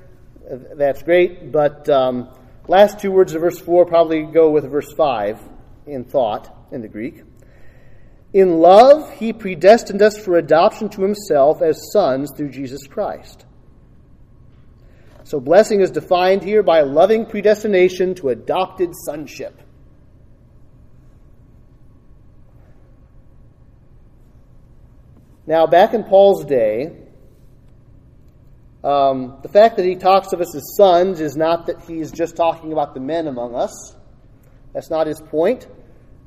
that's 0.75 1.01
great. 1.03 1.51
But 1.51 1.89
um, 1.89 2.29
last 2.67 2.99
two 2.99 3.11
words 3.11 3.33
of 3.33 3.41
verse 3.41 3.59
4 3.59 3.85
probably 3.85 4.23
go 4.23 4.51
with 4.51 4.69
verse 4.69 4.91
5 4.93 5.39
in 5.87 6.03
thought 6.03 6.55
in 6.71 6.81
the 6.81 6.87
Greek. 6.87 7.23
In 8.33 8.59
love, 8.59 9.11
he 9.13 9.33
predestined 9.33 10.01
us 10.01 10.17
for 10.17 10.37
adoption 10.37 10.89
to 10.89 11.01
himself 11.01 11.61
as 11.61 11.91
sons 11.91 12.31
through 12.35 12.51
Jesus 12.51 12.85
Christ 12.85 13.45
so, 15.25 15.39
blessing 15.39 15.81
is 15.81 15.89
defined 15.89 16.43
here 16.43 16.61
by 16.61 16.81
loving 16.81 17.25
predestination 17.25 18.13
to 18.15 18.29
adopted 18.29 18.91
sonship. 18.95 19.59
Now, 25.47 25.67
back 25.67 25.93
in 25.93 26.03
Paul's 26.03 26.43
day, 26.45 26.91
um, 28.83 29.37
the 29.41 29.49
fact 29.49 29.77
that 29.77 29.85
he 29.85 29.95
talks 29.95 30.33
of 30.33 30.41
us 30.41 30.55
as 30.55 30.75
sons 30.75 31.19
is 31.19 31.35
not 31.35 31.67
that 31.67 31.81
he's 31.81 32.11
just 32.11 32.35
talking 32.35 32.71
about 32.71 32.93
the 32.93 32.99
men 32.99 33.27
among 33.27 33.55
us. 33.55 33.95
That's 34.73 34.89
not 34.89 35.07
his 35.07 35.21
point. 35.21 35.67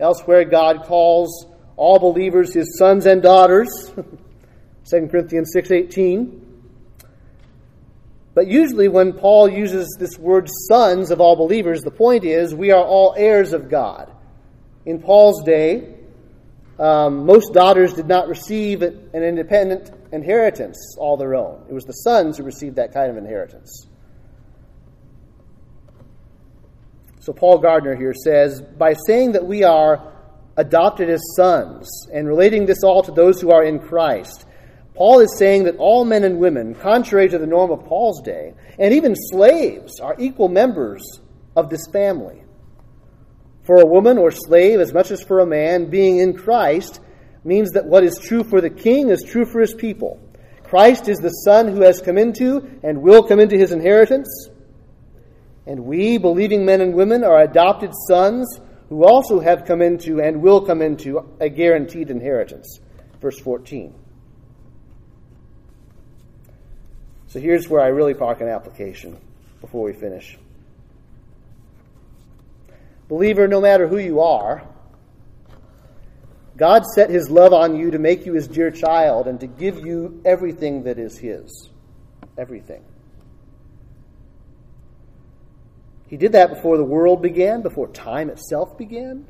Elsewhere, 0.00 0.44
God 0.44 0.84
calls 0.84 1.46
all 1.76 1.98
believers 1.98 2.54
his 2.54 2.78
sons 2.78 3.06
and 3.06 3.22
daughters. 3.22 3.92
2 4.90 5.08
Corinthians 5.08 5.52
6.18. 5.54 6.40
But 8.34 8.46
usually, 8.46 8.88
when 8.88 9.12
Paul 9.12 9.48
uses 9.48 9.96
this 9.98 10.16
word 10.16 10.48
sons 10.68 11.10
of 11.10 11.20
all 11.20 11.34
believers, 11.34 11.82
the 11.82 11.90
point 11.90 12.24
is 12.24 12.54
we 12.54 12.70
are 12.70 12.84
all 12.84 13.14
heirs 13.16 13.52
of 13.52 13.68
God. 13.68 14.12
In 14.86 15.00
Paul's 15.00 15.42
day, 15.42 15.97
um, 16.78 17.26
most 17.26 17.52
daughters 17.52 17.92
did 17.92 18.06
not 18.06 18.28
receive 18.28 18.82
an 18.82 19.10
independent 19.12 19.90
inheritance 20.12 20.96
all 20.98 21.16
their 21.16 21.34
own. 21.34 21.64
It 21.68 21.72
was 21.72 21.84
the 21.84 21.92
sons 21.92 22.38
who 22.38 22.44
received 22.44 22.76
that 22.76 22.94
kind 22.94 23.10
of 23.10 23.16
inheritance. 23.16 23.86
So, 27.20 27.32
Paul 27.32 27.58
Gardner 27.58 27.96
here 27.96 28.14
says 28.14 28.62
by 28.62 28.94
saying 29.06 29.32
that 29.32 29.44
we 29.44 29.64
are 29.64 30.12
adopted 30.56 31.10
as 31.10 31.20
sons 31.36 32.08
and 32.12 32.26
relating 32.26 32.64
this 32.64 32.82
all 32.82 33.02
to 33.02 33.12
those 33.12 33.40
who 33.40 33.50
are 33.50 33.64
in 33.64 33.80
Christ, 33.80 34.46
Paul 34.94 35.20
is 35.20 35.36
saying 35.36 35.64
that 35.64 35.76
all 35.76 36.04
men 36.04 36.24
and 36.24 36.38
women, 36.38 36.74
contrary 36.74 37.28
to 37.28 37.38
the 37.38 37.46
norm 37.46 37.70
of 37.70 37.84
Paul's 37.84 38.22
day, 38.22 38.54
and 38.78 38.94
even 38.94 39.14
slaves, 39.14 40.00
are 40.00 40.16
equal 40.18 40.48
members 40.48 41.02
of 41.54 41.70
this 41.70 41.86
family. 41.92 42.42
For 43.68 43.82
a 43.82 43.86
woman 43.86 44.16
or 44.16 44.30
slave, 44.30 44.80
as 44.80 44.94
much 44.94 45.10
as 45.10 45.22
for 45.22 45.40
a 45.40 45.46
man, 45.46 45.90
being 45.90 46.20
in 46.20 46.32
Christ 46.32 47.02
means 47.44 47.72
that 47.72 47.84
what 47.84 48.02
is 48.02 48.18
true 48.18 48.42
for 48.42 48.62
the 48.62 48.70
king 48.70 49.10
is 49.10 49.22
true 49.22 49.44
for 49.44 49.60
his 49.60 49.74
people. 49.74 50.18
Christ 50.64 51.06
is 51.06 51.18
the 51.18 51.28
Son 51.28 51.68
who 51.68 51.82
has 51.82 52.00
come 52.00 52.16
into 52.16 52.66
and 52.82 53.02
will 53.02 53.22
come 53.22 53.38
into 53.38 53.58
his 53.58 53.70
inheritance. 53.70 54.48
And 55.66 55.84
we, 55.84 56.16
believing 56.16 56.64
men 56.64 56.80
and 56.80 56.94
women, 56.94 57.22
are 57.22 57.42
adopted 57.42 57.90
sons 58.08 58.58
who 58.88 59.04
also 59.04 59.38
have 59.38 59.66
come 59.66 59.82
into 59.82 60.18
and 60.18 60.40
will 60.40 60.62
come 60.62 60.80
into 60.80 61.28
a 61.38 61.50
guaranteed 61.50 62.08
inheritance. 62.08 62.80
Verse 63.20 63.38
14. 63.38 63.94
So 67.26 67.38
here's 67.38 67.68
where 67.68 67.82
I 67.82 67.88
really 67.88 68.14
park 68.14 68.40
an 68.40 68.48
application 68.48 69.18
before 69.60 69.84
we 69.84 69.92
finish. 69.92 70.38
Believer, 73.08 73.48
no 73.48 73.60
matter 73.60 73.88
who 73.88 73.98
you 73.98 74.20
are, 74.20 74.66
God 76.56 76.84
set 76.84 77.08
his 77.08 77.30
love 77.30 77.52
on 77.52 77.78
you 77.78 77.92
to 77.92 77.98
make 77.98 78.26
you 78.26 78.34
his 78.34 78.48
dear 78.48 78.70
child 78.70 79.28
and 79.28 79.38
to 79.40 79.46
give 79.46 79.86
you 79.86 80.20
everything 80.24 80.82
that 80.82 80.98
is 80.98 81.16
his. 81.16 81.70
Everything. 82.36 82.82
He 86.08 86.16
did 86.16 86.32
that 86.32 86.50
before 86.52 86.76
the 86.76 86.84
world 86.84 87.22
began, 87.22 87.62
before 87.62 87.88
time 87.88 88.28
itself 88.28 88.76
began. 88.76 89.26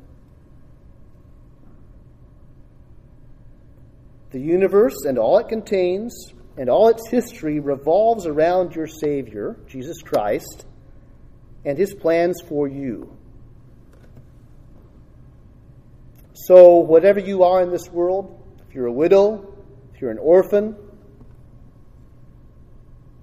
The 4.31 4.39
universe 4.39 5.05
and 5.05 5.17
all 5.17 5.37
it 5.39 5.49
contains 5.49 6.33
and 6.57 6.69
all 6.69 6.89
its 6.89 7.07
history 7.09 7.59
revolves 7.59 8.25
around 8.25 8.75
your 8.75 8.87
Savior, 8.87 9.57
Jesus 9.67 10.01
Christ, 10.01 10.65
and 11.63 11.77
his 11.77 11.93
plans 11.93 12.41
for 12.41 12.67
you. 12.67 13.18
So, 16.45 16.77
whatever 16.77 17.19
you 17.19 17.43
are 17.43 17.61
in 17.61 17.69
this 17.69 17.89
world, 17.89 18.41
if 18.67 18.73
you're 18.73 18.85
a 18.85 18.91
widow, 18.91 19.53
if 19.93 20.01
you're 20.01 20.11
an 20.11 20.17
orphan, 20.17 20.75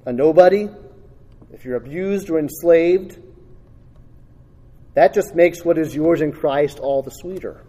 a 0.05 0.13
nobody, 0.13 0.69
if 1.51 1.65
you're 1.65 1.77
abused 1.77 2.29
or 2.29 2.39
enslaved, 2.39 3.19
that 4.93 5.15
just 5.15 5.35
makes 5.35 5.65
what 5.65 5.79
is 5.79 5.95
yours 5.95 6.21
in 6.21 6.31
Christ 6.31 6.79
all 6.79 7.03
the 7.03 7.11
sweeter. 7.11 7.65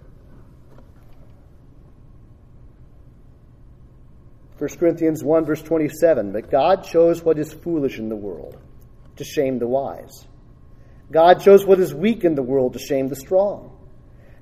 1 4.58 4.70
Corinthians 4.78 5.24
1, 5.24 5.46
verse 5.46 5.62
27 5.62 6.34
But 6.34 6.52
God 6.52 6.84
chose 6.84 7.24
what 7.24 7.40
is 7.40 7.54
foolish 7.54 8.00
in 8.00 8.10
the 8.10 8.16
world 8.16 8.58
to 9.16 9.24
shame 9.24 9.60
the 9.60 9.68
wise. 9.68 10.28
God 11.10 11.42
chose 11.42 11.66
what 11.66 11.80
is 11.80 11.94
weak 11.94 12.26
in 12.26 12.36
the 12.36 12.44
world 12.44 12.74
to 12.74 12.80
shame 12.80 13.08
the 13.08 13.16
strong. 13.16 13.77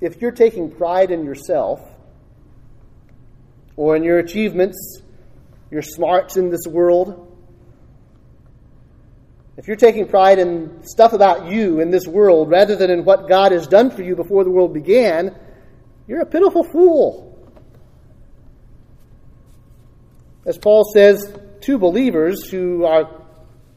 if 0.00 0.20
you're 0.20 0.32
taking 0.32 0.70
pride 0.70 1.10
in 1.10 1.24
yourself 1.24 1.80
or 3.76 3.96
in 3.96 4.02
your 4.02 4.18
achievements, 4.18 5.02
your 5.70 5.82
smarts 5.82 6.36
in 6.36 6.50
this 6.50 6.66
world, 6.66 7.26
if 9.56 9.68
you're 9.68 9.76
taking 9.76 10.08
pride 10.08 10.38
in 10.38 10.82
stuff 10.84 11.12
about 11.12 11.50
you 11.50 11.80
in 11.80 11.90
this 11.90 12.06
world 12.06 12.50
rather 12.50 12.76
than 12.76 12.90
in 12.90 13.04
what 13.04 13.28
God 13.28 13.52
has 13.52 13.66
done 13.66 13.90
for 13.90 14.02
you 14.02 14.16
before 14.16 14.42
the 14.42 14.50
world 14.50 14.72
began, 14.72 15.36
you're 16.06 16.22
a 16.22 16.26
pitiful 16.26 16.64
fool. 16.64 17.26
As 20.46 20.56
Paul 20.56 20.84
says 20.84 21.30
to 21.60 21.78
believers 21.78 22.48
who 22.48 22.84
are 22.86 23.22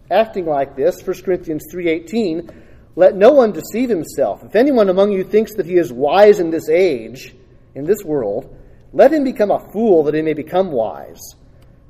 acting 0.09 0.45
like 0.45 0.77
this, 0.77 1.05
1 1.05 1.23
Corinthians 1.25 1.65
3:18, 1.69 2.49
let 2.95 3.15
no 3.15 3.31
one 3.31 3.51
deceive 3.51 3.89
himself. 3.89 4.43
If 4.43 4.55
anyone 4.55 4.89
among 4.89 5.11
you 5.11 5.23
thinks 5.23 5.55
that 5.55 5.65
he 5.65 5.77
is 5.77 5.91
wise 5.91 6.39
in 6.39 6.51
this 6.51 6.69
age, 6.69 7.33
in 7.73 7.85
this 7.85 8.03
world, 8.03 8.55
let 8.91 9.11
him 9.11 9.23
become 9.23 9.49
a 9.49 9.71
fool 9.71 10.03
that 10.03 10.13
he 10.13 10.21
may 10.21 10.33
become 10.33 10.71
wise. 10.71 11.21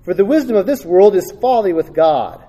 For 0.03 0.13
the 0.13 0.25
wisdom 0.25 0.55
of 0.55 0.65
this 0.65 0.85
world 0.85 1.15
is 1.15 1.33
folly 1.41 1.73
with 1.73 1.93
God. 1.93 2.45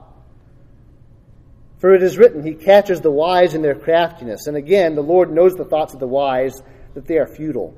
For 1.78 1.94
it 1.94 2.02
is 2.02 2.16
written, 2.16 2.46
He 2.46 2.54
catches 2.54 3.00
the 3.00 3.10
wise 3.10 3.54
in 3.54 3.62
their 3.62 3.74
craftiness. 3.74 4.46
And 4.46 4.56
again, 4.56 4.94
the 4.94 5.02
Lord 5.02 5.32
knows 5.32 5.54
the 5.54 5.64
thoughts 5.64 5.92
of 5.92 6.00
the 6.00 6.06
wise, 6.06 6.54
that 6.94 7.06
they 7.06 7.18
are 7.18 7.26
futile. 7.26 7.76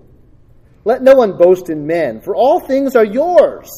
Let 0.85 1.03
no 1.03 1.15
one 1.15 1.39
boast 1.39 1.71
in 1.71 1.87
men, 1.87 2.21
for 2.21 2.37
all 2.37 2.61
things 2.61 2.95
are 2.95 3.05
yours. 3.05 3.69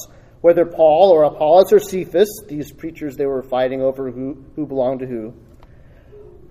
Whether 0.40 0.66
Paul 0.66 1.10
or 1.10 1.22
Apollos 1.22 1.72
or 1.72 1.78
Cephas, 1.78 2.28
these 2.48 2.72
preachers 2.72 3.16
they 3.16 3.26
were 3.26 3.42
fighting 3.42 3.80
over 3.80 4.10
who, 4.10 4.44
who 4.56 4.66
belonged 4.66 5.00
to 5.00 5.06
who 5.06 5.34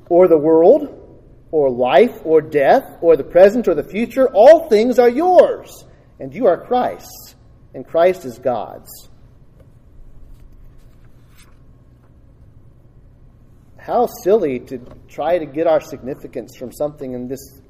or 0.09 0.27
the 0.27 0.37
world, 0.37 1.03
or 1.51 1.69
life, 1.69 2.19
or 2.23 2.41
death, 2.41 2.97
or 3.01 3.15
the 3.15 3.23
present, 3.23 3.67
or 3.67 3.75
the 3.75 3.83
future, 3.83 4.27
all 4.33 4.69
things 4.69 4.99
are 4.99 5.09
yours, 5.09 5.85
and 6.19 6.33
you 6.33 6.47
are 6.47 6.65
Christ's, 6.65 7.35
and 7.73 7.87
Christ 7.87 8.25
is 8.25 8.37
God's. 8.39 9.09
How 13.77 14.07
silly 14.23 14.59
to 14.59 14.79
try 15.07 15.39
to 15.39 15.45
get 15.45 15.65
our 15.65 15.79
significance 15.79 16.57
from 16.57 16.73
something 16.73 17.13
in 17.13 17.29
this 17.29 17.61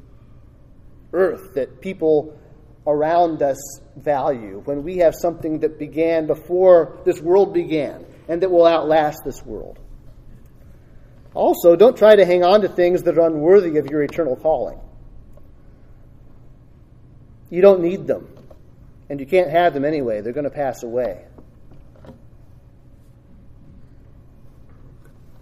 earth 1.13 1.53
that 1.53 1.79
people 1.79 2.39
around 2.87 3.43
us 3.43 3.57
value 3.97 4.61
when 4.65 4.81
we 4.81 4.97
have 4.97 5.13
something 5.13 5.59
that 5.59 5.77
began 5.77 6.25
before 6.25 6.99
this 7.05 7.19
world 7.19 7.53
began 7.53 8.05
and 8.27 8.41
that 8.41 8.49
will 8.49 8.65
outlast 8.65 9.19
this 9.25 9.45
world. 9.45 9.77
Also, 11.37 11.75
don't 11.75 11.95
try 11.95 12.15
to 12.15 12.25
hang 12.25 12.43
on 12.43 12.61
to 12.61 12.67
things 12.67 13.03
that 13.03 13.15
are 13.15 13.27
unworthy 13.27 13.77
of 13.77 13.85
your 13.85 14.01
eternal 14.01 14.35
calling. 14.35 14.79
You 17.51 17.61
don't 17.61 17.81
need 17.81 18.07
them, 18.07 18.27
and 19.07 19.19
you 19.19 19.27
can't 19.27 19.51
have 19.51 19.75
them 19.75 19.85
anyway. 19.85 20.21
They're 20.21 20.33
going 20.33 20.45
to 20.45 20.49
pass 20.49 20.81
away. 20.81 21.25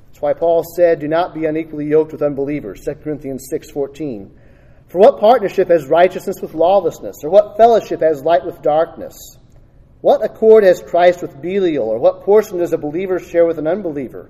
That's 0.07 0.21
why 0.21 0.33
Paul 0.33 0.65
said, 0.75 0.99
"Do 0.99 1.07
not 1.07 1.33
be 1.33 1.45
unequally 1.45 1.85
yoked 1.85 2.11
with 2.11 2.21
unbelievers." 2.21 2.83
2 2.83 3.01
Corinthians 3.01 3.47
6:14. 3.49 4.31
For 4.87 4.99
what 4.99 5.19
partnership 5.19 5.69
has 5.69 5.87
righteousness 5.87 6.41
with 6.41 6.53
lawlessness, 6.53 7.23
or 7.23 7.29
what 7.29 7.55
fellowship 7.55 8.01
has 8.01 8.21
light 8.21 8.45
with 8.45 8.61
darkness? 8.61 9.15
What 10.01 10.25
accord 10.25 10.65
has 10.65 10.81
Christ 10.81 11.21
with 11.21 11.41
Belial, 11.41 11.87
or 11.87 11.99
what 11.99 12.23
portion 12.23 12.57
does 12.57 12.73
a 12.73 12.77
believer 12.77 13.17
share 13.17 13.45
with 13.45 13.59
an 13.59 13.67
unbeliever? 13.67 14.29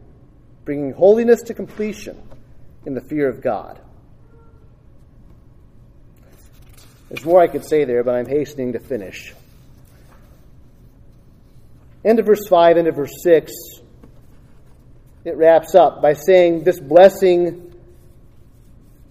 bringing 0.71 0.93
holiness 0.93 1.41
to 1.41 1.53
completion 1.53 2.17
in 2.85 2.93
the 2.93 3.01
fear 3.01 3.27
of 3.27 3.41
God. 3.41 3.77
There's 7.09 7.25
more 7.25 7.41
I 7.41 7.47
could 7.47 7.65
say 7.65 7.83
there, 7.83 8.05
but 8.05 8.15
I'm 8.15 8.25
hastening 8.25 8.71
to 8.71 8.79
finish. 8.79 9.33
End 12.05 12.19
of 12.19 12.25
verse 12.25 12.47
5, 12.47 12.77
end 12.77 12.87
of 12.87 12.95
verse 12.95 13.11
6, 13.21 13.51
it 15.25 15.35
wraps 15.35 15.75
up 15.75 16.01
by 16.01 16.13
saying 16.13 16.63
this 16.63 16.79
blessing 16.79 17.75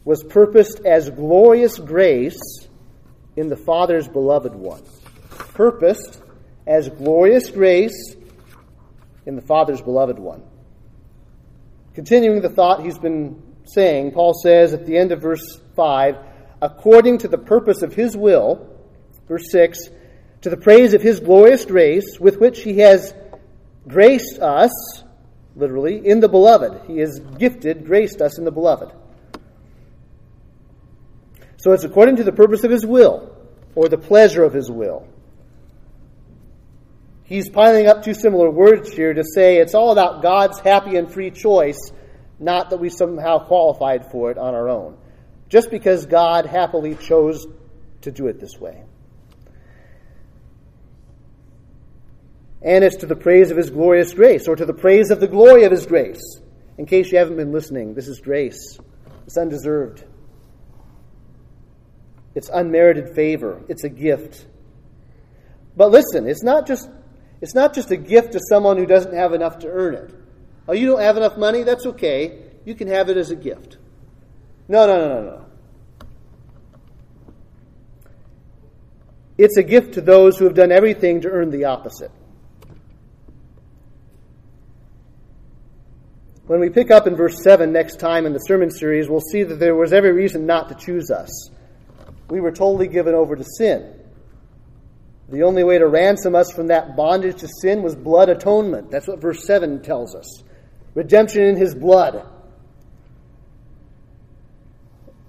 was 0.02 0.24
purposed 0.24 0.80
as 0.86 1.10
glorious 1.10 1.78
grace 1.78 2.40
in 3.36 3.48
the 3.48 3.56
Father's 3.56 4.08
beloved 4.08 4.54
one. 4.54 4.82
Purposed 5.52 6.22
as 6.66 6.88
glorious 6.88 7.50
grace 7.50 8.16
in 9.26 9.36
the 9.36 9.42
Father's 9.42 9.82
beloved 9.82 10.18
one. 10.18 10.42
Continuing 12.00 12.40
the 12.40 12.48
thought 12.48 12.82
he's 12.82 12.96
been 12.96 13.42
saying, 13.66 14.12
Paul 14.12 14.32
says 14.32 14.72
at 14.72 14.86
the 14.86 14.96
end 14.96 15.12
of 15.12 15.20
verse 15.20 15.60
5, 15.76 16.16
according 16.62 17.18
to 17.18 17.28
the 17.28 17.36
purpose 17.36 17.82
of 17.82 17.92
his 17.92 18.16
will, 18.16 18.66
verse 19.28 19.50
6, 19.50 19.78
to 20.40 20.48
the 20.48 20.56
praise 20.56 20.94
of 20.94 21.02
his 21.02 21.20
glorious 21.20 21.66
grace, 21.66 22.18
with 22.18 22.40
which 22.40 22.62
he 22.62 22.78
has 22.78 23.12
graced 23.86 24.38
us, 24.38 24.70
literally, 25.54 25.98
in 26.08 26.20
the 26.20 26.28
beloved. 26.30 26.86
He 26.86 27.00
has 27.00 27.20
gifted, 27.36 27.84
graced 27.84 28.22
us 28.22 28.38
in 28.38 28.46
the 28.46 28.50
beloved. 28.50 28.90
So 31.58 31.72
it's 31.72 31.84
according 31.84 32.16
to 32.16 32.24
the 32.24 32.32
purpose 32.32 32.64
of 32.64 32.70
his 32.70 32.86
will, 32.86 33.36
or 33.74 33.90
the 33.90 33.98
pleasure 33.98 34.42
of 34.42 34.54
his 34.54 34.70
will. 34.70 35.06
He's 37.30 37.48
piling 37.48 37.86
up 37.86 38.02
two 38.02 38.12
similar 38.12 38.50
words 38.50 38.92
here 38.92 39.14
to 39.14 39.22
say 39.22 39.58
it's 39.58 39.76
all 39.76 39.92
about 39.92 40.20
God's 40.20 40.58
happy 40.58 40.96
and 40.96 41.08
free 41.08 41.30
choice, 41.30 41.78
not 42.40 42.70
that 42.70 42.78
we 42.78 42.88
somehow 42.88 43.38
qualified 43.46 44.10
for 44.10 44.32
it 44.32 44.36
on 44.36 44.52
our 44.52 44.68
own. 44.68 44.98
Just 45.48 45.70
because 45.70 46.06
God 46.06 46.44
happily 46.44 46.96
chose 46.96 47.46
to 48.00 48.10
do 48.10 48.26
it 48.26 48.40
this 48.40 48.58
way. 48.58 48.82
And 52.62 52.82
it's 52.82 52.96
to 52.96 53.06
the 53.06 53.14
praise 53.14 53.52
of 53.52 53.56
His 53.56 53.70
glorious 53.70 54.12
grace, 54.12 54.48
or 54.48 54.56
to 54.56 54.66
the 54.66 54.74
praise 54.74 55.12
of 55.12 55.20
the 55.20 55.28
glory 55.28 55.62
of 55.62 55.70
His 55.70 55.86
grace. 55.86 56.40
In 56.78 56.86
case 56.86 57.12
you 57.12 57.18
haven't 57.18 57.36
been 57.36 57.52
listening, 57.52 57.94
this 57.94 58.08
is 58.08 58.18
grace. 58.18 58.76
It's 59.26 59.38
undeserved. 59.38 60.02
It's 62.34 62.50
unmerited 62.52 63.14
favor. 63.14 63.62
It's 63.68 63.84
a 63.84 63.88
gift. 63.88 64.46
But 65.76 65.92
listen, 65.92 66.26
it's 66.26 66.42
not 66.42 66.66
just 66.66 66.90
it's 67.40 67.54
not 67.54 67.74
just 67.74 67.90
a 67.90 67.96
gift 67.96 68.32
to 68.32 68.40
someone 68.48 68.76
who 68.76 68.86
doesn't 68.86 69.14
have 69.14 69.32
enough 69.32 69.60
to 69.60 69.68
earn 69.68 69.94
it. 69.94 70.14
Oh, 70.68 70.72
you 70.72 70.86
don't 70.86 71.00
have 71.00 71.16
enough 71.16 71.36
money? 71.36 71.62
That's 71.62 71.86
okay. 71.86 72.42
You 72.64 72.74
can 72.74 72.88
have 72.88 73.08
it 73.08 73.16
as 73.16 73.30
a 73.30 73.36
gift. 73.36 73.78
No, 74.68 74.86
no, 74.86 74.98
no, 74.98 75.14
no, 75.14 75.30
no. 75.30 75.46
It's 79.38 79.56
a 79.56 79.62
gift 79.62 79.94
to 79.94 80.02
those 80.02 80.36
who 80.36 80.44
have 80.44 80.54
done 80.54 80.70
everything 80.70 81.22
to 81.22 81.28
earn 81.28 81.50
the 81.50 81.64
opposite. 81.64 82.10
When 86.46 86.60
we 86.60 86.68
pick 86.68 86.90
up 86.90 87.06
in 87.06 87.16
verse 87.16 87.42
7 87.42 87.72
next 87.72 88.00
time 88.00 88.26
in 88.26 88.32
the 88.32 88.38
sermon 88.40 88.70
series, 88.70 89.08
we'll 89.08 89.20
see 89.20 89.44
that 89.44 89.60
there 89.60 89.76
was 89.76 89.92
every 89.92 90.12
reason 90.12 90.46
not 90.46 90.68
to 90.68 90.74
choose 90.74 91.10
us. 91.10 91.48
We 92.28 92.40
were 92.40 92.50
totally 92.50 92.88
given 92.88 93.14
over 93.14 93.34
to 93.34 93.44
sin. 93.56 93.99
The 95.30 95.44
only 95.44 95.62
way 95.62 95.78
to 95.78 95.86
ransom 95.86 96.34
us 96.34 96.50
from 96.50 96.66
that 96.68 96.96
bondage 96.96 97.40
to 97.40 97.48
sin 97.62 97.82
was 97.82 97.94
blood 97.94 98.28
atonement. 98.28 98.90
That's 98.90 99.06
what 99.06 99.20
verse 99.20 99.44
7 99.46 99.80
tells 99.80 100.14
us. 100.16 100.42
Redemption 100.94 101.42
in 101.42 101.56
his 101.56 101.72
blood. 101.72 102.26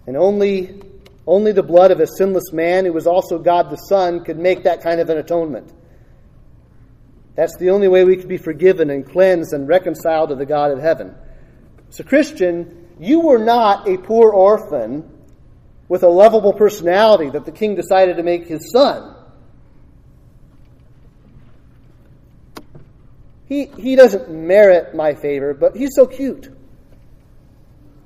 And 0.08 0.18
only, 0.18 0.82
only 1.28 1.52
the 1.52 1.62
blood 1.62 1.92
of 1.92 2.00
a 2.00 2.08
sinless 2.08 2.52
man 2.52 2.86
who 2.86 2.94
was 2.94 3.06
also 3.06 3.38
God 3.38 3.70
the 3.70 3.76
Son 3.76 4.24
could 4.24 4.40
make 4.40 4.64
that 4.64 4.82
kind 4.82 5.00
of 5.00 5.10
an 5.10 5.20
atonement. 5.20 5.72
That's 7.36 7.56
the 7.58 7.70
only 7.70 7.88
way 7.88 8.04
we 8.04 8.18
could 8.18 8.28
be 8.28 8.38
forgiven 8.38 8.90
and 8.90 9.08
cleansed 9.08 9.54
and 9.54 9.68
reconciled 9.68 10.30
to 10.30 10.36
the 10.36 10.48
God 10.48 10.72
of 10.72 10.80
heaven. 10.80 11.16
So, 11.92 12.04
Christian, 12.04 12.90
you 13.00 13.20
were 13.20 13.38
not 13.38 13.88
a 13.88 13.98
poor 13.98 14.32
orphan 14.32 15.10
with 15.88 16.04
a 16.04 16.10
lovable 16.10 16.54
personality 16.54 17.30
that 17.30 17.46
the 17.46 17.52
king 17.52 17.76
decided 17.76 18.18
to 18.18 18.24
make 18.24 18.48
his 18.48 18.72
son. 18.72 19.16
He, 23.52 23.66
he 23.66 23.98
doesn't 23.98 24.32
merit 24.32 24.96
my 24.96 25.14
favor, 25.14 25.54
but 25.54 25.76
he's 25.76 25.90
so 25.94 26.08
cute. 26.08 26.50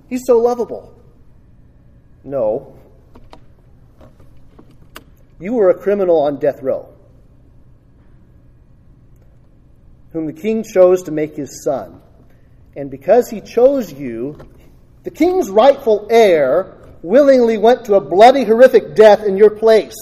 He's 0.10 0.24
so 0.26 0.40
lovable. 0.40 1.00
No. 2.24 2.76
You 5.40 5.54
were 5.54 5.70
a 5.70 5.78
criminal 5.78 6.18
on 6.18 6.40
death 6.40 6.64
row, 6.64 6.90
whom 10.14 10.26
the 10.26 10.34
king 10.34 10.64
chose 10.64 11.04
to 11.04 11.12
make 11.12 11.36
his 11.36 11.64
son. 11.64 12.02
And 12.76 12.90
because 12.90 13.30
he 13.30 13.40
chose 13.40 13.94
you, 13.94 14.40
the 15.04 15.12
king's 15.12 15.52
rightful 15.52 16.08
heir 16.10 16.74
willingly 17.04 17.60
went 17.60 17.86
to 17.86 17.94
a 17.94 18.02
bloody, 18.02 18.46
horrific 18.46 18.96
death 18.96 19.24
in 19.24 19.38
your 19.38 19.52
place. 19.52 19.94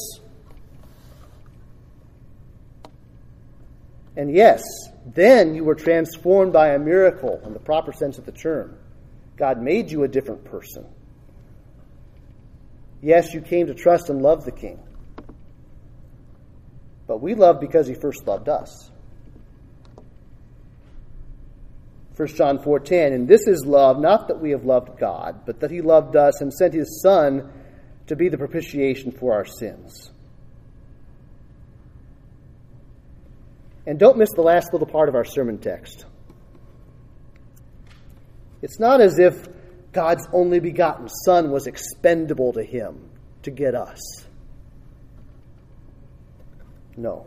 And 4.16 4.34
yes, 4.34 4.64
then 5.06 5.56
you 5.56 5.64
were 5.64 5.76
transformed 5.76 6.54
by 6.54 6.70
a 6.70 6.80
miracle 6.80 7.42
in 7.46 7.54
the 7.54 7.60
proper 7.60 7.92
sense 7.92 8.18
of 8.18 8.26
the 8.26 8.32
term. 8.32 8.78
God 9.36 9.62
made 9.62 9.92
you 9.92 10.04
a 10.04 10.08
different 10.08 10.46
person. 10.46 10.86
Yes, 13.02 13.34
you 13.34 13.42
came 13.42 13.68
to 13.68 13.74
trust 13.74 14.10
and 14.10 14.22
love 14.22 14.46
the 14.46 14.52
King. 14.52 14.80
But 17.06 17.22
we 17.22 17.36
love 17.36 17.60
because 17.60 17.86
he 17.88 17.96
first 17.96 18.26
loved 18.26 18.48
us. 18.48 18.90
1 22.16 22.28
John 22.30 22.60
4:10 22.60 23.14
and 23.14 23.28
this 23.28 23.48
is 23.48 23.66
love 23.66 24.00
not 24.00 24.28
that 24.28 24.40
we 24.40 24.52
have 24.52 24.64
loved 24.66 25.00
God 25.00 25.42
but 25.48 25.60
that 25.62 25.72
he 25.72 25.82
loved 25.82 26.16
us 26.16 26.42
and 26.42 26.54
sent 26.54 26.74
his 26.74 27.02
son 27.02 27.52
to 28.06 28.16
be 28.16 28.30
the 28.30 28.38
propitiation 28.38 29.12
for 29.12 29.34
our 29.34 29.46
sins. 29.46 30.13
And 33.86 34.00
don't 34.00 34.18
miss 34.18 34.30
the 34.34 34.42
last 34.42 34.72
little 34.72 34.88
part 34.88 35.10
of 35.10 35.16
our 35.16 35.26
sermon 35.26 35.58
text. 35.58 36.06
It's 38.62 38.80
not 38.80 39.02
as 39.02 39.20
if 39.20 39.48
God's 39.92 40.26
only 40.32 40.60
begotten 40.60 41.10
Son 41.10 41.52
was 41.52 41.68
expendable 41.68 42.54
to 42.54 42.64
him 42.64 43.10
to 43.44 43.52
get 43.52 43.76
us. 43.76 44.00
No. 46.96 47.26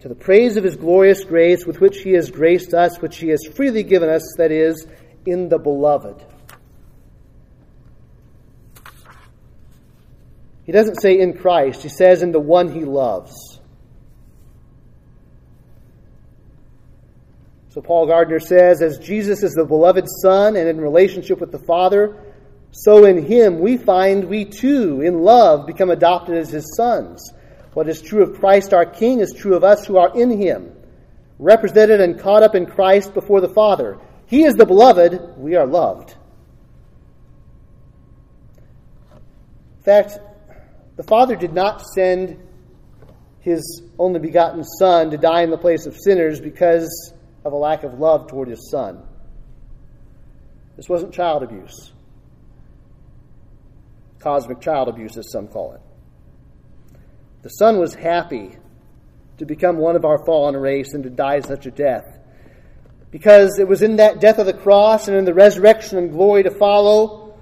To 0.00 0.08
the 0.08 0.14
praise 0.14 0.56
of 0.56 0.64
his 0.64 0.76
glorious 0.76 1.24
grace 1.24 1.66
with 1.66 1.80
which 1.80 1.98
he 1.98 2.12
has 2.12 2.30
graced 2.30 2.74
us, 2.74 3.00
which 3.00 3.18
he 3.18 3.28
has 3.28 3.40
freely 3.54 3.82
given 3.82 4.08
us, 4.08 4.22
that 4.38 4.50
is, 4.50 4.86
in 5.26 5.48
the 5.48 5.58
beloved. 5.58 6.24
He 10.64 10.72
doesn't 10.72 11.00
say 11.00 11.18
in 11.18 11.36
Christ, 11.36 11.82
he 11.82 11.88
says 11.88 12.22
in 12.22 12.32
the 12.32 12.40
one 12.40 12.72
he 12.72 12.84
loves. 12.84 13.59
Paul 17.82 18.06
Gardner 18.06 18.40
says, 18.40 18.82
as 18.82 18.98
Jesus 18.98 19.42
is 19.42 19.52
the 19.52 19.64
beloved 19.64 20.06
Son 20.22 20.56
and 20.56 20.68
in 20.68 20.80
relationship 20.80 21.40
with 21.40 21.52
the 21.52 21.58
Father, 21.58 22.16
so 22.72 23.04
in 23.04 23.24
him 23.24 23.60
we 23.60 23.76
find 23.76 24.24
we 24.24 24.44
too, 24.44 25.00
in 25.00 25.20
love, 25.20 25.66
become 25.66 25.90
adopted 25.90 26.36
as 26.36 26.50
his 26.50 26.74
sons. 26.76 27.32
What 27.74 27.88
is 27.88 28.02
true 28.02 28.22
of 28.22 28.38
Christ 28.38 28.74
our 28.74 28.86
King 28.86 29.20
is 29.20 29.32
true 29.32 29.54
of 29.54 29.64
us 29.64 29.86
who 29.86 29.96
are 29.96 30.16
in 30.16 30.30
him, 30.30 30.72
represented 31.38 32.00
and 32.00 32.18
caught 32.18 32.42
up 32.42 32.54
in 32.54 32.66
Christ 32.66 33.14
before 33.14 33.40
the 33.40 33.48
Father. 33.48 33.98
He 34.26 34.44
is 34.44 34.54
the 34.54 34.66
beloved, 34.66 35.36
we 35.36 35.56
are 35.56 35.66
loved. 35.66 36.14
In 39.78 39.84
fact, 39.84 40.18
the 40.96 41.02
Father 41.02 41.34
did 41.34 41.52
not 41.52 41.82
send 41.82 42.38
his 43.40 43.82
only 43.98 44.20
begotten 44.20 44.62
Son 44.64 45.10
to 45.10 45.16
die 45.16 45.42
in 45.42 45.50
the 45.50 45.58
place 45.58 45.86
of 45.86 45.96
sinners 45.96 46.40
because 46.40 47.14
of 47.44 47.52
a 47.52 47.56
lack 47.56 47.84
of 47.84 47.98
love 47.98 48.28
toward 48.28 48.48
his 48.48 48.70
son. 48.70 49.02
This 50.76 50.88
wasn't 50.88 51.12
child 51.12 51.42
abuse, 51.42 51.92
cosmic 54.18 54.60
child 54.60 54.88
abuse, 54.88 55.16
as 55.16 55.30
some 55.30 55.48
call 55.48 55.74
it. 55.74 55.80
The 57.42 57.50
son 57.50 57.78
was 57.78 57.94
happy 57.94 58.56
to 59.38 59.46
become 59.46 59.78
one 59.78 59.96
of 59.96 60.04
our 60.04 60.24
fallen 60.26 60.56
race 60.56 60.92
and 60.92 61.02
to 61.04 61.10
die 61.10 61.40
such 61.40 61.66
a 61.66 61.70
death. 61.70 62.18
Because 63.10 63.58
it 63.58 63.66
was 63.66 63.82
in 63.82 63.96
that 63.96 64.20
death 64.20 64.38
of 64.38 64.46
the 64.46 64.52
cross 64.52 65.08
and 65.08 65.16
in 65.16 65.24
the 65.24 65.34
resurrection 65.34 65.98
and 65.98 66.12
glory 66.12 66.42
to 66.42 66.50
follow 66.50 67.34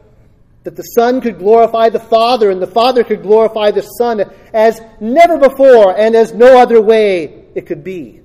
that 0.62 0.76
the 0.76 0.82
Son 0.82 1.20
could 1.20 1.38
glorify 1.38 1.88
the 1.88 1.98
Father 1.98 2.50
and 2.50 2.62
the 2.62 2.66
Father 2.66 3.02
could 3.02 3.22
glorify 3.22 3.70
the 3.70 3.82
Son 3.82 4.22
as 4.52 4.80
never 5.00 5.38
before 5.38 5.96
and 5.96 6.14
as 6.14 6.32
no 6.32 6.58
other 6.58 6.80
way 6.80 7.44
it 7.54 7.66
could 7.66 7.82
be. 7.82 8.20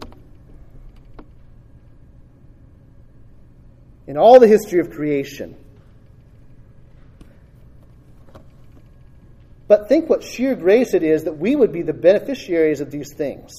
In 4.08 4.18
all 4.18 4.40
the 4.40 4.48
history 4.48 4.80
of 4.80 4.92
creation. 4.92 5.56
But 9.68 9.88
think 9.88 10.10
what 10.10 10.24
sheer 10.24 10.56
grace 10.56 10.94
it 10.94 11.04
is 11.04 11.24
that 11.24 11.38
we 11.38 11.56
would 11.56 11.72
be 11.72 11.82
the 11.82 11.94
beneficiaries 11.94 12.82
of 12.82 12.92
these 12.92 13.14
things. 13.14 13.54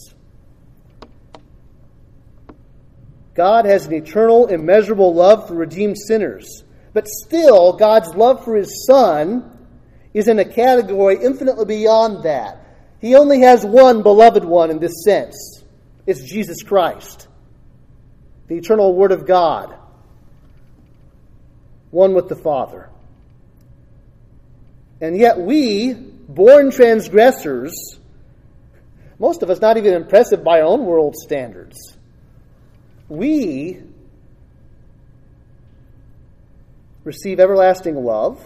God 3.34 3.64
has 3.64 3.86
an 3.86 3.94
eternal, 3.94 4.46
immeasurable 4.46 5.12
love 5.12 5.48
for 5.48 5.54
redeemed 5.54 5.98
sinners. 5.98 6.62
But 6.92 7.08
still, 7.08 7.72
God's 7.72 8.14
love 8.14 8.44
for 8.44 8.54
his 8.54 8.86
Son 8.86 9.50
is 10.12 10.28
in 10.28 10.38
a 10.38 10.44
category 10.44 11.18
infinitely 11.20 11.64
beyond 11.64 12.24
that. 12.24 12.60
He 13.00 13.16
only 13.16 13.40
has 13.40 13.66
one 13.66 14.02
beloved 14.02 14.44
one 14.44 14.70
in 14.70 14.78
this 14.78 15.02
sense 15.04 15.62
it's 16.06 16.22
Jesus 16.22 16.62
Christ, 16.62 17.28
the 18.46 18.56
eternal 18.56 18.94
Word 18.94 19.10
of 19.10 19.26
God 19.26 19.74
one 21.94 22.12
with 22.12 22.28
the 22.28 22.34
Father. 22.34 22.90
And 25.00 25.16
yet 25.16 25.38
we, 25.38 25.92
born 25.94 26.72
transgressors, 26.72 27.72
most 29.20 29.44
of 29.44 29.50
us 29.50 29.60
not 29.60 29.76
even 29.76 29.94
impressive 29.94 30.42
by 30.42 30.60
our 30.60 30.66
own 30.66 30.84
world 30.84 31.14
standards, 31.14 31.96
we 33.08 33.80
receive 37.04 37.38
everlasting 37.38 37.94
love. 37.94 38.44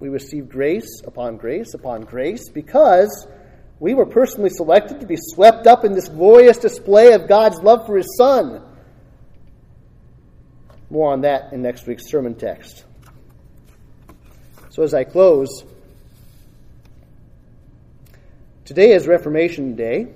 We 0.00 0.08
receive 0.08 0.48
grace 0.48 1.02
upon 1.06 1.36
grace 1.36 1.74
upon 1.74 2.02
grace 2.02 2.48
because 2.48 3.26
we 3.78 3.92
were 3.92 4.06
personally 4.06 4.50
selected 4.50 5.00
to 5.00 5.06
be 5.06 5.16
swept 5.18 5.66
up 5.66 5.84
in 5.84 5.92
this 5.92 6.08
glorious 6.08 6.56
display 6.56 7.12
of 7.12 7.28
God's 7.28 7.58
love 7.60 7.86
for 7.86 7.96
His 7.96 8.16
Son. 8.16 8.62
More 10.90 11.12
on 11.12 11.22
that 11.22 11.52
in 11.52 11.62
next 11.62 11.86
week's 11.86 12.08
sermon 12.08 12.34
text. 12.34 12.84
So, 14.70 14.82
as 14.82 14.94
I 14.94 15.04
close, 15.04 15.64
Today 18.64 18.92
is 18.92 19.06
Reformation 19.06 19.76
Day, 19.76 20.06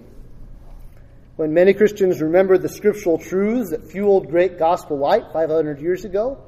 when 1.36 1.52
many 1.52 1.74
Christians 1.74 2.22
remember 2.22 2.56
the 2.56 2.70
scriptural 2.70 3.18
truths 3.18 3.72
that 3.72 3.90
fueled 3.90 4.30
great 4.30 4.58
gospel 4.58 4.96
light 4.96 5.24
500 5.34 5.82
years 5.82 6.06
ago. 6.06 6.42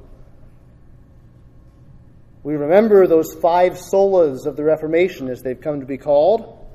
We 2.41 2.55
remember 2.55 3.05
those 3.05 3.35
five 3.35 3.73
solas 3.73 4.47
of 4.47 4.55
the 4.55 4.63
Reformation 4.63 5.29
as 5.29 5.43
they've 5.43 5.61
come 5.61 5.79
to 5.81 5.85
be 5.85 5.99
called. 5.99 6.67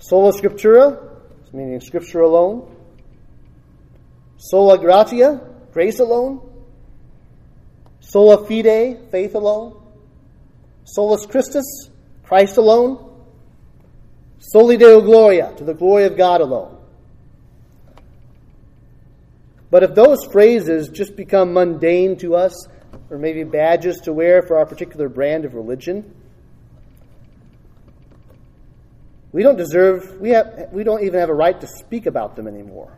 Sola 0.00 0.34
Scriptura, 0.34 1.18
meaning 1.54 1.80
Scripture 1.80 2.20
alone. 2.20 2.76
Sola 4.36 4.76
Gratia, 4.76 5.40
grace 5.74 5.98
alone. 5.98 6.40
Sola 7.98 8.46
Fide, 8.46 9.10
faith 9.10 9.34
alone. 9.34 9.76
Solus 10.84 11.26
Christus, 11.26 11.90
Christ 12.22 12.56
alone. 12.56 13.10
Soli 14.38 14.76
Deo 14.76 15.00
Gloria, 15.00 15.52
to 15.56 15.64
the 15.64 15.74
glory 15.74 16.04
of 16.04 16.16
God 16.16 16.40
alone. 16.40 16.78
But 19.70 19.82
if 19.82 19.94
those 19.94 20.24
phrases 20.30 20.88
just 20.90 21.16
become 21.16 21.52
mundane 21.52 22.16
to 22.18 22.36
us, 22.36 22.68
or 23.10 23.18
maybe 23.18 23.42
badges 23.42 23.96
to 24.02 24.12
wear 24.12 24.42
for 24.42 24.58
our 24.58 24.66
particular 24.66 25.08
brand 25.08 25.44
of 25.44 25.54
religion, 25.54 26.14
we 29.32 29.42
don't 29.42 29.56
deserve, 29.56 30.20
we, 30.20 30.30
have, 30.30 30.68
we 30.70 30.84
don't 30.84 31.02
even 31.02 31.18
have 31.18 31.30
a 31.30 31.34
right 31.34 31.60
to 31.60 31.66
speak 31.66 32.06
about 32.06 32.36
them 32.36 32.46
anymore. 32.46 32.96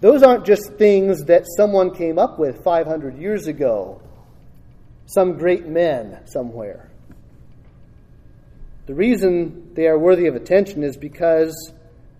Those 0.00 0.22
aren't 0.22 0.44
just 0.44 0.74
things 0.74 1.24
that 1.24 1.44
someone 1.56 1.94
came 1.94 2.18
up 2.18 2.38
with 2.38 2.62
500 2.62 3.18
years 3.18 3.46
ago, 3.46 4.00
some 5.06 5.38
great 5.38 5.66
men 5.66 6.20
somewhere. 6.26 6.90
The 8.86 8.94
reason 8.94 9.72
they 9.74 9.86
are 9.86 9.98
worthy 9.98 10.26
of 10.26 10.36
attention 10.36 10.82
is 10.82 10.96
because 10.96 11.72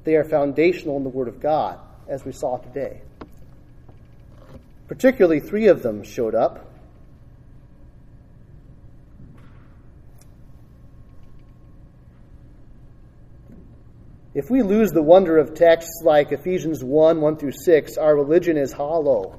they 0.04 0.16
are 0.16 0.24
foundational 0.24 0.96
in 0.96 1.02
the 1.02 1.10
Word 1.10 1.28
of 1.28 1.40
God, 1.40 1.78
as 2.08 2.24
we 2.24 2.32
saw 2.32 2.56
today. 2.56 3.02
Particularly, 4.88 5.40
three 5.40 5.68
of 5.68 5.82
them 5.82 6.02
showed 6.02 6.34
up. 6.34 6.73
If 14.34 14.50
we 14.50 14.62
lose 14.62 14.90
the 14.90 15.02
wonder 15.02 15.38
of 15.38 15.54
texts 15.54 16.02
like 16.02 16.32
Ephesians 16.32 16.82
1 16.82 17.20
1 17.20 17.36
through 17.36 17.52
6, 17.52 17.96
our 17.96 18.16
religion 18.16 18.56
is 18.56 18.72
hollow. 18.72 19.38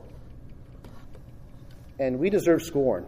And 2.00 2.18
we 2.18 2.30
deserve 2.30 2.64
scorn. 2.64 3.06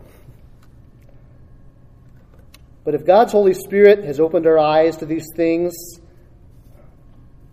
But 2.84 2.94
if 2.94 3.06
God's 3.06 3.32
Holy 3.32 3.54
Spirit 3.54 4.04
has 4.04 4.20
opened 4.20 4.46
our 4.48 4.60
eyes 4.60 4.98
to 4.98 5.06
these 5.06 5.28
things, 5.36 5.74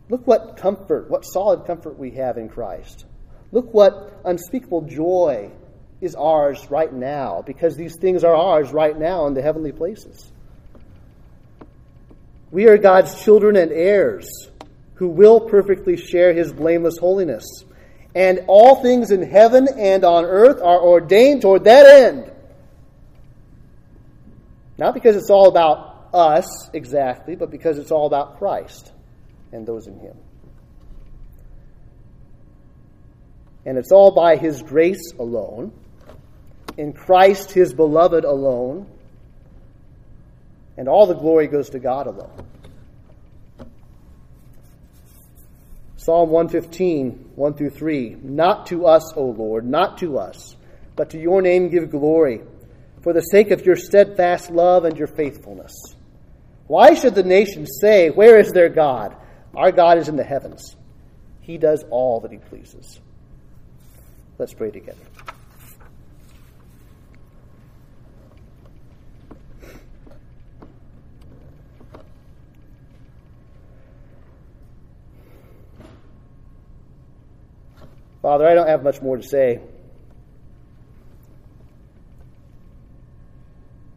look 0.08 0.26
what 0.26 0.56
comfort, 0.56 1.08
what 1.08 1.24
solid 1.24 1.64
comfort 1.64 1.96
we 1.96 2.12
have 2.12 2.36
in 2.36 2.48
Christ. 2.48 3.06
Look 3.52 3.72
what 3.72 4.20
unspeakable 4.24 4.82
joy 4.82 5.52
is 6.00 6.16
ours 6.16 6.66
right 6.70 6.92
now, 6.92 7.42
because 7.46 7.76
these 7.76 7.96
things 8.00 8.24
are 8.24 8.34
ours 8.34 8.72
right 8.72 8.98
now 8.98 9.26
in 9.26 9.34
the 9.34 9.42
heavenly 9.42 9.72
places. 9.72 10.32
We 12.54 12.68
are 12.68 12.78
God's 12.78 13.20
children 13.20 13.56
and 13.56 13.72
heirs 13.72 14.28
who 14.94 15.08
will 15.08 15.40
perfectly 15.40 15.96
share 15.96 16.32
his 16.32 16.52
blameless 16.52 16.98
holiness. 16.98 17.44
And 18.14 18.44
all 18.46 18.80
things 18.80 19.10
in 19.10 19.28
heaven 19.28 19.66
and 19.76 20.04
on 20.04 20.24
earth 20.24 20.62
are 20.62 20.80
ordained 20.80 21.42
toward 21.42 21.64
that 21.64 21.84
end. 21.84 22.30
Not 24.78 24.94
because 24.94 25.16
it's 25.16 25.30
all 25.30 25.48
about 25.48 26.10
us 26.14 26.70
exactly, 26.72 27.34
but 27.34 27.50
because 27.50 27.76
it's 27.76 27.90
all 27.90 28.06
about 28.06 28.38
Christ 28.38 28.92
and 29.50 29.66
those 29.66 29.88
in 29.88 29.98
Him. 29.98 30.16
And 33.66 33.78
it's 33.78 33.90
all 33.90 34.12
by 34.12 34.36
His 34.36 34.62
grace 34.62 35.12
alone, 35.18 35.72
in 36.76 36.92
Christ 36.92 37.50
His 37.50 37.74
beloved 37.74 38.24
alone, 38.24 38.86
and 40.76 40.88
all 40.88 41.06
the 41.06 41.14
glory 41.14 41.46
goes 41.46 41.70
to 41.70 41.78
God 41.78 42.06
alone. 42.06 42.46
Psalm 45.96 46.28
115, 46.30 47.30
1 47.34 47.54
through 47.54 47.70
3. 47.70 48.16
Not 48.22 48.66
to 48.66 48.86
us, 48.86 49.14
O 49.16 49.24
Lord, 49.24 49.66
not 49.66 49.98
to 49.98 50.18
us, 50.18 50.54
but 50.96 51.10
to 51.10 51.18
your 51.18 51.40
name 51.40 51.70
give 51.70 51.90
glory 51.90 52.42
for 53.02 53.12
the 53.12 53.20
sake 53.20 53.50
of 53.50 53.64
your 53.64 53.76
steadfast 53.76 54.50
love 54.50 54.84
and 54.84 54.98
your 54.98 55.06
faithfulness. 55.06 55.72
Why 56.66 56.94
should 56.94 57.14
the 57.14 57.22
nations 57.22 57.78
say, 57.80 58.10
Where 58.10 58.38
is 58.38 58.52
their 58.52 58.68
God? 58.68 59.16
Our 59.54 59.72
God 59.72 59.98
is 59.98 60.08
in 60.08 60.16
the 60.16 60.24
heavens. 60.24 60.76
He 61.40 61.58
does 61.58 61.84
all 61.90 62.20
that 62.20 62.32
he 62.32 62.38
pleases. 62.38 63.00
Let's 64.38 64.54
pray 64.54 64.70
together. 64.70 64.98
Father, 78.24 78.48
I 78.48 78.54
don't 78.54 78.68
have 78.68 78.82
much 78.82 79.02
more 79.02 79.18
to 79.18 79.22
say. 79.22 79.60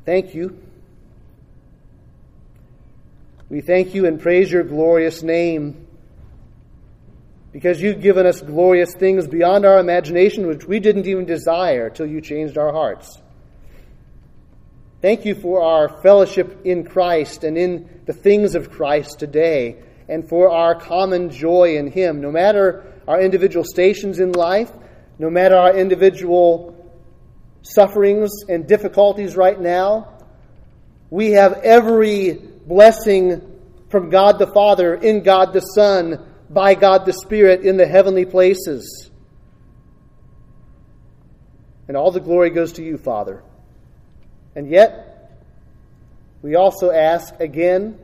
Thank 0.06 0.36
you. 0.36 0.62
We 3.48 3.62
thank 3.62 3.96
you 3.96 4.06
and 4.06 4.20
praise 4.20 4.52
your 4.52 4.66
glorious 4.66 5.24
name 5.24 5.88
because 7.54 7.82
you've 7.82 8.02
given 8.02 8.26
us 8.26 8.42
glorious 8.42 8.94
things 8.94 9.28
beyond 9.28 9.66
our 9.66 9.80
imagination, 9.80 10.46
which 10.48 10.66
we 10.66 10.82
didn't 10.82 11.08
even 11.08 11.24
desire 11.24 11.90
till 11.90 12.06
you 12.06 12.20
changed 12.20 12.58
our 12.58 12.74
hearts. 12.74 13.22
Thank 15.02 15.24
you 15.24 15.36
for 15.36 15.62
our 15.62 16.02
fellowship 16.02 16.66
in 16.66 16.84
Christ 16.84 17.46
and 17.46 17.58
in 17.58 18.02
the 18.06 18.12
things 18.12 18.56
of 18.56 18.72
Christ 18.72 19.20
today, 19.20 19.78
and 20.10 20.28
for 20.28 20.52
our 20.52 20.76
common 20.76 21.30
joy 21.30 21.78
in 21.78 21.90
Him. 21.90 22.20
No 22.20 22.30
matter 22.30 22.84
our 23.08 23.22
individual 23.22 23.64
stations 23.64 24.20
in 24.20 24.32
life, 24.32 24.72
no 25.18 25.30
matter 25.30 25.56
our 25.56 25.76
individual 25.76 26.74
sufferings 27.62 28.32
and 28.50 28.68
difficulties 28.68 29.36
right 29.36 29.60
now. 29.60 30.14
We 31.10 31.32
have 31.32 31.54
every 31.64 32.34
blessing 32.34 33.42
from 33.90 34.10
God 34.10 34.40
the 34.40 34.48
Father, 34.48 34.96
in 34.96 35.24
God 35.24 35.54
the 35.54 35.62
Son, 35.62 36.26
by 36.50 36.76
God 36.76 37.06
the 37.06 37.14
Spirit 37.14 37.62
in 37.62 37.78
the 37.78 37.88
heavenly 37.88 38.26
places. 38.26 39.10
And 41.88 41.96
all 41.96 42.12
the 42.12 42.20
glory 42.20 42.50
goes 42.50 42.74
to 42.74 42.84
you, 42.84 42.98
Father. 42.98 43.44
And 44.56 44.70
yet, 44.70 45.32
we 46.42 46.56
also 46.56 46.92
ask 46.92 47.40
again 47.40 47.98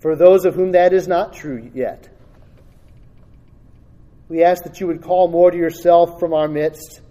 for 0.00 0.16
those 0.16 0.44
of 0.44 0.54
whom 0.54 0.72
that 0.72 0.92
is 0.92 1.06
not 1.06 1.32
true 1.32 1.70
yet. 1.74 2.09
We 4.30 4.42
ask 4.42 4.62
that 4.62 4.80
you 4.80 4.86
would 4.86 5.02
call 5.02 5.28
more 5.28 5.50
to 5.50 5.58
yourself 5.58 6.18
from 6.18 6.32
our 6.32 6.48
midst 6.48 7.02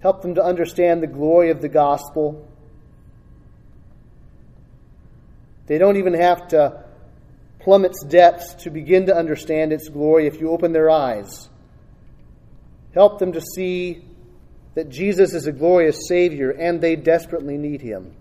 Help 0.00 0.22
them 0.22 0.34
to 0.36 0.42
understand 0.42 1.02
the 1.02 1.06
glory 1.06 1.50
of 1.50 1.60
the 1.60 1.68
gospel. 1.68 2.48
They 5.66 5.78
don't 5.78 5.98
even 5.98 6.14
have 6.14 6.48
to 6.48 6.84
plumb 7.60 7.84
its 7.84 8.02
depths 8.02 8.54
to 8.64 8.70
begin 8.70 9.06
to 9.06 9.14
understand 9.14 9.72
its 9.72 9.88
glory 9.88 10.26
if 10.26 10.40
you 10.40 10.50
open 10.50 10.72
their 10.72 10.90
eyes. 10.90 11.50
Help 12.94 13.18
them 13.18 13.32
to 13.32 13.42
see 13.42 14.02
that 14.74 14.88
Jesus 14.88 15.34
is 15.34 15.46
a 15.46 15.52
glorious 15.52 16.08
Savior 16.08 16.50
and 16.50 16.80
they 16.80 16.96
desperately 16.96 17.58
need 17.58 17.82
Him. 17.82 18.14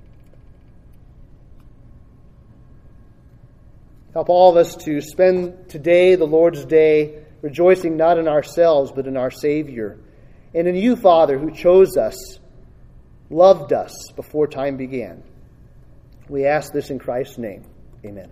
Help 4.13 4.27
all 4.27 4.51
of 4.51 4.57
us 4.57 4.75
to 4.75 4.99
spend 4.99 5.69
today, 5.69 6.15
the 6.15 6.25
Lord's 6.25 6.65
Day, 6.65 7.23
rejoicing 7.41 7.97
not 7.97 8.17
in 8.17 8.27
ourselves, 8.27 8.91
but 8.91 9.07
in 9.07 9.17
our 9.17 9.31
Savior 9.31 9.97
and 10.53 10.67
in 10.67 10.75
you, 10.75 10.95
Father, 10.95 11.37
who 11.37 11.51
chose 11.51 11.95
us, 11.95 12.39
loved 13.29 13.71
us 13.73 13.93
before 14.15 14.47
time 14.47 14.77
began. 14.77 15.23
We 16.27 16.45
ask 16.45 16.73
this 16.73 16.89
in 16.89 16.99
Christ's 16.99 17.37
name. 17.37 17.63
Amen. 18.03 18.31